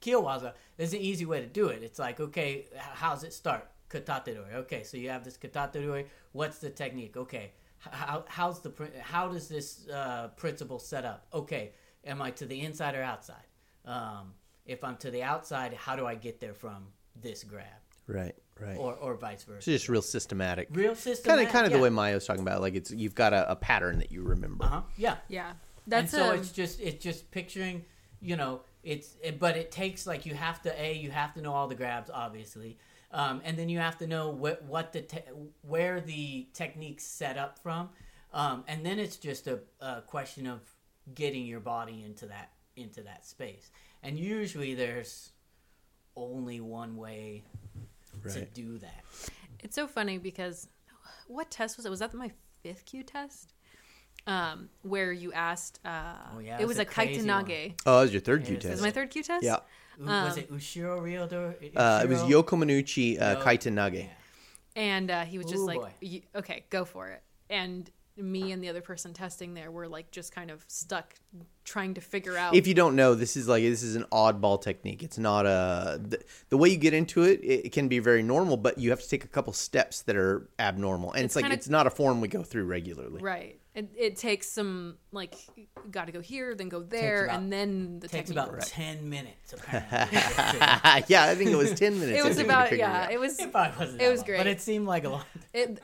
kyowaza, 0.00 0.52
there's 0.76 0.92
an 0.92 1.00
easy 1.00 1.24
way 1.24 1.40
to 1.40 1.46
do 1.46 1.68
it. 1.68 1.82
It's 1.82 1.98
like 1.98 2.20
okay, 2.20 2.66
h- 2.74 2.80
how's 2.94 3.24
it 3.24 3.32
start? 3.32 3.68
Katatedori. 3.90 4.54
Okay, 4.54 4.82
so 4.82 4.96
you 4.96 5.10
have 5.10 5.24
this 5.24 5.36
katatedori. 5.36 6.06
What's 6.32 6.58
the 6.58 6.70
technique? 6.70 7.16
Okay, 7.16 7.52
H- 7.86 7.92
how 7.92 8.24
how's 8.28 8.60
the 8.60 8.70
prin- 8.70 8.90
how 9.00 9.28
does 9.28 9.48
this 9.48 9.88
uh, 9.88 10.28
principle 10.36 10.78
set 10.78 11.04
up? 11.04 11.26
Okay, 11.32 11.72
am 12.04 12.20
I 12.20 12.30
to 12.32 12.46
the 12.46 12.60
inside 12.60 12.94
or 12.94 13.02
outside? 13.02 13.46
Um, 13.84 14.34
if 14.64 14.82
I'm 14.82 14.96
to 14.98 15.10
the 15.10 15.22
outside, 15.22 15.72
how 15.74 15.94
do 15.94 16.06
I 16.06 16.16
get 16.16 16.40
there 16.40 16.54
from 16.54 16.88
this 17.14 17.44
grab, 17.44 17.64
right. 18.08 18.34
Right. 18.60 18.76
or 18.76 18.94
or 18.94 19.14
vice 19.14 19.44
versa? 19.44 19.58
It's 19.58 19.66
just 19.66 19.88
real 19.88 20.02
systematic. 20.02 20.68
Real 20.72 20.96
systematic. 20.96 21.24
Kind 21.24 21.46
of, 21.46 21.52
kind 21.52 21.66
of 21.66 21.72
yeah. 21.72 21.78
the 21.78 21.82
way 21.84 21.90
Maya's 21.90 22.26
talking 22.26 22.42
about. 22.42 22.60
Like 22.60 22.74
it's 22.74 22.90
you've 22.90 23.14
got 23.14 23.32
a, 23.32 23.52
a 23.52 23.56
pattern 23.56 23.98
that 23.98 24.10
you 24.10 24.22
remember. 24.22 24.64
Uh 24.64 24.68
huh. 24.68 24.82
Yeah. 24.96 25.16
Yeah, 25.86 25.98
and 25.98 26.08
that's 26.08 26.12
so 26.12 26.30
a, 26.30 26.34
it's 26.34 26.52
just 26.52 26.80
it's 26.80 27.02
just 27.02 27.30
picturing 27.30 27.84
you 28.20 28.36
know 28.36 28.62
it's 28.82 29.16
it, 29.22 29.38
but 29.38 29.56
it 29.56 29.70
takes 29.70 30.06
like 30.06 30.26
you 30.26 30.34
have 30.34 30.62
to 30.62 30.82
a 30.82 30.94
you 30.94 31.10
have 31.10 31.34
to 31.34 31.40
know 31.40 31.52
all 31.52 31.68
the 31.68 31.74
grabs 31.74 32.10
obviously 32.12 32.78
um, 33.12 33.40
and 33.44 33.56
then 33.58 33.68
you 33.68 33.78
have 33.78 33.98
to 33.98 34.06
know 34.06 34.30
what 34.30 34.62
what 34.64 34.92
the 34.92 35.02
te- 35.02 35.20
where 35.62 36.00
the 36.00 36.46
techniques 36.52 37.04
set 37.04 37.36
up 37.36 37.58
from 37.58 37.88
um, 38.32 38.64
and 38.68 38.84
then 38.84 38.98
it's 38.98 39.16
just 39.16 39.46
a, 39.46 39.60
a 39.80 40.02
question 40.02 40.46
of 40.46 40.60
getting 41.14 41.46
your 41.46 41.60
body 41.60 42.02
into 42.04 42.26
that 42.26 42.50
into 42.76 43.02
that 43.02 43.24
space 43.26 43.70
and 44.02 44.18
usually 44.18 44.74
there's 44.74 45.32
only 46.16 46.60
one 46.60 46.96
way 46.96 47.44
to 48.28 48.44
do 48.46 48.78
that 48.78 49.04
It's 49.60 49.74
so 49.74 49.86
funny 49.86 50.18
because 50.18 50.68
what 51.26 51.50
test 51.50 51.76
was 51.76 51.86
it? 51.86 51.90
Was 51.90 51.98
that 52.00 52.14
my 52.14 52.30
fifth 52.62 52.84
kyu 52.84 53.02
test? 53.02 53.54
Um, 54.26 54.68
where 54.82 55.12
you 55.12 55.32
asked, 55.32 55.78
uh, 55.84 56.14
Oh, 56.34 56.40
yeah, 56.40 56.58
it 56.60 56.66
was 56.66 56.78
it's 56.78 56.88
a 56.88 56.90
a 56.90 56.94
crazy 56.94 57.22
Kaitennage. 57.26 57.74
Oh, 57.86 57.96
that 57.98 58.02
was 58.02 58.12
your 58.12 58.20
third 58.20 58.42
It 58.42 58.46
kyu 58.46 58.54
test. 58.56 58.64
Is 58.64 58.70
test. 58.72 58.82
my 58.82 58.90
third 58.90 59.10
kyu 59.10 59.22
test? 59.22 59.44
Yeah. 59.44 59.58
U- 59.98 60.04
was 60.06 60.36
it 60.36 60.52
Ushiro 60.52 61.00
Ryodor? 61.00 61.54
Uh, 61.76 62.00
it 62.02 62.08
was 62.08 62.20
Ushiro? 62.22 62.42
Yoko 62.44 62.58
Minucci, 62.64 63.20
uh, 63.20 63.38
Yo- 63.38 63.44
Kaitennage. 63.44 63.94
Yeah. 64.04 64.08
And 64.74 65.10
uh, 65.10 65.24
he 65.24 65.38
was 65.38 65.46
just 65.46 65.62
Ooh, 65.62 65.66
like, 65.66 65.80
"Y- 66.02 66.22
okay, 66.34 66.64
go 66.70 66.84
for 66.84 67.08
it. 67.08 67.22
And 67.48 67.88
me 68.18 68.50
and 68.52 68.62
the 68.62 68.68
other 68.70 68.80
person 68.80 69.12
testing 69.12 69.54
there 69.54 69.70
were 69.70 69.86
like 69.88 70.10
just 70.10 70.34
kind 70.34 70.50
of 70.50 70.64
stuck 70.68 71.14
trying 71.64 71.94
to 71.94 72.00
figure 72.00 72.36
out. 72.36 72.54
If 72.54 72.66
you 72.66 72.74
don't 72.74 72.96
know, 72.96 73.14
this 73.14 73.36
is 73.36 73.46
like 73.46 73.62
this 73.62 73.82
is 73.82 73.94
an 73.94 74.04
oddball 74.12 74.60
technique. 74.60 75.02
It's 75.02 75.18
not 75.18 75.46
a 75.46 76.00
the, 76.02 76.20
the 76.48 76.56
way 76.56 76.68
you 76.70 76.76
get 76.78 76.94
into 76.94 77.22
it. 77.22 77.40
It 77.42 77.72
can 77.72 77.88
be 77.88 77.98
very 78.00 78.22
normal, 78.22 78.56
but 78.56 78.78
you 78.78 78.90
have 78.90 79.00
to 79.02 79.08
take 79.08 79.24
a 79.24 79.28
couple 79.28 79.52
steps 79.52 80.02
that 80.02 80.16
are 80.16 80.48
abnormal, 80.58 81.12
and 81.12 81.20
it's, 81.24 81.32
It's 81.32 81.36
like 81.36 81.44
kinda- 81.44 81.56
it's 81.56 81.68
not 81.68 81.86
a 81.86 81.90
form 81.90 82.20
we 82.20 82.28
go 82.28 82.42
through 82.42 82.64
regularly. 82.64 83.22
right. 83.22 83.58
It, 83.76 83.90
it 83.96 84.16
takes 84.16 84.48
some, 84.50 84.96
like, 85.12 85.34
got 85.90 86.06
to 86.06 86.12
go 86.12 86.20
here, 86.20 86.54
then 86.54 86.68
go 86.70 86.82
there, 86.82 87.26
about- 87.26 87.38
and 87.38 87.52
then 87.52 88.00
the 88.00 88.08
takes 88.08 88.30
technique. 88.30 88.48
about 88.48 88.62
10 88.62 89.08
minutes 89.08 89.52
apparently 89.52 90.08
to 90.08 90.14
get 90.14 90.22
through. 90.22 90.60
yeah, 91.14 91.24
I 91.26 91.34
think 91.34 91.50
it 91.50 91.56
was 91.56 91.74
ten 91.74 92.00
minutes. 92.00 92.18
it 92.18 92.24
was 92.26 92.38
about, 92.38 92.74
yeah, 92.76 93.04
out. 93.04 93.12
it 93.12 93.20
was, 93.20 93.38
It 93.38 93.52
probably 93.52 93.78
wasn't. 93.78 94.00
It 94.00 94.08
was 94.08 94.20
long, 94.20 94.26
great. 94.26 94.38
but 94.38 94.46
it 94.46 94.60
seemed 94.62 94.86
like 94.86 95.04
a 95.04 95.10
lot. 95.10 95.26
it 95.52 95.80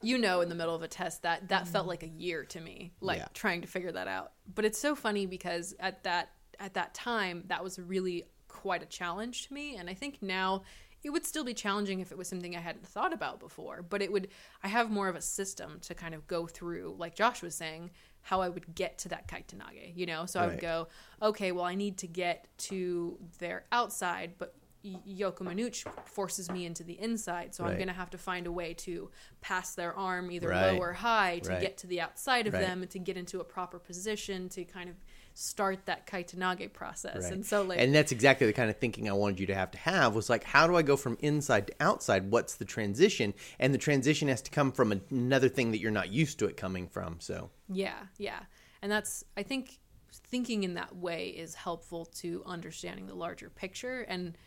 you 0.00 0.18
know 0.18 0.40
in 0.42 0.48
the 0.48 0.54
middle 0.54 0.74
of 0.74 0.82
a 0.82 0.88
test 0.88 1.22
that 1.22 1.48
that 1.48 1.62
mm-hmm. 1.64 1.72
felt 1.72 1.86
like 1.86 2.02
a 2.02 2.08
year 2.08 2.44
to 2.44 2.60
me 2.60 2.92
like 3.00 3.18
Yeah. 3.18 3.28
trying 3.34 3.62
to 3.62 3.66
figure 3.68 3.92
that 3.92 4.06
out 4.06 4.32
but 4.54 4.64
it's 4.64 4.78
so 4.78 4.94
funny 4.94 5.26
because 5.26 5.74
at 5.80 6.04
that 6.04 6.30
at 6.60 6.74
that 6.74 6.94
time 6.94 7.44
that 7.48 7.64
was 7.64 7.78
really 7.78 8.24
quite 8.48 8.82
a 8.82 8.86
challenge 8.86 9.48
to 9.48 9.54
me 9.54 9.76
and 9.76 9.88
i 9.88 9.94
think 9.94 10.22
now 10.22 10.62
it 11.04 11.10
would 11.10 11.24
still 11.26 11.44
be 11.44 11.54
challenging 11.54 12.00
if 12.00 12.10
it 12.10 12.18
was 12.18 12.26
something 12.26 12.56
i 12.56 12.60
hadn't 12.60 12.86
thought 12.86 13.12
about 13.12 13.38
before 13.38 13.82
but 13.82 14.00
it 14.02 14.10
would 14.10 14.28
i 14.62 14.68
have 14.68 14.90
more 14.90 15.08
of 15.08 15.14
a 15.16 15.20
system 15.20 15.78
to 15.80 15.94
kind 15.94 16.14
of 16.14 16.26
go 16.26 16.46
through 16.46 16.94
like 16.98 17.14
josh 17.14 17.42
was 17.42 17.54
saying 17.54 17.90
how 18.22 18.40
i 18.40 18.48
would 18.48 18.74
get 18.74 18.96
to 18.98 19.08
that 19.08 19.28
kaitennage 19.28 19.92
you 19.94 20.06
know 20.06 20.24
so 20.26 20.40
i 20.40 20.46
would 20.46 20.60
go 20.60 20.88
okay 21.22 21.52
well 21.52 21.64
i 21.64 21.74
need 21.74 21.98
to 21.98 22.06
get 22.06 22.48
to 22.58 23.18
their 23.38 23.64
outside 23.70 24.32
but 24.38 24.54
Y- 24.86 25.00
Yoko 25.24 25.38
Manuch 25.38 25.90
forces 26.06 26.50
me 26.50 26.66
into 26.66 26.84
the 26.84 27.00
inside, 27.00 27.54
so 27.54 27.64
I'm 27.64 27.76
going 27.76 27.86
to 27.88 27.94
have 27.94 28.10
to 28.10 28.18
find 28.18 28.46
a 28.46 28.52
way 28.52 28.74
to 28.74 29.10
pass 29.40 29.74
their 29.74 29.94
arm 29.94 30.30
either 30.30 30.48
Right. 30.50 30.72
low 30.72 30.76
or 30.76 30.92
high 30.92 31.38
to 31.38 31.52
Right. 31.52 31.60
get 31.62 31.78
to 31.78 31.86
the 31.86 32.02
outside 32.02 32.46
of 32.46 32.52
Right. 32.52 32.60
them 32.60 32.82
and 32.82 32.90
to 32.90 32.98
get 32.98 33.16
into 33.16 33.40
a 33.40 33.44
proper 33.44 33.78
position 33.78 34.50
to 34.50 34.62
kind 34.66 34.90
of 34.90 34.96
start 35.34 35.84
that 35.86 36.06
kaitennage 36.06 36.72
process. 36.72 37.24
Right. 37.24 37.32
And 37.32 37.44
so, 37.44 37.62
like, 37.62 37.80
and 37.80 37.94
that's 37.94 38.12
exactly 38.12 38.46
the 38.46 38.52
kind 38.52 38.70
of 38.70 38.78
thinking 38.78 39.08
I 39.08 39.12
wanted 39.12 39.40
you 39.40 39.46
to 39.46 39.54
have 39.54 39.72
to 39.72 39.78
have 39.78 40.14
was 40.14 40.30
like, 40.30 40.44
how 40.44 40.66
do 40.66 40.76
I 40.76 40.82
go 40.82 40.96
from 40.96 41.18
inside 41.20 41.66
to 41.66 41.74
outside? 41.80 42.30
What's 42.30 42.54
the 42.54 42.64
transition? 42.64 43.34
And 43.58 43.74
the 43.74 43.78
transition 43.78 44.28
has 44.28 44.40
to 44.42 44.50
come 44.50 44.72
from 44.72 45.00
another 45.10 45.48
thing 45.48 45.72
that 45.72 45.80
you're 45.80 45.90
not 45.90 46.10
used 46.10 46.38
to 46.38 46.46
it 46.46 46.56
coming 46.56 46.88
from. 46.88 47.16
So 47.18 47.50
Yeah, 47.68 47.98
yeah. 48.16 48.40
And 48.80 48.90
that's 48.90 49.24
I 49.36 49.42
think 49.42 49.80
thinking 50.12 50.62
in 50.62 50.74
that 50.74 50.94
way 50.94 51.28
is 51.28 51.54
helpful 51.54 52.04
to 52.06 52.42
understanding 52.46 53.06
the 53.06 53.14
larger 53.14 53.50
picture 53.50 54.02
and 54.02 54.38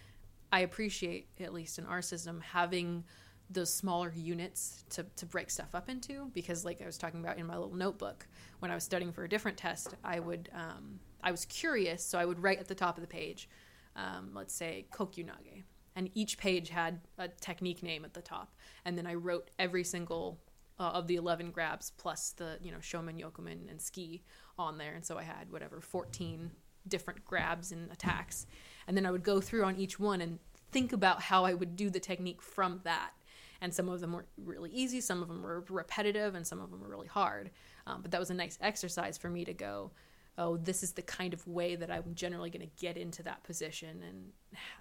I 0.49 0.61
appreciate 0.61 1.27
at 1.41 1.53
least 1.53 1.77
in 1.77 1.85
our 1.85 2.01
system 2.01 2.39
having 2.39 3.03
those 3.49 3.73
smaller 3.73 4.11
units 4.15 4.83
to, 4.89 5.05
to 5.15 5.25
break 5.25 5.49
stuff 5.49 5.73
up 5.73 5.89
into 5.89 6.29
because 6.33 6.65
like 6.65 6.81
I 6.81 6.85
was 6.85 6.97
talking 6.97 7.21
about 7.21 7.37
in 7.37 7.47
my 7.47 7.55
little 7.55 7.75
notebook 7.75 8.27
when 8.59 8.71
I 8.71 8.75
was 8.75 8.83
studying 8.83 9.11
for 9.11 9.23
a 9.23 9.29
different 9.29 9.57
test 9.57 9.95
I 10.03 10.19
would 10.19 10.49
um, 10.53 10.99
I 11.23 11.31
was 11.31 11.45
curious 11.45 12.03
so 12.03 12.19
I 12.19 12.25
would 12.25 12.43
write 12.43 12.59
at 12.59 12.67
the 12.67 12.75
top 12.75 12.97
of 12.97 13.01
the 13.01 13.07
page 13.07 13.49
um, 13.95 14.31
let's 14.33 14.53
say 14.53 14.85
kokyunage 14.93 15.63
and 15.97 16.11
each 16.13 16.37
page 16.37 16.69
had 16.69 16.99
a 17.17 17.27
technique 17.27 17.81
name 17.81 18.05
at 18.05 18.13
the 18.13 18.21
top. 18.21 18.53
And 18.85 18.95
then 18.95 19.07
I 19.07 19.15
wrote 19.15 19.49
every 19.57 19.83
single 19.83 20.39
uh, 20.79 20.91
of 20.93 21.07
the 21.07 21.15
11 21.15 21.49
grabs 21.49 21.91
plus 21.97 22.33
the 22.37 22.59
you 22.61 22.71
know 22.71 22.77
shomen 22.77 23.19
yokomen 23.19 23.67
and 23.67 23.81
ski 23.81 24.21
on 24.59 24.77
there. 24.77 24.93
And 24.93 25.03
so 25.03 25.17
i 25.17 25.23
had 25.23 25.51
whatever 25.51 25.81
14 25.81 26.51
different 26.87 27.25
grabs 27.25 27.71
and 27.71 27.91
attacks. 27.91 28.45
And 28.87 28.95
then 28.95 29.07
i 29.07 29.11
would 29.11 29.23
go 29.23 29.41
through 29.41 29.63
on 29.63 29.75
each 29.75 29.99
one 29.99 30.21
and 30.21 30.37
think 30.71 30.93
about 30.93 31.21
how 31.21 31.45
i 31.45 31.53
would 31.53 31.75
do 31.75 31.89
the 31.89 31.99
technique 31.99 32.43
from 32.43 32.81
that 32.83 33.11
and 33.61 33.73
some 33.73 33.89
of 33.89 33.99
them 34.01 34.13
were 34.13 34.25
really 34.43 34.69
easy 34.71 35.01
some 35.01 35.21
of 35.21 35.27
them 35.27 35.41
were 35.41 35.63
repetitive 35.69 36.35
and 36.35 36.45
some 36.45 36.59
of 36.59 36.71
them 36.71 36.81
were 36.81 36.87
really 36.87 37.07
hard 37.07 37.49
um, 37.85 38.01
but 38.01 38.11
that 38.11 38.19
was 38.19 38.29
a 38.29 38.33
nice 38.33 38.57
exercise 38.61 39.17
for 39.17 39.29
me 39.29 39.45
to 39.45 39.53
go 39.53 39.91
oh 40.37 40.57
this 40.57 40.83
is 40.83 40.91
the 40.93 41.01
kind 41.01 41.33
of 41.33 41.45
way 41.47 41.75
that 41.75 41.91
i'm 41.91 42.13
generally 42.13 42.49
going 42.49 42.61
to 42.61 42.81
get 42.81 42.97
into 42.97 43.23
that 43.23 43.43
position 43.43 44.03
and 44.07 44.31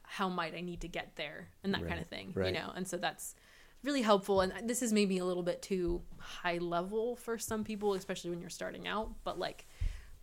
how 0.02 0.28
might 0.28 0.54
i 0.54 0.60
need 0.60 0.80
to 0.80 0.88
get 0.88 1.12
there 1.16 1.48
and 1.64 1.72
that 1.74 1.86
kind 1.86 2.00
of 2.00 2.06
thing 2.06 2.32
right. 2.34 2.48
you 2.48 2.52
know 2.52 2.72
and 2.74 2.86
so 2.86 2.96
that's 2.96 3.34
really 3.82 4.02
helpful 4.02 4.40
and 4.40 4.52
this 4.68 4.82
is 4.82 4.92
maybe 4.92 5.18
a 5.18 5.24
little 5.24 5.42
bit 5.42 5.62
too 5.62 6.02
high 6.18 6.58
level 6.58 7.14
for 7.14 7.38
some 7.38 7.62
people 7.62 7.94
especially 7.94 8.30
when 8.30 8.40
you're 8.40 8.50
starting 8.50 8.86
out 8.88 9.10
but 9.22 9.38
like 9.38 9.66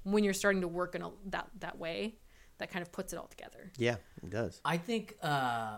when 0.04 0.24
you're 0.24 0.34
starting 0.34 0.62
to 0.62 0.68
work 0.68 0.96
in 0.96 1.02
a, 1.02 1.10
that 1.28 1.48
that 1.60 1.80
way, 1.80 2.16
that 2.60 2.70
kind 2.70 2.84
of 2.84 2.92
puts 2.92 3.14
it 3.14 3.18
all 3.18 3.28
together. 3.28 3.72
Yeah, 3.78 3.96
it 4.22 4.30
does. 4.30 4.62
I 4.64 4.78
think 4.78 5.16
uh, 5.22 5.78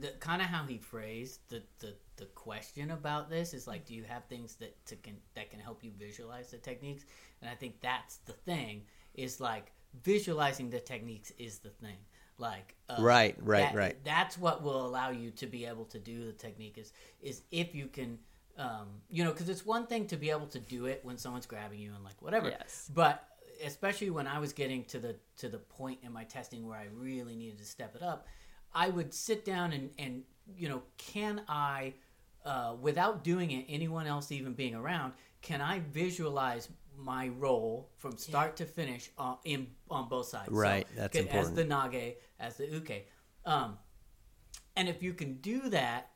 the 0.00 0.08
kind 0.20 0.40
of 0.42 0.48
how 0.48 0.64
he 0.64 0.78
phrased 0.78 1.40
the, 1.48 1.62
the 1.78 1.94
the 2.16 2.26
question 2.26 2.90
about 2.90 3.28
this 3.30 3.52
is 3.54 3.66
like, 3.66 3.84
do 3.84 3.94
you 3.94 4.04
have 4.04 4.24
things 4.24 4.56
that 4.56 4.74
to 4.86 4.96
can 4.96 5.16
that 5.34 5.50
can 5.50 5.60
help 5.60 5.84
you 5.84 5.90
visualize 5.98 6.50
the 6.50 6.58
techniques? 6.58 7.04
And 7.40 7.50
I 7.50 7.54
think 7.54 7.80
that's 7.80 8.16
the 8.18 8.32
thing 8.32 8.82
is 9.14 9.40
like 9.40 9.72
visualizing 10.02 10.70
the 10.70 10.80
techniques 10.80 11.32
is 11.38 11.58
the 11.58 11.70
thing. 11.70 11.96
Like 12.38 12.74
uh, 12.88 12.96
Right, 12.98 13.34
right, 13.40 13.60
that- 13.62 13.74
right. 13.74 14.04
That's 14.04 14.36
what 14.38 14.62
will 14.62 14.84
allow 14.86 15.10
you 15.10 15.30
to 15.32 15.46
be 15.46 15.64
able 15.66 15.84
to 15.86 15.98
do 15.98 16.24
the 16.26 16.32
technique 16.32 16.78
is 16.78 16.92
is 17.20 17.42
if 17.50 17.74
you 17.74 17.86
can. 17.88 18.18
Um, 18.58 18.86
you 19.10 19.22
know, 19.22 19.32
because 19.32 19.50
it's 19.50 19.66
one 19.66 19.86
thing 19.86 20.06
to 20.06 20.16
be 20.16 20.30
able 20.30 20.46
to 20.46 20.58
do 20.58 20.86
it 20.86 21.00
when 21.02 21.18
someone's 21.18 21.44
grabbing 21.44 21.78
you 21.78 21.92
and 21.94 22.02
like 22.02 22.22
whatever. 22.22 22.48
Yes. 22.48 22.90
But 22.94 23.22
especially 23.62 24.08
when 24.08 24.26
I 24.26 24.38
was 24.38 24.54
getting 24.54 24.84
to 24.84 24.98
the 24.98 25.16
to 25.38 25.50
the 25.50 25.58
point 25.58 25.98
in 26.02 26.10
my 26.10 26.24
testing 26.24 26.66
where 26.66 26.78
I 26.78 26.86
really 26.94 27.36
needed 27.36 27.58
to 27.58 27.66
step 27.66 27.94
it 27.94 28.02
up, 28.02 28.26
I 28.76 28.90
would 28.90 29.12
sit 29.12 29.44
down 29.44 29.72
and 29.72 29.90
and 29.98 30.22
you 30.54 30.68
know, 30.68 30.82
can 30.98 31.42
I, 31.48 31.94
uh, 32.44 32.74
without 32.80 33.24
doing 33.24 33.50
it, 33.50 33.64
anyone 33.68 34.06
else 34.06 34.30
even 34.30 34.52
being 34.52 34.74
around, 34.74 35.12
can 35.42 35.60
I 35.60 35.80
visualize 35.92 36.68
my 36.96 37.28
role 37.28 37.90
from 37.96 38.16
start 38.16 38.56
to 38.56 38.64
finish 38.64 39.10
on 39.18 39.38
in 39.44 39.66
on 39.90 40.08
both 40.08 40.26
sides? 40.26 40.50
Right, 40.50 40.86
that's 40.94 41.16
important. 41.16 41.50
as 41.50 41.54
the 41.54 41.64
nage, 41.64 42.14
as 42.38 42.56
the 42.56 42.66
uke. 42.66 43.06
Um, 43.44 43.78
and 44.76 44.88
if 44.88 45.02
you 45.02 45.14
can 45.14 45.34
do 45.38 45.68
that, 45.70 46.10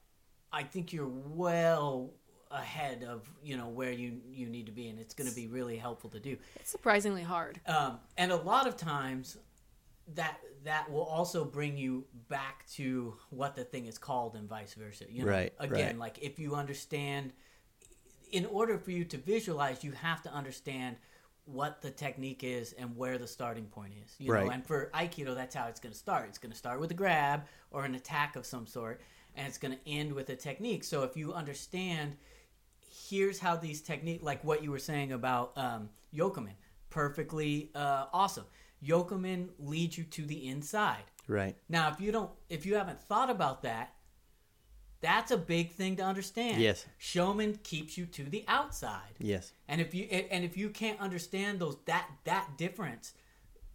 I 0.53 0.63
think 0.63 0.93
you're 0.93 1.09
well 1.09 2.13
ahead 2.51 3.05
of 3.05 3.31
you 3.43 3.57
know 3.57 3.69
where 3.69 3.93
you 3.93 4.21
you 4.31 4.49
need 4.49 4.67
to 4.67 4.73
be, 4.73 4.89
and 4.89 4.99
it's 4.99 5.15
going 5.15 5.29
to 5.29 5.35
be 5.35 5.47
really 5.47 5.77
helpful 5.77 6.11
to 6.11 6.21
do. 6.21 6.37
It's 6.57 6.71
surprisingly 6.71 7.23
hard. 7.23 7.59
Um, 7.67 7.99
and 8.17 8.31
a 8.31 8.37
lot 8.37 8.67
of 8.67 8.77
times, 8.77 9.39
that 10.15 10.39
that 10.65 10.91
will 10.91 11.05
also 11.05 11.45
bring 11.45 11.77
you 11.77 12.05
back 12.29 12.67
to 12.73 13.15
what 13.31 13.55
the 13.55 13.65
thing 13.65 13.87
is 13.87 13.99
called, 13.99 14.37
and 14.37 14.49
vice 14.49 14.75
versa. 14.75 15.05
You 15.11 15.25
know, 15.25 15.31
Right, 15.31 15.53
Again, 15.59 15.87
right. 15.87 15.99
like 15.99 16.19
if 16.21 16.39
you 16.39 16.55
understand, 16.55 17.33
in 18.31 18.45
order 18.47 18.79
for 18.79 18.91
you 18.91 19.05
to 19.07 19.19
visualize, 19.19 19.83
you 19.83 19.93
have 19.93 20.23
to 20.23 20.33
understand 20.33 20.97
what 21.47 21.81
the 21.81 21.91
technique 21.91 22.45
is 22.45 22.73
and 22.75 22.97
where 22.97 23.19
the 23.19 23.27
starting 23.27 23.65
point 23.65 23.95
is. 24.05 24.15
You 24.19 24.33
know, 24.33 24.51
and 24.51 24.65
for 24.67 24.91
Aikido, 24.95 25.35
that's 25.35 25.55
how 25.55 25.67
it's 25.67 25.81
going 25.81 25.93
to 25.93 25.99
start. 25.99 26.27
It's 26.29 26.39
going 26.39 26.53
to 26.53 26.59
start 26.59 26.79
with 26.81 26.91
a 26.91 26.95
grab 26.95 27.45
or 27.71 27.85
an 27.85 27.95
attack 27.95 28.37
of 28.37 28.45
some 28.45 28.67
sort, 28.67 29.01
and 29.35 29.47
it's 29.47 29.59
going 29.59 29.75
to 29.77 29.91
end 29.91 30.13
with 30.13 30.29
a 30.31 30.37
technique. 30.37 30.85
So 30.85 31.03
if 31.03 31.17
you 31.17 31.33
understand, 31.33 32.17
here's 33.09 33.39
how 33.39 33.57
these 33.57 33.81
technique, 33.81 34.21
like 34.23 34.45
what 34.45 34.63
you 34.63 34.71
were 34.71 34.79
saying 34.79 35.13
about 35.13 35.53
um, 35.57 35.89
Yokomen, 36.15 36.55
perfectly 36.91 37.71
uh, 37.75 38.07
awesome. 38.13 38.45
Yokomen 38.85 39.49
leads 39.59 39.97
you 39.99 40.05
to 40.05 40.25
the 40.25 40.49
inside. 40.49 41.03
Right. 41.29 41.55
Now, 41.69 41.91
if 41.91 42.01
you 42.01 42.13
don't, 42.13 42.31
if 42.49 42.67
you 42.67 42.75
haven't 42.77 43.01
thought 43.01 43.31
about 43.31 43.63
that, 43.63 43.95
that's 45.01 45.31
a 45.31 45.37
big 45.37 45.73
thing 45.73 45.97
to 45.97 46.03
understand. 46.03 46.61
Yes. 46.61 46.85
Shomen 47.01 47.63
keeps 47.63 47.97
you 47.97 48.07
to 48.07 48.25
the 48.25 48.45
outside. 48.49 49.15
Yes. 49.19 49.53
And 49.69 49.81
if 49.81 49.95
you 49.95 50.05
and 50.05 50.45
if 50.45 50.57
you 50.57 50.71
can't 50.71 51.01
understand 51.01 51.59
those 51.59 51.77
that 51.87 52.09
that 52.25 52.59
difference, 52.59 53.15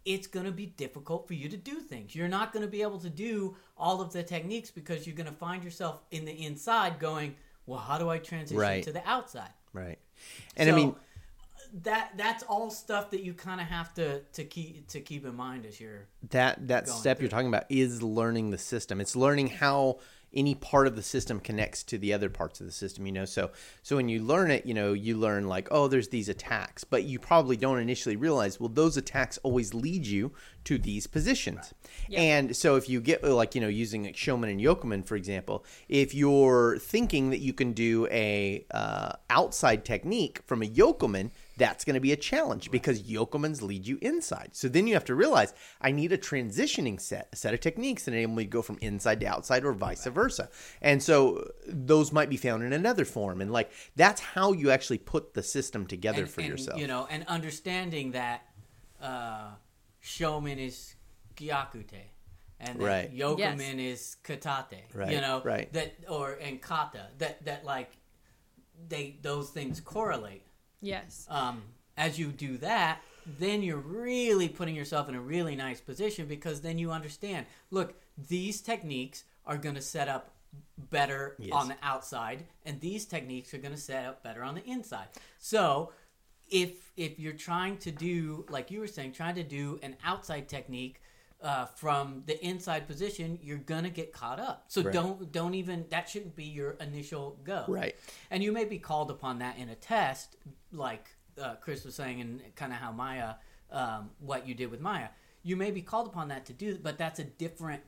it's 0.06 0.28
going 0.28 0.46
to 0.46 0.52
be 0.52 0.68
difficult 0.68 1.28
for 1.28 1.34
you 1.34 1.50
to 1.50 1.58
do 1.58 1.80
things. 1.80 2.14
You're 2.16 2.28
not 2.28 2.52
going 2.54 2.64
to 2.66 2.70
be 2.72 2.82
able 2.84 3.00
to 3.00 3.10
do 3.10 3.56
all 3.78 4.02
of 4.02 4.14
the 4.14 4.22
techniques 4.22 4.70
because 4.70 5.08
you're 5.08 5.16
going 5.16 5.30
to 5.30 5.36
find 5.36 5.64
yourself 5.64 6.04
in 6.12 6.26
the 6.26 6.46
inside 6.46 7.00
going, 7.00 7.36
"Well, 7.66 7.80
how 7.80 7.98
do 7.98 8.10
I 8.10 8.20
transition 8.20 8.58
Right. 8.60 8.84
to 8.84 8.92
the 8.92 9.08
outside?" 9.08 9.50
Right. 9.74 9.98
And 10.58 10.70
I 10.70 10.74
mean, 10.76 10.96
that 11.84 12.12
that's 12.18 12.44
all 12.44 12.70
stuff 12.70 13.10
that 13.12 13.24
you 13.24 13.34
kind 13.34 13.62
of 13.62 13.68
have 13.68 13.94
to 13.94 14.22
to 14.34 14.44
keep 14.44 14.88
to 14.88 15.00
keep 15.00 15.26
in 15.26 15.36
mind 15.36 15.66
as 15.66 15.80
you're 15.80 16.08
that 16.30 16.68
that 16.68 16.88
step 16.88 17.18
through. 17.18 17.26
you're 17.26 17.30
talking 17.30 17.48
about 17.48 17.66
is 17.70 18.02
learning 18.02 18.52
the 18.52 18.58
system. 18.58 19.02
It's 19.02 19.16
learning 19.16 19.48
how 19.48 20.00
any 20.34 20.54
part 20.54 20.86
of 20.86 20.96
the 20.98 21.02
system 21.02 21.40
connects 21.40 21.82
to 21.82 21.98
the 21.98 22.14
other 22.14 22.30
parts 22.30 22.60
of 22.60 22.66
the 22.66 22.72
system 22.72 23.06
you 23.06 23.12
know? 23.12 23.26
So 23.26 23.52
so 23.84 23.96
when 23.96 24.10
you 24.10 24.22
learn 24.22 24.52
it 24.52 24.66
you 24.66 24.74
know 24.74 24.94
you 24.94 25.18
learn 25.18 25.48
like 25.48 25.68
oh 25.72 25.88
there's 25.88 26.10
these 26.10 26.30
attacks 26.30 26.84
but 26.84 27.04
you 27.04 27.20
probably 27.20 27.56
don't 27.56 27.80
initially 27.80 28.16
realize 28.16 28.60
well 28.60 28.70
those 28.70 28.98
attacks 28.98 29.38
always 29.44 29.74
lead 29.74 30.06
you 30.06 30.34
to 30.66 30.78
these 30.78 31.08
positions. 31.08 31.74
And 32.14 32.56
so 32.56 32.76
if 32.76 32.90
you 32.90 33.00
get 33.00 33.24
like 33.24 33.56
you 33.56 33.62
know 33.62 33.68
using 33.68 34.04
like 34.04 34.16
shomen 34.16 34.52
and 34.52 34.60
yokomen 34.60 35.06
for 35.06 35.16
example 35.16 35.66
if 35.88 36.14
you're 36.14 36.78
thinking 36.80 37.30
that 37.30 37.40
you 37.40 37.54
can 37.54 37.74
do 37.74 38.08
a 38.12 38.66
uh, 38.72 39.14
outside 39.30 39.86
technique 39.86 40.42
from 40.46 40.62
a 40.62 40.68
yokomen 40.68 41.32
that's 41.58 41.86
going 41.86 41.94
to 41.94 42.00
be 42.00 42.12
a 42.12 42.18
challenge 42.18 42.72
because 42.72 43.04
yokomens 43.04 43.62
lead 43.62 43.88
you 43.88 43.98
inside. 44.02 44.50
So 44.54 44.68
then 44.68 44.88
you 44.88 44.94
have 44.94 45.06
to 45.06 45.16
realize 45.16 45.54
I 45.82 45.92
need 45.92 46.12
a 46.12 46.18
transitioning 46.18 47.00
set, 47.00 47.30
a 47.32 47.36
set 47.36 47.54
of 47.54 47.60
techniques 47.60 48.06
that 48.06 48.14
enable 48.14 48.36
me 48.36 48.44
to 48.44 48.50
go 48.50 48.62
from 48.62 48.78
inside 48.82 49.20
to 49.22 49.26
outside 49.26 49.64
or 49.64 49.74
vice 49.74 50.06
versa. 50.06 50.50
And 50.82 51.02
so 51.02 51.52
those 51.68 52.12
might 52.12 52.30
be 52.30 52.38
found 52.38 52.64
in 52.64 52.74
another 52.74 53.06
form. 53.06 53.42
And 53.42 53.52
like 53.52 53.72
that's 53.96 54.22
how 54.22 54.52
you 54.52 54.72
actually 54.72 54.98
put 54.98 55.34
the 55.34 55.44
system 55.44 55.86
together 55.86 56.24
and, 56.24 56.30
for 56.30 56.42
and, 56.42 56.50
yourself. 56.50 56.80
You 56.80 56.88
know, 56.88 57.08
and 57.10 57.26
understanding 57.28 58.12
that 58.12 58.44
uh, 59.02 59.50
shomen 60.04 60.58
is 60.58 60.96
gyakute, 61.36 61.86
and 62.60 62.80
that 62.80 62.86
Right. 62.86 63.16
yokomen 63.16 63.80
is 63.80 64.18
katate. 64.24 64.84
Right, 64.94 65.12
You 65.12 65.22
know, 65.22 65.42
right. 65.44 65.72
That 65.74 65.96
or 66.08 66.34
and 66.34 66.62
kata. 66.62 67.08
That 67.18 67.44
that 67.46 67.66
like 67.66 67.92
they 68.88 69.18
those 69.22 69.50
things 69.50 69.80
correlate. 69.80 70.45
Yes. 70.82 71.26
Um, 71.30 71.64
as 71.98 72.20
you 72.20 72.28
do 72.28 72.58
that, 72.58 73.02
then 73.40 73.64
you're 73.64 73.78
really 73.78 74.50
putting 74.50 74.76
yourself 74.76 75.10
in 75.10 75.16
a 75.16 75.22
really 75.22 75.56
nice 75.56 75.82
position 75.82 76.28
because 76.28 76.62
then 76.62 76.78
you 76.78 76.92
understand. 76.92 77.46
Look, 77.72 77.96
these 78.30 78.62
techniques 78.62 79.24
are 79.46 79.58
going 79.58 79.76
to 79.76 79.82
set 79.82 80.08
up 80.08 80.32
better 80.78 81.36
Yes. 81.40 81.54
on 81.54 81.68
the 81.68 81.76
outside, 81.82 82.46
and 82.66 82.80
these 82.80 83.06
techniques 83.06 83.54
are 83.54 83.58
going 83.58 83.74
to 83.74 83.80
set 83.80 84.06
up 84.06 84.24
better 84.24 84.44
on 84.44 84.56
the 84.56 84.64
inside. 84.66 85.08
So, 85.40 85.92
if 86.50 86.92
if 86.96 87.20
you're 87.20 87.34
trying 87.34 87.78
to 87.80 87.92
do 87.92 88.46
like 88.50 88.70
you 88.72 88.80
were 88.80 88.88
saying, 88.88 89.14
trying 89.14 89.36
to 89.36 89.44
do 89.44 89.80
an 89.82 89.96
outside 90.04 90.48
technique. 90.48 91.02
Uh, 91.42 91.66
from 91.66 92.24
the 92.26 92.44
inside 92.44 92.88
position, 92.88 93.38
you're 93.44 93.58
gonna 93.58 93.90
get 93.90 94.12
caught 94.12 94.40
up. 94.40 94.66
So 94.68 94.82
Right. 94.82 94.94
don't 94.94 95.32
don't 95.32 95.54
even 95.54 95.86
that 95.90 96.10
shouldn't 96.10 96.36
be 96.36 96.46
your 96.46 96.72
initial 96.80 97.40
go. 97.44 97.66
Right. 97.68 97.96
And 98.32 98.42
you 98.42 98.52
may 98.52 98.66
be 98.66 98.80
called 98.80 99.12
upon 99.12 99.40
that 99.40 99.58
in 99.58 99.70
a 99.70 99.76
test, 99.76 100.38
like 100.72 101.10
uh, 101.40 101.56
Chris 101.56 101.84
was 101.84 101.94
saying, 101.94 102.22
and 102.22 102.42
kind 102.56 102.72
of 102.72 102.80
how 102.80 102.92
Maya, 102.92 103.36
um, 103.70 104.10
what 104.20 104.48
you 104.48 104.56
did 104.56 104.72
with 104.72 104.80
Maya. 104.80 105.10
You 105.44 105.56
may 105.56 105.70
be 105.70 105.82
called 105.82 106.08
upon 106.08 106.30
that 106.30 106.46
to 106.48 106.54
do, 106.54 106.80
but 106.82 106.98
that's 106.98 107.20
a 107.20 107.26
different 107.26 107.84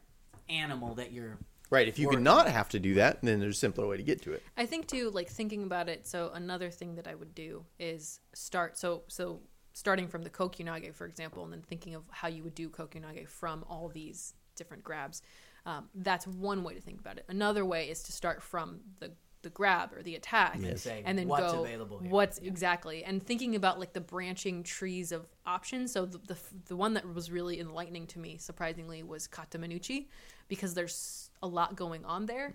animal 0.49 0.93
that 0.95 1.11
you're. 1.11 1.39
Right. 1.69 1.87
If 1.87 1.97
you 1.97 2.07
working. 2.07 2.19
could 2.19 2.23
not 2.25 2.47
have 2.49 2.69
to 2.69 2.79
do 2.79 2.93
that, 2.95 3.21
then 3.21 3.39
there's 3.39 3.55
a 3.55 3.59
simpler 3.59 3.87
way 3.87 3.97
to 3.97 4.03
get 4.03 4.21
to 4.23 4.33
it. 4.33 4.43
I 4.55 4.65
think 4.65 4.87
too, 4.87 5.09
like 5.09 5.29
thinking 5.29 5.63
about 5.63 5.89
it. 5.89 6.05
So 6.05 6.31
another 6.33 6.69
thing 6.69 6.95
that 6.95 7.07
I 7.07 7.15
would 7.15 7.33
do 7.33 7.65
is 7.79 8.19
start. 8.33 8.77
So 8.77 9.03
so 9.07 9.41
starting 9.77 10.07
from 10.07 10.23
the 10.23 10.29
kokyunage, 10.29 10.91
for 10.95 11.05
example, 11.05 11.43
and 11.43 11.53
then 11.53 11.61
thinking 11.61 11.93
of 11.93 12.01
how 12.09 12.27
you 12.27 12.43
would 12.43 12.55
do 12.55 12.67
kokyunage 12.67 13.27
from 13.27 13.63
all 13.69 13.87
these 13.89 14.33
different 14.55 14.83
grabs. 14.83 15.21
Um, 15.67 15.87
that's 15.93 16.25
one 16.25 16.63
way 16.63 16.73
to 16.73 16.81
think 16.81 16.99
about 16.99 17.17
it. 17.19 17.25
Another 17.29 17.63
way 17.63 17.87
is 17.87 18.01
to 18.03 18.11
start 18.11 18.41
from 18.41 18.79
the 18.99 19.11
the 19.43 19.51
grab 19.51 19.93
or 19.93 20.01
the 20.01 20.15
attack, 20.15 20.57
Yes. 20.59 20.81
Say, 20.81 21.03
and 21.05 21.15
then 21.15 21.27
what's 21.27 21.53
go 21.53 21.63
available 21.63 21.99
here. 21.99 22.09
what's 22.09 22.39
exactly, 22.39 23.03
and 23.03 23.23
thinking 23.23 23.55
about 23.55 23.79
like 23.79 23.93
the 23.93 24.01
branching 24.01 24.63
trees 24.63 25.11
of 25.11 25.27
options. 25.45 25.91
So 25.91 26.07
the 26.07 26.17
the, 26.25 26.37
the 26.65 26.75
one 26.75 26.95
that 26.95 27.13
was 27.13 27.29
really 27.29 27.59
enlightening 27.59 28.07
to 28.07 28.19
me, 28.19 28.37
surprisingly, 28.37 29.03
was 29.03 29.27
kata 29.27 29.59
menuchi, 29.59 30.07
because 30.47 30.73
there's 30.73 31.29
a 31.43 31.47
lot 31.47 31.75
going 31.75 32.03
on 32.03 32.25
there. 32.25 32.51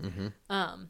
Um, 0.49 0.89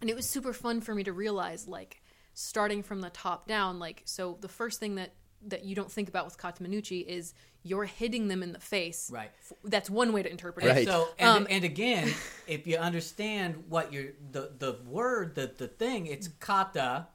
and 0.00 0.10
it 0.10 0.16
was 0.16 0.28
super 0.28 0.52
fun 0.52 0.80
for 0.80 0.92
me 0.92 1.04
to 1.04 1.12
realize 1.12 1.68
like 1.68 2.02
starting 2.34 2.82
from 2.82 3.00
the 3.00 3.10
top 3.10 3.46
down 3.46 3.78
like 3.78 4.02
so 4.06 4.38
the 4.40 4.48
first 4.48 4.80
thing 4.80 4.96
that 4.96 5.12
that 5.48 5.64
you 5.64 5.74
don't 5.74 5.90
think 5.90 6.08
about 6.08 6.24
with 6.24 6.38
kata 6.38 6.62
menuchi 6.62 7.04
is 7.06 7.34
you're 7.62 7.84
hitting 7.84 8.28
them 8.28 8.42
in 8.42 8.52
the 8.52 8.60
face 8.60 9.10
Right. 9.12 9.30
That's 9.64 9.88
one 9.90 10.12
way 10.12 10.22
to 10.22 10.30
interpret 10.30 10.64
Right. 10.66 10.78
it 10.78 10.84
So 10.88 11.08
and, 11.18 11.28
Um, 11.28 11.46
and 11.50 11.64
again, 11.64 12.14
if 12.46 12.66
you 12.66 12.76
understand 12.76 13.64
what 13.68 13.92
you're 13.92 14.12
the 14.30 14.52
the 14.58 14.78
word 14.86 15.34
the 15.34 15.46
the 15.56 15.68
thing, 15.68 16.06
it's 16.06 16.28
kata, 16.40 17.06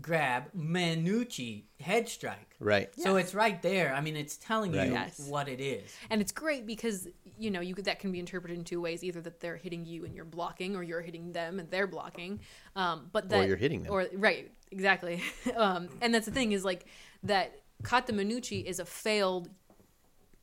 grab, 0.00 0.44
menuchi, 0.56 1.64
head 1.80 2.08
strike. 2.08 2.56
Right. 2.58 2.88
So 2.98 3.16
it's 3.16 3.34
right 3.34 3.60
there. 3.62 3.94
I 3.94 4.00
mean, 4.00 4.16
it's 4.16 4.36
telling 4.36 4.72
Right. 4.72 4.86
you 4.86 4.92
Yes. 4.92 5.18
what 5.28 5.48
it 5.48 5.60
is. 5.60 5.90
and 6.10 6.20
it's 6.20 6.32
great 6.32 6.66
because 6.66 7.08
you 7.38 7.50
know 7.50 7.60
you 7.60 7.74
could, 7.74 7.84
that 7.86 7.98
can 7.98 8.12
be 8.12 8.18
interpreted 8.20 8.56
in 8.56 8.64
two 8.64 8.80
ways 8.80 9.02
either 9.02 9.20
that 9.20 9.40
they're 9.40 9.56
hitting 9.56 9.84
you 9.84 10.04
and 10.04 10.14
you're 10.14 10.24
blocking 10.24 10.76
or 10.76 10.82
you're 10.82 11.00
hitting 11.02 11.32
them 11.32 11.58
and 11.58 11.68
they're 11.70 11.86
blocking 11.88 12.38
um, 12.76 13.08
but 13.12 13.28
that 13.28 13.46
you're 13.48 13.56
hitting 13.56 13.82
them. 13.82 13.92
or 13.92 14.06
right 14.14 14.52
exactly 14.70 15.20
um, 15.56 15.88
and 16.00 16.14
that's 16.14 16.26
the 16.26 16.32
thing 16.32 16.52
is 16.52 16.64
like 16.64 16.86
that 17.24 17.62
kata 17.82 18.12
menuchi 18.12 18.64
is 18.64 18.78
a 18.78 18.84
failed 18.84 19.50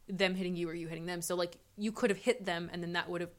them 0.07 0.35
hitting 0.35 0.55
you 0.55 0.67
or 0.69 0.73
you 0.73 0.87
hitting 0.87 1.05
them 1.05 1.21
so 1.21 1.35
like 1.35 1.57
you 1.77 1.91
could 1.91 2.09
have 2.09 2.19
hit 2.19 2.45
them 2.45 2.69
and 2.73 2.83
then 2.83 2.93
that 2.93 3.09
would 3.09 3.21
have 3.21 3.31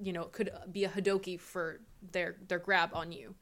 you 0.00 0.12
know 0.12 0.24
could 0.24 0.50
be 0.70 0.84
a 0.84 0.88
hodoki 0.88 1.38
for 1.40 1.80
their 2.12 2.36
their 2.48 2.58
grab 2.58 2.90
on 2.92 3.10
you 3.12 3.34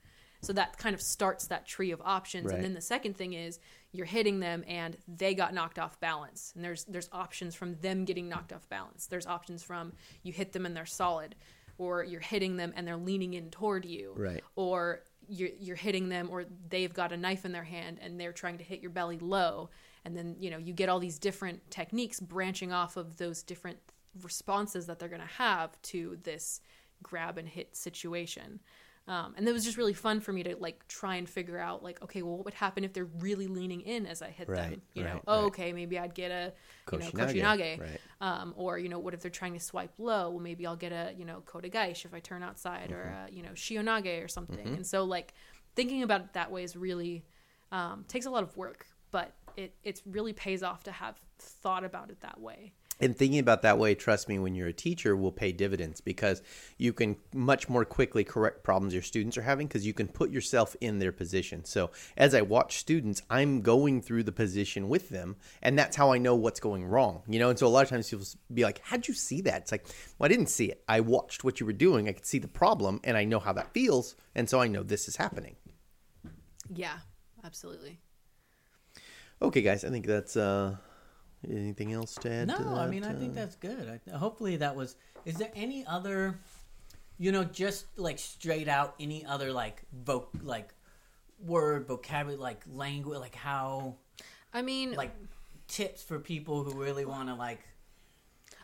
So 0.45 0.53
that 0.55 0.76
kind 0.76 0.95
of 0.95 1.01
starts 1.01 1.47
that 1.49 1.66
tree 1.66 1.93
of 1.93 2.01
options. 2.05 2.47
Right. 2.47 2.57
And 2.57 2.64
then 2.64 2.74
the 2.74 2.80
second 2.80 3.14
thing 3.16 3.33
is 3.33 3.61
you're 3.93 4.11
hitting 4.18 4.41
them 4.41 4.64
and 4.66 4.97
they 5.07 5.35
got 5.35 5.55
knocked 5.55 5.78
off 5.78 5.95
balance. 6.01 6.53
And 6.57 6.64
there's 6.64 6.83
there's 6.93 7.09
options 7.12 7.55
from 7.55 7.76
them 7.80 8.05
getting 8.05 8.28
knocked 8.28 8.53
off 8.53 8.68
balance. 8.68 9.07
There's 9.07 9.26
options 9.26 9.62
from 9.62 9.93
you 10.24 10.33
hit 10.33 10.53
them 10.53 10.66
and 10.66 10.74
they're 10.76 10.95
solid, 11.05 11.37
or 11.78 12.03
you're 12.03 12.26
hitting 12.35 12.57
them 12.57 12.72
and 12.74 12.83
they're 12.87 13.05
leaning 13.11 13.35
in 13.35 13.51
toward 13.51 13.85
you, 13.85 14.14
Right. 14.16 14.43
or 14.57 15.05
you're 15.33 15.51
you're 15.59 15.76
hitting 15.76 16.09
them 16.09 16.28
or 16.30 16.45
they've 16.68 16.93
got 16.93 17.12
a 17.12 17.16
knife 17.16 17.45
in 17.45 17.53
their 17.53 17.64
hand 17.64 17.99
and 18.03 18.20
they're 18.20 18.33
trying 18.33 18.59
to 18.59 18.64
hit 18.64 18.80
your 18.80 18.91
belly 18.91 19.18
low. 19.18 19.70
And 20.05 20.16
then 20.16 20.37
you 20.39 20.51
know 20.51 20.59
you 20.59 20.72
get 20.72 20.89
all 20.89 20.99
these 20.99 21.18
different 21.18 21.70
techniques 21.70 22.20
branching 22.20 22.72
off 22.72 22.97
of 22.97 23.16
those 23.16 23.43
different 23.43 23.78
responses 24.22 24.87
that 24.87 24.99
they're 24.99 25.09
going 25.09 25.20
to 25.22 25.26
have 25.26 25.80
to 25.83 26.18
this 26.22 26.61
grab 27.03 27.39
and 27.39 27.49
hit 27.49 27.74
situation. 27.74 28.61
Um, 29.09 29.35
and 29.37 29.49
it 29.49 29.53
was 29.53 29.64
just 29.64 29.76
really 29.76 29.95
fun 29.95 30.20
for 30.20 30.33
me 30.33 30.45
to 30.45 30.55
like 30.57 30.87
try 30.87 31.16
and 31.16 31.28
figure 31.28 31.59
out 31.59 31.83
like 31.83 32.01
okay 32.05 32.22
well 32.22 32.37
what 32.37 32.45
would 32.45 32.55
happen 32.55 32.85
if 32.85 32.93
they're 32.93 33.09
really 33.18 33.49
leaning 33.49 33.80
in 33.80 34.07
as 34.07 34.22
I 34.22 34.28
hit 34.28 34.49
Right, 34.49 34.70
them 34.70 34.83
you 34.95 35.03
know 35.03 35.14
right, 35.14 35.22
oh 35.26 35.37
right. 35.39 35.47
okay 35.47 35.72
maybe 35.72 35.99
I'd 35.99 36.14
get 36.14 36.30
a 36.30 36.53
you 36.93 36.99
know 36.99 37.07
Koshinage, 37.07 37.80
right. 37.80 38.01
Um, 38.23 38.55
or 38.57 38.79
you 38.79 38.89
know 38.89 39.01
what 39.01 39.14
if 39.14 39.20
they're 39.20 39.31
trying 39.41 39.55
to 39.55 39.61
swipe 39.61 39.95
low? 39.99 40.31
Well 40.31 40.41
maybe 40.41 40.64
I'll 40.66 40.77
get 40.87 40.93
a 40.93 41.12
you 41.18 41.25
know 41.25 41.43
kotegaeshi 41.45 42.05
if 42.07 42.14
I 42.14 42.20
turn 42.20 42.43
outside 42.43 42.91
or 42.93 43.05
Mm-hmm. 43.05 43.29
a, 43.29 43.37
you 43.37 43.43
know 43.43 43.51
shihonage 43.55 44.25
or 44.25 44.29
something. 44.29 44.66
And 44.77 44.87
so 44.87 45.05
like 45.05 45.35
thinking 45.75 46.03
about 46.03 46.20
it 46.20 46.33
that 46.35 46.51
way 46.51 46.62
is 46.62 46.77
really 46.77 47.25
um, 47.73 48.05
takes 48.09 48.27
a 48.27 48.31
lot 48.31 48.43
of 48.45 48.57
work 48.57 48.87
but 49.11 49.35
it 49.57 49.75
it 49.83 50.01
really 50.07 50.33
pays 50.33 50.62
off 50.62 50.83
to 50.85 50.93
have 50.93 51.16
thought 51.39 51.85
about 51.85 52.11
it 52.11 52.20
that 52.20 52.39
way 52.41 52.73
And 53.03 53.16
thinking 53.16 53.40
about 53.40 53.62
that 53.62 53.78
way, 53.78 53.96
trust 53.96 54.28
me, 54.28 54.38
when 54.38 54.55
you're 54.55 54.68
a 54.68 54.72
teacher, 54.72 55.16
will 55.16 55.32
pay 55.32 55.50
dividends 55.50 56.00
because 56.00 56.40
you 56.78 56.92
can 56.92 57.16
much 57.34 57.68
more 57.68 57.84
quickly 57.84 58.22
correct 58.22 58.62
problems 58.62 58.94
your 58.94 59.03
students 59.03 59.36
are 59.36 59.42
having 59.42 59.66
because 59.66 59.84
you 59.84 59.92
can 59.92 60.07
put 60.07 60.30
yourself 60.30 60.76
in 60.80 61.00
their 61.00 61.11
position. 61.11 61.64
So 61.64 61.90
as 62.16 62.32
I 62.34 62.42
watch 62.42 62.78
students, 62.78 63.20
I'm 63.28 63.61
going 63.61 64.00
through 64.00 64.22
the 64.22 64.32
position 64.32 64.88
with 64.88 65.09
them, 65.09 65.34
and 65.62 65.76
that's 65.76 65.96
how 65.96 66.12
I 66.12 66.18
know 66.18 66.36
what's 66.36 66.61
going 66.61 66.84
wrong. 66.84 67.22
You 67.26 67.40
know, 67.40 67.50
and 67.50 67.59
so 67.59 67.66
a 67.66 67.68
lot 67.68 67.82
of 67.82 67.90
times 67.90 68.09
people 68.09 68.26
be 68.55 68.62
like, 68.62 68.80
"How'd 68.84 69.09
you 69.09 69.14
see 69.14 69.40
that?" 69.42 69.62
It's 69.62 69.72
like, 69.72 69.84
"Well, 70.18 70.26
I 70.26 70.28
didn't 70.28 70.48
see 70.48 70.66
it. 70.66 70.84
I 70.88 71.00
watched 71.00 71.42
what 71.42 71.59
you 71.59 71.66
were 71.66 71.72
doing. 71.72 72.09
I 72.09 72.12
could 72.12 72.24
see 72.24 72.38
the 72.38 72.48
problem, 72.48 73.00
and 73.03 73.16
I 73.16 73.24
know 73.24 73.40
how 73.40 73.53
that 73.55 73.74
feels, 73.74 74.14
and 74.34 74.48
so 74.48 74.61
I 74.61 74.68
know 74.68 74.82
this 74.82 75.09
is 75.09 75.16
happening." 75.16 75.57
yeah 76.74 76.98
absolutely 77.44 77.98
Okay, 79.42 79.61
guys, 79.61 79.84
I 79.84 79.90
think 79.90 80.07
that's 80.07 80.36
uh 80.36 80.76
anything 81.51 81.93
else 81.93 82.14
to 82.16 82.32
add 82.32 82.49
No, 82.49 82.57
to 82.57 82.62
that? 82.62 82.70
I 82.70 82.88
mean 82.88 83.05
I 83.05 83.14
uh, 83.14 83.18
think 83.18 83.34
that's 83.34 83.57
good. 83.57 84.01
I, 84.12 84.16
hopefully 84.16 84.57
that 84.57 84.74
was. 84.74 84.97
Is 85.24 85.36
there 85.36 85.51
any 85.55 85.84
other, 85.86 86.38
you 87.18 87.32
know, 87.32 87.45
just 87.45 87.86
like 87.99 88.18
straight 88.18 88.68
out 88.68 88.95
any 88.99 89.24
other 89.24 89.53
like 89.53 89.82
voc 90.05 90.26
like 90.43 90.74
word 91.45 91.86
vocabulary 91.86 92.40
like 92.40 92.62
language 92.72 93.18
like 93.18 93.34
how 93.34 93.97
I 94.53 94.62
mean 94.62 94.93
like 94.93 95.14
tips 95.68 96.03
for 96.03 96.18
people 96.18 96.62
who 96.62 96.80
really 96.80 97.05
want 97.05 97.28
to 97.28 97.34
like 97.34 97.61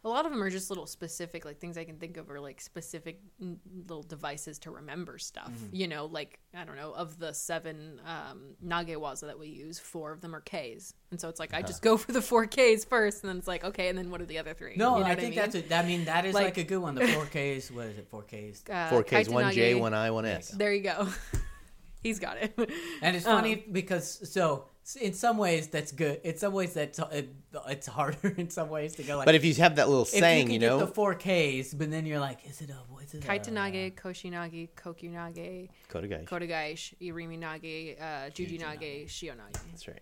a 0.09 0.11
lot 0.11 0.25
of 0.25 0.33
them 0.33 0.43
are 0.43 0.49
just 0.51 0.71
little 0.71 0.87
specific 0.87 1.45
like 1.45 1.59
things 1.61 1.77
i 1.77 1.85
can 1.85 1.97
think 1.99 2.17
of 2.17 2.31
are 2.31 2.41
like 2.41 2.61
specific 2.61 3.21
n- 3.41 3.59
little 3.87 4.03
devices 4.03 4.59
to 4.59 4.71
remember 4.71 5.19
stuff 5.19 5.53
you 5.73 5.87
know 5.87 6.07
like 6.07 6.39
i 6.57 6.65
don't 6.65 6.77
know 6.77 6.93
of 6.93 7.19
the 7.19 7.33
seven 7.35 8.01
um, 8.07 8.55
nagewaza 8.65 9.27
that 9.27 9.39
we 9.39 9.49
use 9.49 9.79
four 9.79 10.13
of 10.13 10.21
them 10.21 10.35
are 10.35 10.41
k's. 10.41 10.95
And 11.11 11.21
so 11.21 11.29
it's 11.29 11.39
like 11.41 11.53
i 11.55 11.61
just 11.63 11.83
go 11.89 11.97
for 11.97 12.13
the 12.13 12.23
four 12.23 12.47
k's 12.47 12.85
first 12.85 13.23
and 13.23 13.29
then 13.29 13.37
it's 13.39 13.49
like 13.49 13.65
okay 13.65 13.89
and 13.89 13.99
then 13.99 14.11
what 14.11 14.21
are 14.23 14.27
the 14.27 14.39
other 14.39 14.55
three? 14.55 14.75
No 14.77 14.95
You 14.95 15.01
know 15.01 15.07
I 15.07 15.09
what 15.11 15.19
think 15.21 15.35
mean? 15.37 15.39
that's 15.51 15.55
a, 15.55 15.75
I 15.77 15.83
mean 15.87 16.05
that 16.07 16.25
is 16.25 16.35
like, 16.35 16.45
Like- 16.45 16.59
a 16.59 16.65
good 16.65 16.79
one. 16.79 16.95
The 16.95 17.03
4Ks 17.03 17.71
what 17.75 17.87
is 17.87 17.99
it 17.99 18.11
4Ks 18.11 18.71
uh, 18.71 18.89
Four 18.91 19.05
Ks, 19.05 19.29
one 19.29 19.53
J, 19.53 19.75
one 19.75 19.95
I, 19.95 20.11
one 20.11 20.25
S. 20.27 20.49
there 20.51 20.73
you 20.73 20.83
go. 20.83 21.09
He's 22.03 22.19
got 22.21 22.37
it. 22.37 22.55
And 23.03 23.17
it's 23.17 23.25
funny 23.25 23.57
because 23.57 24.31
so 24.33 24.67
in 24.97 25.13
some 25.13 25.37
ways 25.39 25.69
that's 25.69 25.93
good 25.93 26.21
in 26.25 26.37
some 26.37 26.53
ways 26.53 26.75
that's 26.75 26.99
it, 27.13 27.29
it's 27.69 27.87
harder 27.87 28.29
in 28.37 28.49
some 28.51 28.69
ways 28.71 28.95
to 28.97 29.03
go 29.03 29.17
like 29.17 29.27
But 29.27 29.35
if 29.35 29.45
you 29.45 29.53
have 29.55 29.77
that 29.77 29.89
little 29.89 30.05
if 30.05 30.15
you, 30.15 30.21
saying, 30.21 30.47
can 30.47 30.55
you, 30.55 30.59
get 30.61 30.67
know, 30.69 30.79
the 30.79 30.87
4Ks 30.93 31.77
but 31.79 31.91
then 31.91 32.07
you're 32.07 32.21
like 32.21 32.39
is 32.49 32.61
it 32.61 32.71
a 32.71 32.75
what 32.89 33.05
is 33.05 33.15
it 33.15 33.25
a- 33.25 33.27
kaitennage 33.29 33.95
koshinage 33.97 34.69
kokyunage 34.77 35.69
Kodagai. 35.91 36.25
kotegaeshi 36.27 36.95
iriminage 37.03 38.01
uh, 38.01 38.31
jujinage 38.31 39.07
shihonage 39.07 39.53
That's 39.71 39.89
right. 39.89 40.01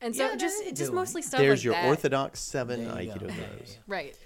and 0.00 0.14
so 0.14 0.28
Yeah, 0.30 0.36
just 0.36 0.62
is 0.62 0.66
a 0.66 0.70
just 0.70 0.80
good 0.82 0.88
one. 0.90 0.94
mostly 0.96 1.22
stuff 1.22 1.40
There's 1.40 1.60
like 1.60 1.64
your 1.64 1.74
that. 1.74 1.86
orthodox 1.86 2.40
seven 2.40 2.82
you. 2.82 2.88
Aikido 2.88 3.28
Yeah, 3.28 3.34
yeah, 3.34 3.46
moves. 3.58 3.78
Right. 3.86 4.16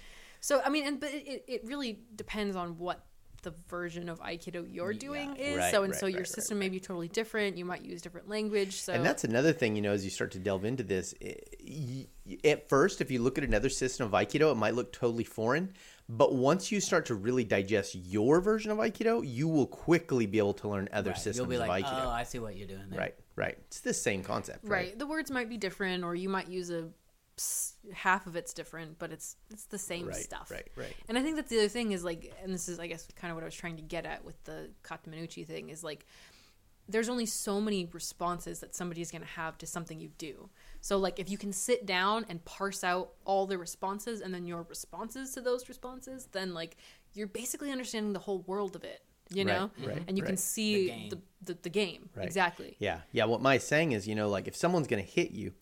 So 0.41 0.61
I 0.65 0.69
mean, 0.69 0.87
and 0.87 0.99
but 0.99 1.09
it, 1.13 1.43
it 1.47 1.61
really 1.65 1.99
depends 2.15 2.55
on 2.55 2.77
what 2.77 3.03
the 3.41 3.53
version 3.69 4.09
of 4.09 4.19
Aikido 4.21 4.65
you're 4.71 4.93
doing 4.93 5.35
is. 5.35 5.57
Right, 5.57 5.71
so 5.71 5.83
and 5.83 5.91
right, 5.93 5.99
so 5.99 6.05
your 6.07 6.17
right, 6.17 6.19
right, 6.21 6.27
system 6.27 6.59
may 6.59 6.69
be 6.69 6.79
totally 6.79 7.07
different. 7.07 7.57
You 7.57 7.65
might 7.65 7.83
use 7.83 8.01
different 8.01 8.29
language. 8.29 8.75
So 8.81 8.93
And 8.93 9.05
that's 9.05 9.23
another 9.23 9.53
thing, 9.53 9.75
you 9.75 9.81
know, 9.81 9.91
as 9.91 10.03
you 10.03 10.11
start 10.11 10.31
to 10.31 10.39
delve 10.39 10.65
into 10.65 10.83
this. 10.83 11.13
i- 11.23 11.35
y- 11.67 12.07
At 12.43 12.69
first, 12.69 13.01
if 13.01 13.09
you 13.09 13.19
look 13.21 13.37
at 13.39 13.43
another 13.43 13.69
system 13.69 14.05
of 14.05 14.11
Aikido, 14.13 14.51
it 14.51 14.55
might 14.55 14.75
look 14.75 14.91
totally 14.93 15.23
foreign. 15.23 15.73
But 16.07 16.33
once 16.33 16.71
you 16.71 16.79
start 16.79 17.05
to 17.07 17.15
really 17.15 17.43
digest 17.43 17.95
your 17.95 18.39
version 18.41 18.69
of 18.71 18.77
Aikido, 18.79 19.21
you 19.27 19.47
will 19.47 19.65
quickly 19.67 20.25
be 20.27 20.37
able 20.37 20.53
to 20.55 20.67
learn 20.67 20.89
other 20.91 21.11
Right. 21.11 21.17
systems 21.17 21.37
You'll 21.37 21.45
be 21.47 21.57
like, 21.57 21.83
of 21.83 21.89
Aikido. 21.91 22.05
oh, 22.05 22.09
I 22.09 22.23
see 22.23 22.39
what 22.39 22.55
you're 22.55 22.67
doing 22.67 22.89
there. 22.89 22.99
right, 22.99 23.15
right. 23.35 23.57
It's 23.67 23.79
the 23.79 23.93
same 23.93 24.23
concept. 24.23 24.59
right. 24.63 24.71
Right. 24.89 24.99
The 24.99 25.05
words 25.07 25.29
might 25.31 25.49
be 25.49 25.57
different, 25.57 26.03
or 26.03 26.13
you 26.15 26.29
might 26.29 26.47
use 26.47 26.69
a 26.71 26.79
s- 26.79 26.85
half 27.93 28.27
of 28.27 28.35
it's 28.35 28.53
different, 28.53 28.99
but 28.99 29.11
it's 29.11 29.35
it's 29.51 29.65
the 29.65 29.77
same 29.77 30.07
Right, 30.07 30.15
stuff. 30.15 30.49
right, 30.51 30.67
right. 30.75 30.95
And 31.07 31.17
I 31.17 31.21
think 31.23 31.35
that's 31.35 31.49
the 31.49 31.59
other 31.59 31.67
thing 31.69 31.91
is 31.91 32.03
like, 32.03 32.33
and 32.43 32.53
this 32.53 32.67
is 32.69 32.79
I 32.79 32.87
guess 32.87 33.07
kind 33.15 33.31
of 33.31 33.35
what 33.35 33.43
I 33.43 33.45
was 33.45 33.55
trying 33.55 33.75
to 33.77 33.81
get 33.81 34.05
at 34.05 34.23
with 34.25 34.41
the 34.43 34.69
Katamenuchi 34.83 35.45
thing 35.45 35.69
is 35.69 35.83
like, 35.83 36.05
there's 36.87 37.09
only 37.09 37.25
so 37.27 37.61
many 37.61 37.85
responses 37.93 38.59
that 38.61 38.73
somebody's 38.75 39.11
going 39.11 39.21
to 39.21 39.27
have 39.27 39.57
to 39.59 39.67
something 39.67 39.99
you 39.99 40.09
do. 40.17 40.49
So 40.81 40.97
like 40.97 41.19
if 41.19 41.29
you 41.29 41.37
can 41.37 41.53
sit 41.53 41.85
down 41.85 42.25
and 42.29 42.43
parse 42.45 42.83
out 42.83 43.11
all 43.25 43.45
the 43.45 43.57
responses 43.57 44.21
and 44.21 44.33
then 44.33 44.45
your 44.47 44.63
responses 44.63 45.33
to 45.35 45.41
those 45.41 45.69
responses, 45.69 46.27
then 46.31 46.53
like 46.53 46.77
you're 47.13 47.27
basically 47.27 47.71
understanding 47.71 48.13
the 48.13 48.19
whole 48.19 48.39
world 48.47 48.75
of 48.75 48.83
it, 48.83 49.01
you 49.31 49.45
know? 49.45 49.69
right, 49.85 50.01
and 50.07 50.17
you 50.17 50.23
can 50.23 50.37
see 50.37 50.73
The 50.87 50.87
game. 50.89 51.09
the 51.09 51.19
the, 51.53 51.57
the 51.61 51.69
game. 51.69 52.09
Right. 52.15 52.25
Exactly. 52.25 52.75
Yeah, 52.79 53.01
yeah. 53.11 53.25
What 53.25 53.41
my 53.41 53.59
saying 53.59 53.91
is, 53.93 54.07
you 54.07 54.15
know, 54.15 54.27
like 54.29 54.47
if 54.47 54.55
someone's 54.55 54.87
going 54.87 55.03
to 55.03 55.09
hit 55.09 55.31
you, 55.31 55.53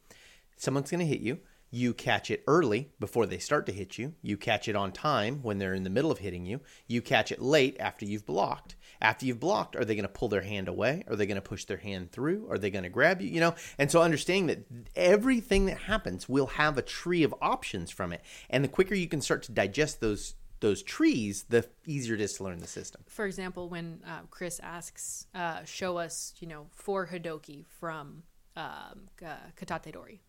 someone's 0.55 0.89
going 0.89 1.01
to 1.01 1.05
hit 1.05 1.19
you. 1.19 1.39
You 1.69 1.93
catch 1.93 2.31
it 2.31 2.43
early 2.47 2.91
before 2.99 3.25
they 3.25 3.39
start 3.39 3.65
to 3.65 3.73
hit 3.73 3.97
you. 3.97 4.13
You 4.21 4.37
catch 4.37 4.67
it 4.67 4.75
on 4.75 4.91
time 4.91 5.39
when 5.41 5.57
they're 5.57 5.73
in 5.73 5.83
the 5.83 5.89
middle 5.89 6.11
of 6.11 6.19
hitting 6.19 6.45
you. 6.45 6.61
You 6.87 7.01
catch 7.01 7.31
it 7.31 7.41
late 7.41 7.75
after 7.79 8.05
you've 8.05 8.25
blocked. 8.25 8.75
After 9.01 9.25
you've 9.25 9.39
blocked, 9.39 9.75
are 9.75 9.83
they 9.83 9.95
going 9.95 10.03
to 10.03 10.09
pull 10.09 10.29
their 10.29 10.41
hand 10.41 10.67
away? 10.67 11.03
Are 11.07 11.15
they 11.15 11.25
going 11.25 11.35
to 11.35 11.41
push 11.41 11.65
their 11.65 11.77
hand 11.77 12.11
through? 12.11 12.49
Are 12.49 12.57
they 12.57 12.69
going 12.69 12.83
to 12.83 12.89
grab 12.89 13.21
you? 13.21 13.29
You 13.29 13.41
know, 13.41 13.55
and 13.77 13.91
so 13.91 14.01
understanding 14.01 14.47
that 14.47 14.87
everything 14.95 15.65
that 15.65 15.77
happens 15.77 16.29
will 16.29 16.47
have 16.47 16.77
a 16.77 16.81
tree 16.81 17.23
of 17.23 17.35
options 17.41 17.91
from 17.91 18.13
it, 18.13 18.21
and 18.49 18.63
the 18.63 18.69
quicker 18.69 18.95
you 18.95 19.07
can 19.07 19.21
start 19.21 19.43
to 19.43 19.51
digest 19.51 19.99
those 19.99 20.35
those 20.59 20.81
trees, 20.81 21.45
the 21.49 21.67
easier 21.85 22.15
it 22.15 22.21
is 22.21 22.33
to 22.33 22.43
learn 22.43 22.59
the 22.59 22.67
system. 22.67 23.03
For 23.07 23.25
example, 23.25 23.69
when 23.69 24.01
uh, 24.07 24.21
Chris 24.31 24.59
asks, 24.63 25.27
uh, 25.35 25.63
"Show 25.65 25.97
us, 25.97 26.33
you 26.39 26.47
know, 26.47 26.67
four 26.71 27.07
Hodoki 27.07 27.65
from 27.65 28.23
um, 28.55 29.09
uh, 29.23 29.35
Katate 29.55 29.91
Dori," 29.91 30.21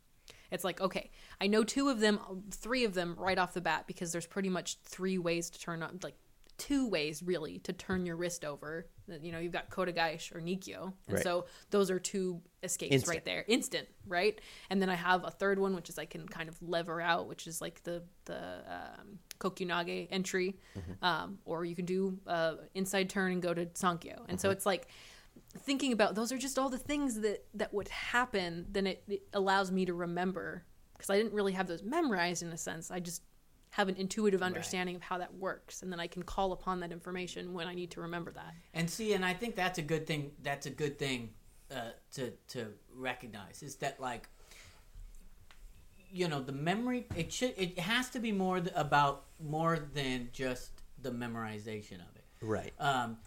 it's 0.51 0.65
like, 0.65 0.81
okay, 0.81 1.11
I 1.41 1.47
know 1.47 1.65
two 1.65 1.89
of 1.89 2.01
them, 2.01 2.19
three 2.51 2.85
of 2.85 2.95
them 2.95 3.15
right 3.19 3.39
off 3.39 3.55
the 3.55 3.61
bat 3.61 3.87
because 3.87 4.13
there's 4.13 4.27
pretty 4.27 4.49
much 4.49 4.79
three 4.85 5.19
ways 5.19 5.51
to 5.51 5.59
turn 5.61 5.83
on, 5.83 5.99
like 6.03 6.15
two 6.57 6.89
ways 6.89 7.23
really 7.23 7.59
to 7.61 7.73
turn 7.73 8.05
your 8.05 8.17
wrist 8.17 8.45
over. 8.45 8.87
You 9.23 9.31
know, 9.33 9.39
you've 9.39 9.53
got 9.53 9.71
Kotegaeshi 9.71 10.35
or 10.35 10.41
Nikyo, 10.41 10.93
and 11.07 11.15
Right. 11.15 11.23
so 11.23 11.47
those 11.71 11.91
are 11.91 11.99
two 12.01 12.43
escapes 12.63 12.93
Instant. 12.93 13.15
right 13.17 13.25
there, 13.25 13.45
instant, 13.47 13.89
right? 14.07 14.39
And 14.69 14.83
then 14.83 14.91
I 14.91 14.97
have 14.97 15.25
a 15.25 15.31
third 15.31 15.59
one, 15.61 15.75
which 15.75 15.89
is 15.89 15.99
I 15.99 16.05
can 16.05 16.27
kind 16.29 16.49
of 16.49 16.61
lever 16.61 17.01
out, 17.01 17.29
which 17.29 17.47
is 17.47 17.61
like 17.61 17.83
the 17.85 18.03
the 18.25 18.61
um, 18.69 19.19
Kokyunage 19.39 20.09
entry, 20.11 20.57
um, 21.01 21.39
or 21.45 21.65
you 21.65 21.77
can 21.77 21.85
do 21.85 22.19
uh, 22.27 22.55
inside 22.75 23.09
turn 23.09 23.33
and 23.33 23.41
go 23.41 23.55
to 23.55 23.67
Sankyo. 23.67 24.25
And 24.29 24.41
so 24.41 24.51
it's 24.51 24.67
like 24.67 24.89
thinking 25.59 25.93
about 25.93 26.15
those 26.15 26.33
are 26.33 26.39
just 26.39 26.59
all 26.59 26.69
the 26.69 26.79
things 26.79 27.21
that 27.21 27.45
that 27.55 27.73
would 27.73 27.89
happen. 27.89 28.67
Then 28.71 28.87
it, 28.87 29.03
it 29.09 29.23
allows 29.33 29.71
me 29.71 29.87
to 29.87 29.95
remember 29.95 30.65
because 30.93 31.11
I 31.11 31.17
didn't 31.17 31.33
really 31.33 31.53
have 31.53 31.67
those 31.67 31.83
memorized 31.83 32.43
in 32.43 32.49
a 32.49 32.59
sense. 32.59 32.91
I 32.91 33.01
just 33.01 33.23
have 33.71 33.89
an 33.89 33.97
intuitive 33.97 34.43
understanding 34.43 34.97
of 34.97 35.03
how 35.03 35.19
that 35.19 35.35
works, 35.35 35.83
and 35.83 35.93
then 35.93 36.01
I 36.01 36.07
can 36.07 36.23
call 36.23 36.53
upon 36.53 36.81
that 36.81 36.91
information 36.91 37.53
when 37.53 37.67
I 37.67 37.75
need 37.75 37.91
to 37.93 38.01
remember 38.01 38.33
that. 38.33 38.55
And 38.75 38.89
see, 38.89 39.13
and 39.13 39.25
I 39.25 39.35
think 39.35 39.57
that's 39.57 39.79
a 39.79 39.83
good 39.83 40.07
thing. 40.07 40.33
That's 40.43 40.67
a 40.67 40.71
good 40.71 40.99
thing 40.99 41.31
uh, 41.71 41.91
to 42.15 42.33
to 42.49 42.69
recognize 42.95 43.63
is 43.63 43.77
that 43.77 44.01
like 44.01 44.29
you 46.11 46.29
know 46.29 46.41
the 46.41 46.53
memory 46.53 47.07
it 47.15 47.33
should 47.33 47.53
it 47.57 47.79
has 47.79 48.09
to 48.11 48.19
be 48.19 48.33
more 48.33 48.61
th- 48.61 48.73
about 48.75 49.27
more 49.39 49.79
than 49.95 50.31
just 50.33 50.71
the 51.03 51.11
memorization 51.11 51.97
of 51.97 52.17
it. 52.17 52.25
Right. 52.41 52.73
Um, 52.79 53.19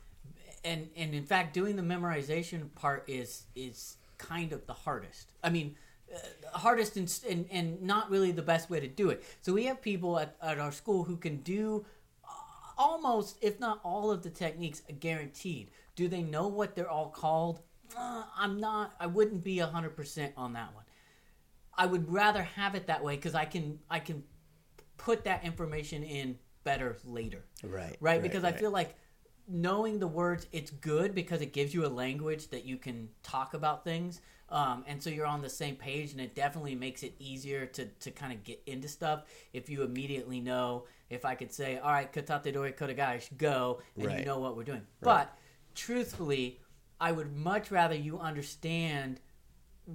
and 0.64 0.89
and 0.95 1.14
in 1.14 1.26
fact, 1.26 1.53
doing 1.53 1.76
the 1.76 1.84
memorization 1.84 2.74
part 2.76 3.03
is 3.07 3.43
is 3.55 3.97
kind 4.18 4.53
of 4.53 4.66
the 4.68 4.74
hardest. 4.74 5.34
I 5.43 5.49
mean, 5.49 5.76
uh, 6.14 6.57
hardest 6.57 6.97
and, 6.97 7.20
and 7.30 7.45
and 7.51 7.82
not 7.82 8.09
really 8.09 8.32
the 8.32 8.41
best 8.41 8.70
way 8.70 8.80
to 8.80 8.88
do 8.88 9.09
it. 9.09 9.24
So 9.41 9.53
we 9.53 9.66
have 9.66 9.82
people 9.82 10.20
at, 10.20 10.36
at 10.41 10.59
our 10.59 10.72
school 10.72 11.03
who 11.03 11.18
can 11.18 11.38
do 11.38 11.86
uh, 12.24 12.30
almost, 12.78 13.38
if 13.41 13.59
not 13.59 13.80
all, 13.84 14.12
of 14.12 14.24
the 14.24 14.30
techniques 14.30 14.82
guaranteed. 14.99 15.72
Do 15.95 16.07
they 16.07 16.22
know 16.22 16.47
what 16.47 16.76
they're 16.76 16.89
all 16.89 17.09
called? 17.09 17.62
Uh, 17.97 18.24
I'm 18.38 18.59
not. 18.59 18.93
I 18.99 19.07
wouldn't 19.07 19.43
be 19.43 19.57
hundred 19.59 19.95
percent 19.95 20.34
on 20.38 20.53
that 20.53 20.74
one. 20.74 20.86
I 21.74 21.86
would 21.86 22.12
rather 22.12 22.43
have 22.43 22.76
it 22.76 22.88
that 22.88 23.03
way 23.03 23.16
because 23.16 23.36
I 23.36 23.45
can 23.45 23.80
I 23.89 23.99
can 23.99 24.24
put 24.97 25.24
that 25.24 25.43
information 25.43 26.03
in 26.03 26.38
better 26.64 26.97
later. 27.05 27.43
Right. 27.64 27.97
Right? 27.99 28.22
because 28.22 28.43
I 28.43 28.51
feel 28.51 28.72
like 28.72 28.95
knowing 29.47 29.99
the 29.99 30.07
words 30.07 30.47
it's 30.51 30.71
good 30.71 31.13
because 31.13 31.41
it 31.41 31.53
gives 31.53 31.73
you 31.73 31.85
a 31.85 31.89
language 31.89 32.49
that 32.49 32.65
you 32.65 32.77
can 32.77 33.09
talk 33.23 33.53
about 33.53 33.83
things. 33.83 34.21
Um, 34.49 34.83
and 34.85 35.01
so 35.01 35.09
you're 35.09 35.25
on 35.25 35.41
the 35.41 35.49
same 35.49 35.77
page, 35.77 36.11
and 36.11 36.19
it 36.19 36.35
definitely 36.35 36.75
makes 36.75 37.03
it 37.03 37.13
easier 37.19 37.65
to, 37.67 37.85
to 37.85 38.11
kind 38.11 38.33
of 38.33 38.43
get 38.43 38.61
into 38.65 38.89
stuff 38.89 39.23
if 39.53 39.69
you 39.69 39.83
immediately 39.83 40.41
know 40.41 40.83
if 41.09 41.23
I 41.23 41.35
could 41.35 41.53
say, 41.53 41.77
all 41.77 41.91
right, 41.91 42.11
katate 42.11 42.51
dori 42.53 42.73
kotegaeshi, 42.73 43.37
go, 43.37 43.81
and 43.97 44.19
you 44.19 44.25
know 44.25 44.39
what 44.39 44.57
we're 44.57 44.63
doing. 44.63 44.85
But 44.99 45.37
truthfully, 45.73 46.59
I 46.99 47.11
would 47.11 47.35
much 47.35 47.71
rather 47.71 47.95
you 47.95 48.19
understand 48.19 49.21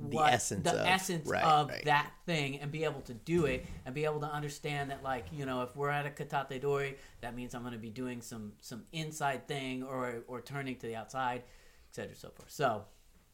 what 0.01 0.33
essence 0.33 0.65
the 0.65 0.73
of- 0.81 0.87
essence 0.87 1.29
right, 1.29 1.43
of 1.45 1.69
right. 1.71 1.85
that 1.85 2.11
thing 2.27 2.59
and 2.61 2.71
be 2.71 2.85
able 2.85 3.01
to 3.01 3.15
do 3.15 3.47
it 3.47 3.65
and 3.85 3.95
be 3.95 4.05
able 4.05 4.21
to 4.21 4.27
understand 4.27 4.91
that 4.91 5.03
like 5.03 5.27
you 5.33 5.47
know 5.47 5.63
if 5.63 5.75
we're 5.77 5.91
at 5.91 6.07
a 6.07 6.11
katate 6.11 6.61
dori 6.61 6.97
that 7.21 7.35
means 7.35 7.55
i'm 7.55 7.63
going 7.63 7.73
to 7.73 7.79
be 7.79 7.91
doing 7.91 8.21
some 8.21 8.53
some 8.61 8.85
inside 8.93 9.47
thing 9.49 9.83
or 9.83 10.23
or 10.27 10.41
turning 10.41 10.77
to 10.77 10.87
the 10.87 10.95
outside 10.97 11.43
etc 11.91 12.15
so 12.15 12.29
forth 12.31 12.51
so 12.51 12.85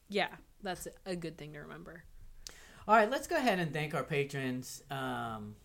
Yeah, 0.09 0.29
that's 0.63 0.87
a 1.07 1.17
good 1.17 1.37
thing 1.39 1.53
to 1.55 1.61
remember. 1.61 2.05
all 2.87 2.95
right 2.97 3.11
let's 3.11 3.27
go 3.27 3.37
ahead 3.37 3.59
and 3.59 3.73
thank 3.73 3.95
our 3.95 4.05
patrons 4.05 4.83
um 4.91 5.57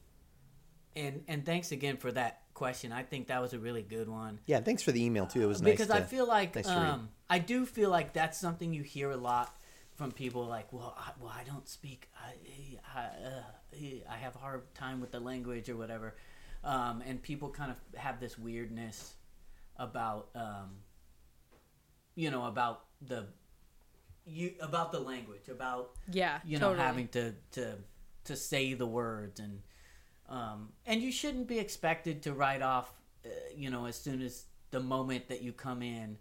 and 0.96 1.24
and 1.28 1.46
thanks 1.46 1.72
again 1.72 1.98
for 1.98 2.12
that 2.12 2.42
question 2.54 2.92
i 2.92 3.04
think 3.04 3.28
that 3.28 3.40
was 3.42 3.54
a 3.54 3.60
really 3.60 3.84
good 3.84 4.10
one 4.10 4.40
Yeah, 4.48 4.62
thanks 4.62 4.82
for 4.82 4.92
the 4.92 5.04
email 5.04 5.28
too. 5.28 5.44
It 5.44 5.46
was 5.46 5.62
nice. 5.62 5.74
because 5.74 5.88
to, 5.90 5.96
I 5.96 6.02
feel 6.02 6.28
like 6.28 6.56
nice 6.56 6.68
um, 6.68 7.10
I 7.30 7.38
do 7.40 7.66
feel 7.68 7.90
like 7.92 8.14
that's 8.14 8.40
something 8.40 8.74
you 8.74 8.82
hear 8.84 9.12
a 9.12 9.18
lot 9.18 9.56
from 9.98 10.12
people. 10.12 10.46
Like, 10.46 10.72
well, 10.72 10.96
I, 10.98 11.12
well, 11.20 11.34
I 11.36 11.44
don't 11.44 11.68
speak. 11.68 12.10
I 12.16 12.78
I, 12.96 13.02
uh, 13.02 13.78
I 14.10 14.16
have 14.18 14.36
a 14.36 14.40
hard 14.40 14.74
time 14.74 15.02
with 15.02 15.12
the 15.12 15.20
language 15.20 15.70
or 15.70 15.76
whatever, 15.76 16.16
um, 16.64 17.04
and 17.06 17.22
people 17.22 17.50
kind 17.50 17.72
of 17.72 18.00
have 18.00 18.20
this 18.20 18.38
weirdness 18.40 19.16
about, 19.78 20.30
um, 20.36 20.78
you 22.16 22.32
know, 22.32 22.46
about 22.46 22.86
the 23.02 23.26
you 24.26 24.54
about 24.62 24.92
the 24.92 25.00
language 25.00 25.48
about 25.50 25.92
Yeah, 26.12 26.40
you 26.46 26.60
know 26.60 26.70
totally. 26.70 26.86
having 26.86 27.08
to 27.10 27.34
to 27.52 27.76
to 28.26 28.36
say 28.36 28.74
the 28.74 28.86
words 28.86 29.40
and 29.40 29.62
um 30.28 30.74
and 30.86 31.02
you 31.02 31.12
shouldn't 31.14 31.48
be 31.48 31.60
expected 31.60 32.22
to 32.24 32.34
write 32.34 32.62
off 32.62 32.92
uh, 33.26 33.30
you 33.56 33.70
know 33.70 33.86
as 33.86 33.96
soon 33.96 34.22
as 34.22 34.44
the 34.72 34.82
moment 34.82 35.30
that 35.30 35.42
you 35.42 35.54
come 35.54 35.82
in 35.82 36.18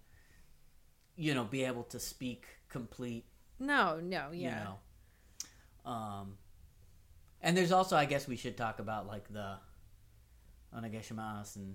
you 1.16 1.34
know 1.34 1.42
be 1.44 1.64
able 1.64 1.82
to 1.82 1.98
speak 1.98 2.46
complete 2.68 3.24
No, 3.59 4.00
no, 4.00 4.30
yeah. 4.32 4.59
you 4.59 4.64
know 4.64 4.78
um 5.90 6.36
and 7.40 7.57
there's 7.57 7.70
also 7.72 7.96
i 7.96 8.04
guess 8.04 8.26
we 8.26 8.36
should 8.36 8.57
talk 8.57 8.80
about 8.80 9.07
like 9.07 9.32
the 9.32 9.54
onegaishimasu 10.76 11.57
and 11.57 11.74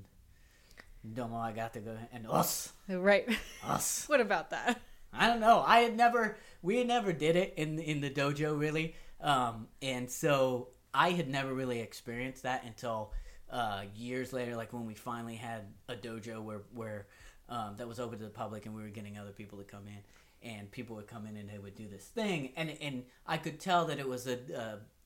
domo 1.16 1.38
i 1.38 1.52
got 1.52 1.74
to 1.74 1.80
go 1.80 1.98
and 2.14 2.28
us 2.28 2.74
Right. 2.88 3.28
us 3.64 4.06
what 4.08 4.20
about 4.20 4.50
that? 4.50 4.82
I 5.14 5.28
don't 5.28 5.42
know. 5.42 5.62
I 5.66 5.80
had 5.80 5.98
never, 5.98 6.38
we 6.62 6.78
had 6.78 6.88
never 6.88 7.12
did 7.12 7.36
it 7.36 7.54
in 7.58 7.80
in 7.80 8.00
the 8.00 8.10
dojo 8.10 8.58
really, 8.58 8.96
um, 9.20 9.68
and 9.82 10.10
so 10.10 10.70
I 10.94 11.12
had 11.12 11.28
never 11.30 11.54
really 11.54 11.80
experienced 11.82 12.44
that 12.44 12.64
until 12.64 13.12
uh, 13.50 13.84
years 13.94 14.32
later, 14.32 14.56
like 14.56 14.72
when 14.72 14.86
we 14.86 14.94
finally 14.94 15.36
had 15.36 15.64
a 15.90 15.96
dojo 15.96 16.42
where 16.42 16.62
where 16.74 17.08
um, 17.50 17.76
that 17.78 17.88
was 17.90 18.00
open 18.00 18.20
to 18.20 18.24
the 18.24 18.30
public, 18.30 18.66
and 18.66 18.74
we 18.74 18.82
were 18.82 18.88
getting 18.90 19.18
other 19.18 19.32
people 19.32 19.58
to 19.58 19.66
come 19.66 19.86
in, 19.88 20.00
and 20.44 20.70
people 20.72 20.96
would 20.96 21.08
come 21.08 21.26
in 21.28 21.38
and 21.38 21.50
they 21.50 21.58
would 21.60 21.76
do 21.76 21.88
this 21.88 22.06
thing, 22.06 22.52
and 22.56 22.76
and 22.82 23.04
I 23.26 23.38
could 23.38 23.60
tell 23.60 23.86
that 23.86 24.00
it 24.00 24.08
was 24.08 24.28
a, 24.28 24.38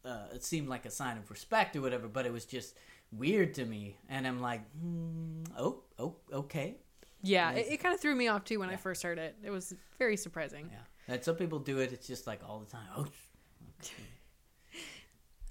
uh, 0.05 0.07
uh, 0.07 0.27
it 0.33 0.43
seemed 0.43 0.69
like 0.69 0.85
a 0.85 0.91
sign 0.91 1.17
of 1.17 1.29
respect 1.29 1.75
or 1.75 1.81
whatever, 1.81 2.07
but 2.07 2.25
it 2.25 2.31
was 2.33 2.45
just 2.45 2.77
weird 3.11 3.53
to 3.55 3.65
me, 3.65 3.97
and 4.09 4.25
I'm 4.27 4.41
like, 4.41 4.61
hmm, 4.79 5.43
oh, 5.57 5.83
oh, 5.99 6.15
okay, 6.31 6.77
Yeah, 7.21 7.51
it, 7.51 7.67
it 7.69 7.77
kind 7.77 7.93
of 7.95 8.01
threw 8.01 8.15
me 8.15 8.27
off 8.27 8.43
too 8.43 8.59
when 8.59 8.69
I 8.69 8.75
first 8.75 9.03
heard 9.03 9.17
it. 9.19 9.35
It 9.43 9.49
was 9.51 9.73
very 9.97 10.17
surprising. 10.17 10.69
yeah. 10.71 11.13
And 11.13 11.23
some 11.23 11.35
people 11.35 11.59
do 11.59 11.77
it. 11.79 11.93
It's 11.93 12.07
just 12.07 12.25
like 12.27 12.41
all 12.47 12.59
the 12.59 12.65
time. 12.71 12.87
Oh, 12.97 13.05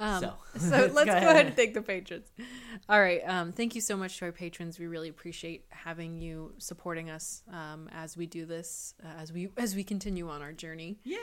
Um, 0.01 0.21
So, 0.21 0.35
so, 0.57 0.69
let's 0.93 0.93
go 0.93 1.05
go, 1.05 1.11
ahead. 1.13 1.23
ahead 1.23 1.47
and 1.47 1.57
thank 1.57 1.75
the 1.75 1.83
patrons. 1.83 2.27
All 2.89 3.01
right. 3.01 3.21
Um, 3.27 3.53
thank 3.53 3.75
you 3.75 3.81
so 3.81 3.97
much 3.97 4.19
to 4.19 4.27
our 4.27 4.33
patrons. 4.33 4.79
We 4.79 4.87
really 4.87 5.09
appreciate 5.09 5.65
having 5.71 6.19
you 6.21 6.53
supporting 6.59 7.11
us 7.11 7.43
um, 7.53 7.89
as 7.93 8.17
we 8.17 8.27
do 8.27 8.45
this, 8.47 8.95
uh, 9.05 9.21
as 9.21 9.33
we 9.33 9.51
as 9.57 9.75
we 9.75 9.85
continue 9.85 10.29
on 10.29 10.43
our 10.43 10.53
journey. 10.53 10.99
yeah. 11.05 11.17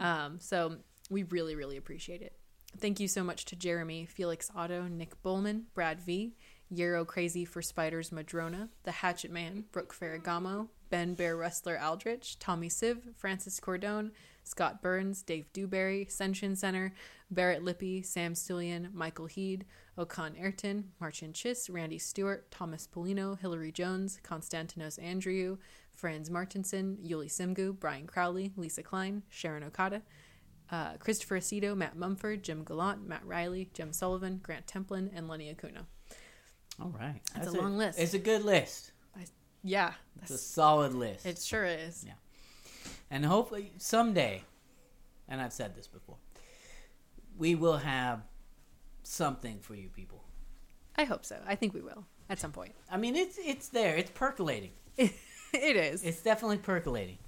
Um, 0.00 0.40
so 0.40 0.76
we 1.10 1.22
really, 1.24 1.54
really 1.56 1.76
appreciate 1.76 2.22
it. 2.22 2.32
Thank 2.78 3.00
you 3.00 3.08
so 3.08 3.22
much 3.24 3.44
to 3.46 3.56
Jeremy, 3.56 4.04
Felix 4.06 4.50
Otto, 4.54 4.82
Nick 4.88 5.22
Bullman, 5.22 5.66
Brad 5.72 6.00
V, 6.00 6.34
Euro 6.70 7.04
Crazy 7.06 7.44
for 7.46 7.62
Spiders 7.62 8.12
Madrona, 8.12 8.68
The 8.82 8.90
Hatchet 8.92 9.30
Man, 9.30 9.64
Brooke 9.72 9.94
Ferragamo, 9.94 10.68
Ben 10.90 11.14
Bear 11.14 11.36
Wrestler 11.36 11.78
Aldrich, 11.80 12.38
Tommy 12.38 12.68
Siv, 12.68 13.14
Francis 13.16 13.60
Cordone, 13.60 14.10
Scott 14.46 14.80
Burns, 14.80 15.22
Dave 15.22 15.52
Dewberry, 15.52 16.06
Senshin 16.08 16.56
Center, 16.56 16.94
Barrett 17.30 17.64
Lippy, 17.64 18.00
Sam 18.02 18.34
Stillian, 18.34 18.92
Michael 18.94 19.26
Heed, 19.26 19.64
Okan 19.98 20.40
Ayrton, 20.40 20.92
Marcin 21.00 21.32
Chiss, 21.32 21.68
Randy 21.68 21.98
Stewart, 21.98 22.48
Thomas 22.50 22.86
Polino, 22.86 23.38
Hillary 23.38 23.72
Jones, 23.72 24.20
Konstantinos 24.22 25.02
Andrew, 25.02 25.58
Franz 25.94 26.30
Martinson, 26.30 26.96
Yuli 27.04 27.26
Simgu, 27.28 27.76
Brian 27.76 28.06
Crowley, 28.06 28.52
Lisa 28.56 28.82
Klein, 28.84 29.22
Sharon 29.28 29.64
Okada, 29.64 30.02
uh, 30.70 30.92
Christopher 30.98 31.38
Aceto, 31.38 31.76
Matt 31.76 31.96
Mumford, 31.96 32.44
Jim 32.44 32.62
Gallant, 32.64 33.06
Matt 33.06 33.26
Riley, 33.26 33.68
Jim 33.74 33.92
Sullivan, 33.92 34.38
Grant 34.42 34.66
Templin, 34.66 35.10
and 35.14 35.26
Lenny 35.26 35.50
Acuna. 35.50 35.86
All 36.80 36.90
right. 36.96 37.20
That's 37.34 37.48
a 37.48 37.52
long 37.52 37.76
list. 37.76 37.98
It's 37.98 38.14
a 38.14 38.18
good 38.18 38.44
list. 38.44 38.92
Yeah, 39.64 39.94
It's 40.22 40.30
a 40.30 40.38
solid 40.38 40.94
list. 40.94 41.26
it 41.26 41.38
sure 41.40 41.64
is. 41.64 42.04
Yeah. 42.06 42.12
And 43.10 43.24
hopefully 43.24 43.72
someday, 43.78 44.42
and 45.28 45.40
I've 45.40 45.52
said 45.52 45.74
this 45.76 45.86
before, 45.86 46.16
we 47.38 47.54
will 47.54 47.78
have 47.78 48.22
something 49.02 49.58
for 49.60 49.74
you 49.74 49.88
people. 49.88 50.24
I 50.96 51.04
hope 51.04 51.24
so. 51.24 51.36
I 51.46 51.54
think 51.54 51.74
we 51.74 51.80
will 51.80 52.04
at 52.28 52.38
some 52.38 52.52
point. 52.52 52.72
I 52.90 52.96
mean, 52.96 53.16
it's 53.16 53.38
it's 53.38 53.68
there. 53.68 53.96
It's 53.96 54.10
percolating. 54.10 54.70
it 54.96 55.12
is. 55.52 56.02
It's 56.02 56.22
definitely 56.22 56.58
percolating. 56.58 57.18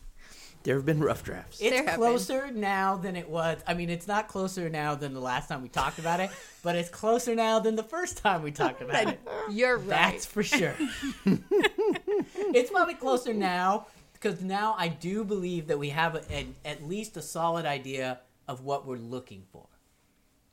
there 0.62 0.76
have 0.76 0.86
been 0.86 1.00
rough 1.00 1.22
drafts. 1.22 1.60
It's 1.60 1.76
have 1.76 1.96
closer 1.96 2.50
now 2.50 2.96
than 2.96 3.14
it 3.14 3.28
was. 3.28 3.60
I 3.66 3.74
mean, 3.74 3.90
it's 3.90 4.08
not 4.08 4.28
closer 4.28 4.68
now 4.68 4.94
than 4.94 5.12
the 5.12 5.20
last 5.20 5.48
time 5.48 5.62
we 5.62 5.68
talked 5.68 5.98
about 5.98 6.20
it, 6.20 6.30
but 6.62 6.74
it's 6.76 6.88
closer 6.88 7.34
now 7.34 7.60
than 7.60 7.76
the 7.76 7.82
first 7.82 8.18
time 8.18 8.42
we 8.42 8.50
talked 8.50 8.80
about 8.80 9.08
it. 9.08 9.20
You're 9.50 9.76
right. 9.76 9.88
That's 9.88 10.26
for 10.26 10.42
sure. 10.42 10.74
it's 11.26 12.70
probably 12.70 12.94
closer 12.94 13.34
now 13.34 13.86
because 14.20 14.42
now 14.42 14.74
I 14.78 14.88
do 14.88 15.24
believe 15.24 15.68
that 15.68 15.78
we 15.78 15.90
have 15.90 16.14
a, 16.14 16.22
a, 16.32 16.46
at 16.64 16.86
least 16.86 17.16
a 17.16 17.22
solid 17.22 17.66
idea 17.66 18.20
of 18.46 18.62
what 18.64 18.86
we're 18.86 18.96
looking 18.96 19.44
for. 19.52 19.66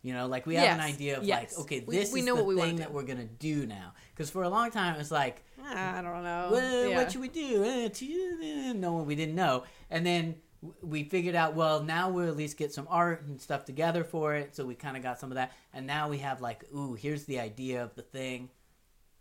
You 0.02 0.14
know, 0.14 0.28
like 0.28 0.46
we 0.46 0.54
have 0.56 0.78
an 0.78 0.86
idea 0.86 1.18
of 1.18 1.24
yes. 1.24 1.54
like, 1.58 1.62
okay, 1.66 1.80
this 1.80 2.14
we 2.14 2.20
is 2.20 2.26
know 2.28 2.36
the 2.36 2.44
what 2.44 2.56
we 2.56 2.62
thing 2.62 2.76
that 2.76 2.94
we're 2.94 3.04
gonna 3.04 3.26
do 3.26 3.66
now. 3.66 3.94
Because 4.14 4.30
for 4.30 4.44
a 4.44 4.50
long 4.50 4.70
time, 4.70 5.00
it's 5.00 5.10
like, 5.10 5.44
I 5.64 6.00
don't 6.04 6.24
know. 6.24 6.50
well, 6.52 6.90
Yeah. 6.90 6.98
what 6.98 7.12
should 7.12 7.22
we 7.22 7.28
do? 7.28 7.64
Eh, 7.66 7.90
eh, 7.90 8.74
No, 8.74 8.98
we 8.98 9.16
didn't 9.16 9.34
know. 9.34 9.64
And 9.90 10.06
then 10.06 10.36
we 10.84 11.06
figured 11.06 11.34
out, 11.34 11.56
well, 11.56 11.82
now 11.84 12.10
we'll 12.12 12.28
at 12.28 12.38
least 12.38 12.56
get 12.56 12.72
some 12.72 12.88
art 12.88 13.24
and 13.24 13.42
stuff 13.42 13.66
together 13.66 14.04
for 14.04 14.36
it. 14.36 14.56
So 14.56 14.64
we 14.64 14.76
kind 14.76 14.96
of 14.96 15.02
got 15.02 15.20
some 15.20 15.32
of 15.32 15.36
that. 15.36 15.54
And 15.74 15.88
now 15.88 16.08
we 16.10 16.20
have 16.20 16.40
like, 16.40 16.66
ooh, 16.72 16.94
here's 16.94 17.26
the 17.26 17.40
idea 17.40 17.84
of 17.84 17.96
the 17.96 18.04
thing. 18.04 18.50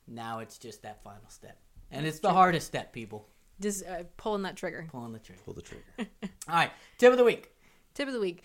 Now 0.06 0.40
it's 0.40 0.58
just 0.58 0.82
that 0.82 1.02
final 1.02 1.28
step. 1.28 1.58
And 1.90 2.06
it's 2.06 2.18
the 2.20 2.32
hardest 2.32 2.66
step, 2.66 2.92
people. 2.92 3.28
Just 3.60 3.86
uh, 3.86 4.04
pulling 4.16 4.42
that 4.42 4.56
trigger. 4.56 4.86
Pulling 4.90 5.12
the 5.12 5.18
trigger. 5.18 5.40
Pull 5.44 5.54
the 5.54 5.62
trigger. 5.62 5.84
All 5.98 6.54
right, 6.54 6.70
tip 6.98 7.12
of 7.12 7.18
the 7.18 7.24
week. 7.24 7.52
Tip 7.94 8.08
of 8.08 8.14
the 8.14 8.20
week. 8.20 8.42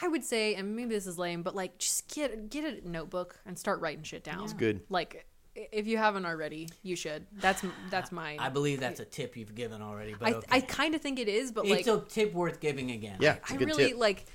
I 0.00 0.08
would 0.08 0.24
say, 0.24 0.54
and 0.54 0.76
maybe 0.76 0.90
this 0.90 1.06
is 1.06 1.18
lame, 1.18 1.42
but 1.42 1.54
like 1.54 1.78
just 1.78 2.14
get 2.14 2.50
get 2.50 2.64
a 2.64 2.88
notebook 2.88 3.38
and 3.46 3.58
start 3.58 3.80
writing 3.80 4.04
shit 4.04 4.24
down. 4.24 4.44
It's 4.44 4.52
good. 4.52 4.80
Like 4.88 5.26
if 5.54 5.86
you 5.86 5.98
haven't 5.98 6.26
already, 6.26 6.68
you 6.82 6.96
should. 6.96 7.26
That's 7.40 7.64
that's 7.90 8.12
my. 8.12 8.36
I 8.38 8.48
believe 8.48 8.80
that's 8.80 9.00
a 9.00 9.04
tip 9.04 9.36
you've 9.36 9.54
given 9.54 9.82
already, 9.82 10.14
but 10.18 10.28
I, 10.28 10.32
okay. 10.34 10.46
I 10.50 10.60
kind 10.60 10.94
of 10.94 11.00
think 11.00 11.18
it 11.18 11.28
is, 11.28 11.50
but 11.52 11.66
like 11.66 11.80
it's 11.80 11.88
a 11.88 12.00
tip 12.00 12.32
worth 12.32 12.60
giving 12.60 12.90
again. 12.90 13.18
Yeah, 13.20 13.36
it's 13.36 13.50
a 13.50 13.54
I 13.54 13.56
good 13.56 13.68
really 13.68 13.88
tip. 13.88 13.98
like 13.98 14.26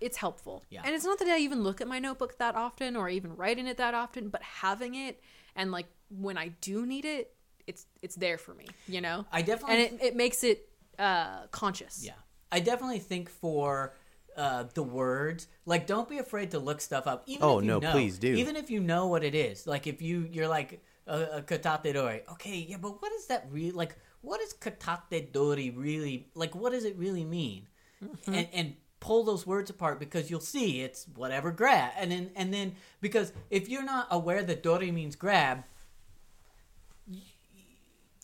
it's 0.00 0.16
helpful. 0.16 0.64
Yeah. 0.70 0.82
And 0.84 0.94
it's 0.94 1.04
not 1.04 1.18
that 1.18 1.28
I 1.28 1.38
even 1.38 1.62
look 1.62 1.80
at 1.80 1.88
my 1.88 1.98
notebook 1.98 2.38
that 2.38 2.54
often 2.54 2.96
or 2.96 3.08
even 3.08 3.36
write 3.36 3.58
in 3.58 3.66
it 3.66 3.78
that 3.78 3.94
often, 3.94 4.28
but 4.28 4.42
having 4.42 4.94
it 4.94 5.20
and 5.56 5.72
like 5.72 5.86
when 6.10 6.38
I 6.38 6.48
do 6.60 6.86
need 6.86 7.04
it, 7.04 7.34
it's 7.68 7.86
it's 8.02 8.16
there 8.16 8.38
for 8.38 8.54
me, 8.54 8.66
you 8.94 9.00
know? 9.00 9.18
I 9.30 9.42
definitely 9.42 9.76
and 9.76 9.82
it, 10.00 10.06
it 10.08 10.14
makes 10.16 10.42
it 10.42 10.58
uh 10.98 11.46
conscious. 11.50 11.94
Yeah, 12.04 12.18
I 12.50 12.58
definitely 12.60 12.98
think 13.12 13.28
for 13.28 13.94
uh, 14.36 14.64
the 14.74 14.84
words, 14.84 15.48
like, 15.66 15.86
don't 15.86 16.08
be 16.08 16.18
afraid 16.18 16.52
to 16.52 16.58
look 16.60 16.80
stuff 16.80 17.06
up. 17.06 17.24
Even 17.26 17.42
Oh, 17.42 17.58
if 17.58 17.64
you 17.64 17.70
no, 17.72 17.78
know, 17.80 17.90
please 17.90 18.18
do. 18.18 18.32
Even 18.42 18.54
if 18.56 18.70
you 18.70 18.80
know 18.80 19.04
what 19.08 19.22
it 19.24 19.34
is, 19.34 19.66
like 19.66 19.86
if 19.92 20.00
you 20.00 20.28
you're 20.30 20.52
like 20.58 20.80
a, 21.06 21.18
a 21.38 21.42
katate 21.42 21.92
dori, 21.92 22.22
okay, 22.34 22.58
yeah, 22.70 22.78
but 22.80 23.02
what 23.02 23.12
is 23.18 23.26
that 23.26 23.46
really 23.50 23.72
Like, 23.72 23.96
What 24.20 24.40
is 24.40 24.52
does 24.52 24.72
katate 24.72 25.32
dori 25.32 25.70
really 25.70 26.28
like? 26.34 26.54
What 26.54 26.72
does 26.72 26.84
it 26.84 26.96
really 26.96 27.24
mean? 27.24 27.66
Mm-hmm. 28.02 28.34
And 28.34 28.48
and 28.52 28.68
pull 29.00 29.22
those 29.24 29.46
words 29.46 29.70
apart 29.70 29.98
because 29.98 30.30
you'll 30.30 30.48
see 30.56 30.82
it's 30.86 31.06
whatever 31.14 31.50
grab, 31.52 31.92
and 31.98 32.10
then 32.12 32.30
and 32.36 32.52
then 32.54 32.74
because 33.00 33.32
if 33.50 33.68
you're 33.68 33.84
not 33.84 34.06
aware 34.10 34.42
that 34.42 34.62
dori 34.62 34.90
means 34.90 35.16
grab, 35.16 35.64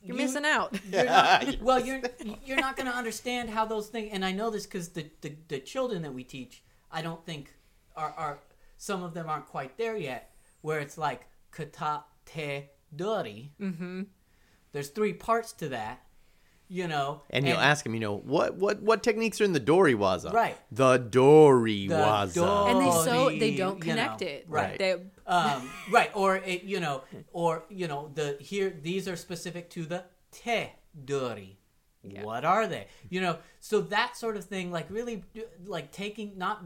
You're 0.05 0.17
you- 0.17 0.23
missing 0.23 0.45
out. 0.45 0.79
you're 0.93 1.05
not, 1.05 1.57
well, 1.61 1.81
you're 1.85 2.03
you're 2.45 2.61
not 2.61 2.77
going 2.77 2.87
to 2.91 2.97
understand 2.97 3.51
how 3.51 3.65
those 3.65 3.89
things. 3.89 4.11
And 4.13 4.25
I 4.25 4.33
know 4.33 4.51
this 4.51 4.65
because 4.67 4.91
the, 4.91 5.07
the 5.23 5.33
the 5.49 5.59
children 5.61 6.03
that 6.03 6.13
we 6.13 6.25
teach, 6.25 6.63
I 6.93 7.03
don't 7.03 7.25
think 7.25 7.55
are 7.97 8.13
are 8.17 8.39
some 8.77 9.03
of 9.03 9.15
them 9.15 9.29
aren't 9.29 9.47
quite 9.47 9.77
there 9.79 9.97
yet. 9.97 10.31
Where 10.61 10.79
it's 10.81 10.97
like 10.99 11.23
kata 11.51 12.05
te 12.27 12.71
dori. 12.95 13.53
Mm-hmm. 13.61 14.03
There's 14.73 14.89
three 14.89 15.13
parts 15.13 15.53
to 15.55 15.69
that, 15.71 16.03
you 16.69 16.89
know. 16.89 17.23
And 17.31 17.47
you'll 17.47 17.59
ask 17.59 17.85
them, 17.85 17.95
you 17.95 18.01
know, 18.01 18.17
what 18.17 18.57
what 18.57 18.83
what 18.83 19.03
techniques 19.03 19.41
are 19.41 19.45
in 19.45 19.53
the 19.53 19.61
Dori 19.61 19.95
Waza? 19.95 20.33
Right. 20.33 20.57
The 20.73 20.97
Dori 20.99 21.87
The 21.87 21.95
Waza. 21.95 22.71
and 22.71 22.81
they 22.85 22.91
so 22.91 23.31
they 23.31 23.57
don't 23.57 23.79
you 23.85 23.95
know, 23.95 24.03
connect 24.03 24.23
it. 24.23 24.47
right. 24.49 24.79
They, 24.79 24.97
um, 25.27 25.71
right, 25.91 26.11
or 26.15 26.37
it, 26.37 26.65
you 26.65 26.81
know, 26.81 27.03
or 27.33 27.65
you 27.69 27.89
know, 27.89 28.11
the 28.15 28.37
here 28.41 28.71
these 28.83 29.09
are 29.09 29.17
specific 29.17 29.71
to 29.71 29.85
the 29.85 30.05
te 30.31 30.71
dori. 31.05 31.59
What 32.23 32.45
are 32.45 32.67
they? 32.67 32.89
You 33.09 33.23
know, 33.23 33.39
so 33.61 33.81
that 33.81 34.15
sort 34.17 34.37
of 34.37 34.45
thing, 34.45 34.71
like 34.71 34.87
really, 34.91 35.25
like 35.65 35.91
taking 35.91 36.37
not. 36.37 36.63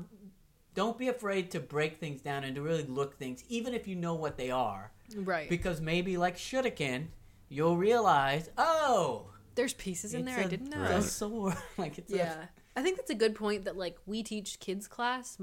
Don't 0.75 0.99
be 0.99 1.09
afraid 1.09 1.51
to 1.53 1.61
break 1.61 1.99
things 1.99 2.21
down 2.21 2.45
and 2.45 2.55
to 2.55 2.63
really 2.63 2.85
look 2.85 3.19
things, 3.19 3.43
even 3.49 3.75
if 3.75 3.89
you 3.89 3.97
know 3.97 4.15
what 4.15 4.37
they 4.37 4.51
are, 4.53 4.93
right. 5.17 5.49
because 5.49 5.81
maybe 5.81 6.17
like 6.17 6.37
shuriken, 6.37 7.07
you'll 7.49 7.77
realize, 7.77 8.49
oh, 8.59 9.27
There's 9.57 9.73
pieces 9.75 10.15
in 10.15 10.25
there 10.25 10.39
I 10.39 10.43
a- 10.43 10.49
didn't 10.49 10.71
know. 10.71 10.85
it's 10.97 11.07
a 11.07 11.11
sword. 11.11 11.57
like 11.79 11.99
it's 11.99 12.13
Yeah. 12.13 12.45
I 12.77 12.83
think 12.83 12.97
that's 12.97 13.11
a 13.11 13.17
good 13.17 13.35
point 13.35 13.65
that 13.65 13.77
like 13.77 13.97
we 14.07 14.23
teach 14.23 14.61
kids 14.61 14.87
class 14.87 15.37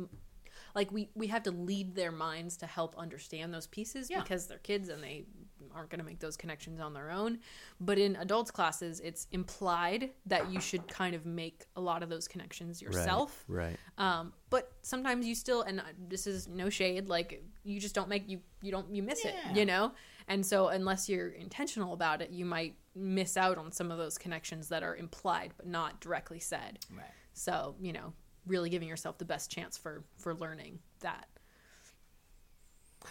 like 0.75 0.91
we 0.91 1.09
we 1.15 1.27
have 1.27 1.43
to 1.43 1.51
lead 1.51 1.95
their 1.95 2.11
minds 2.11 2.57
to 2.57 2.65
help 2.67 2.95
understand 2.97 3.53
those 3.53 3.65
pieces 3.67 4.09
Yeah. 4.09 4.21
because 4.21 4.45
they're 4.47 4.57
kids 4.59 4.89
and 4.89 5.01
they 5.01 5.25
aren't 5.73 5.89
going 5.89 5.99
to 5.99 6.05
make 6.05 6.19
those 6.19 6.37
connections 6.37 6.79
on 6.79 6.93
their 6.93 7.09
own. 7.11 7.39
But 7.81 7.97
in 7.97 8.15
adults 8.17 8.51
classes 8.51 8.99
it's 8.99 9.27
implied 9.31 10.11
that 10.27 10.51
you 10.51 10.59
should 10.61 10.87
kind 10.87 11.15
of 11.15 11.25
make 11.25 11.65
a 11.75 11.81
lot 11.81 12.03
of 12.03 12.09
those 12.09 12.27
connections 12.27 12.81
yourself. 12.81 13.43
Right. 13.47 13.77
right. 13.97 14.19
Um, 14.19 14.33
but 14.49 14.71
sometimes 14.83 15.25
you 15.25 15.33
still, 15.35 15.61
and 15.63 15.79
uh, 15.79 15.83
this 16.07 16.27
is 16.27 16.47
no 16.47 16.69
shade, 16.69 17.09
like 17.09 17.43
you 17.63 17.79
just 17.79 17.95
don't 17.95 18.09
make 18.09 18.29
you 18.29 18.39
you 18.61 18.71
don't 18.71 18.93
you 18.93 19.01
miss 19.03 19.23
Yeah. 19.25 19.31
it, 19.51 19.57
you 19.57 19.65
know. 19.65 19.93
And 20.27 20.45
so 20.45 20.69
unless 20.69 21.07
you're 21.07 21.29
intentional 21.29 21.93
about 21.93 22.21
it, 22.21 22.31
you 22.31 22.45
might 22.45 22.75
miss 22.95 23.37
out 23.37 23.57
on 23.57 23.71
some 23.71 23.91
of 23.91 23.97
those 23.97 24.17
connections 24.17 24.69
that 24.69 24.81
are 24.83 24.95
implied 24.95 25.51
but 25.57 25.67
not 25.67 25.99
directly 26.01 26.39
said. 26.39 26.79
Right. 26.95 27.05
So 27.33 27.75
you 27.81 27.93
know, 27.93 28.13
really 28.47 28.69
giving 28.69 28.87
yourself 28.87 29.17
the 29.17 29.25
best 29.25 29.51
chance 29.51 29.77
for 29.77 30.03
for 30.17 30.33
learning 30.33 30.79
that. 31.01 31.27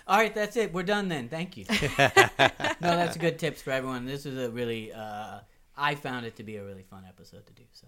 All 0.07 0.19
right, 0.19 0.35
that's 0.35 0.57
it. 0.57 0.73
We're 0.73 0.83
done 0.83 1.09
then. 1.09 1.29
Thank 1.29 1.57
you. 1.57 1.65
no, 1.71 1.77
that's 2.81 3.17
good 3.17 3.39
tips 3.39 3.63
for 3.63 3.71
everyone. 3.71 4.07
This 4.07 4.27
is 4.27 4.37
a 4.37 4.51
really, 4.51 4.93
uh, 4.93 5.39
I 5.77 5.95
found 5.95 6.27
it 6.27 6.37
to 6.37 6.43
be 6.43 6.57
a 6.57 6.65
really 6.65 6.83
fun 6.83 7.05
episode 7.09 7.47
to 7.47 7.53
do. 7.53 7.63
So, 7.73 7.87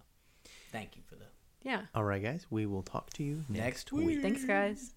thank 0.73 0.97
you 0.97 1.03
for 1.09 1.17
the 1.17 1.27
Yeah. 1.63 1.83
All 1.95 2.05
right, 2.05 2.23
guys. 2.23 2.47
We 2.49 2.67
will 2.67 2.83
talk 2.83 3.11
to 3.15 3.25
you 3.25 3.45
next, 3.49 3.59
next 3.59 3.93
week. 3.93 4.07
week. 4.07 4.23
Thanks, 4.23 4.45
guys. 4.45 4.93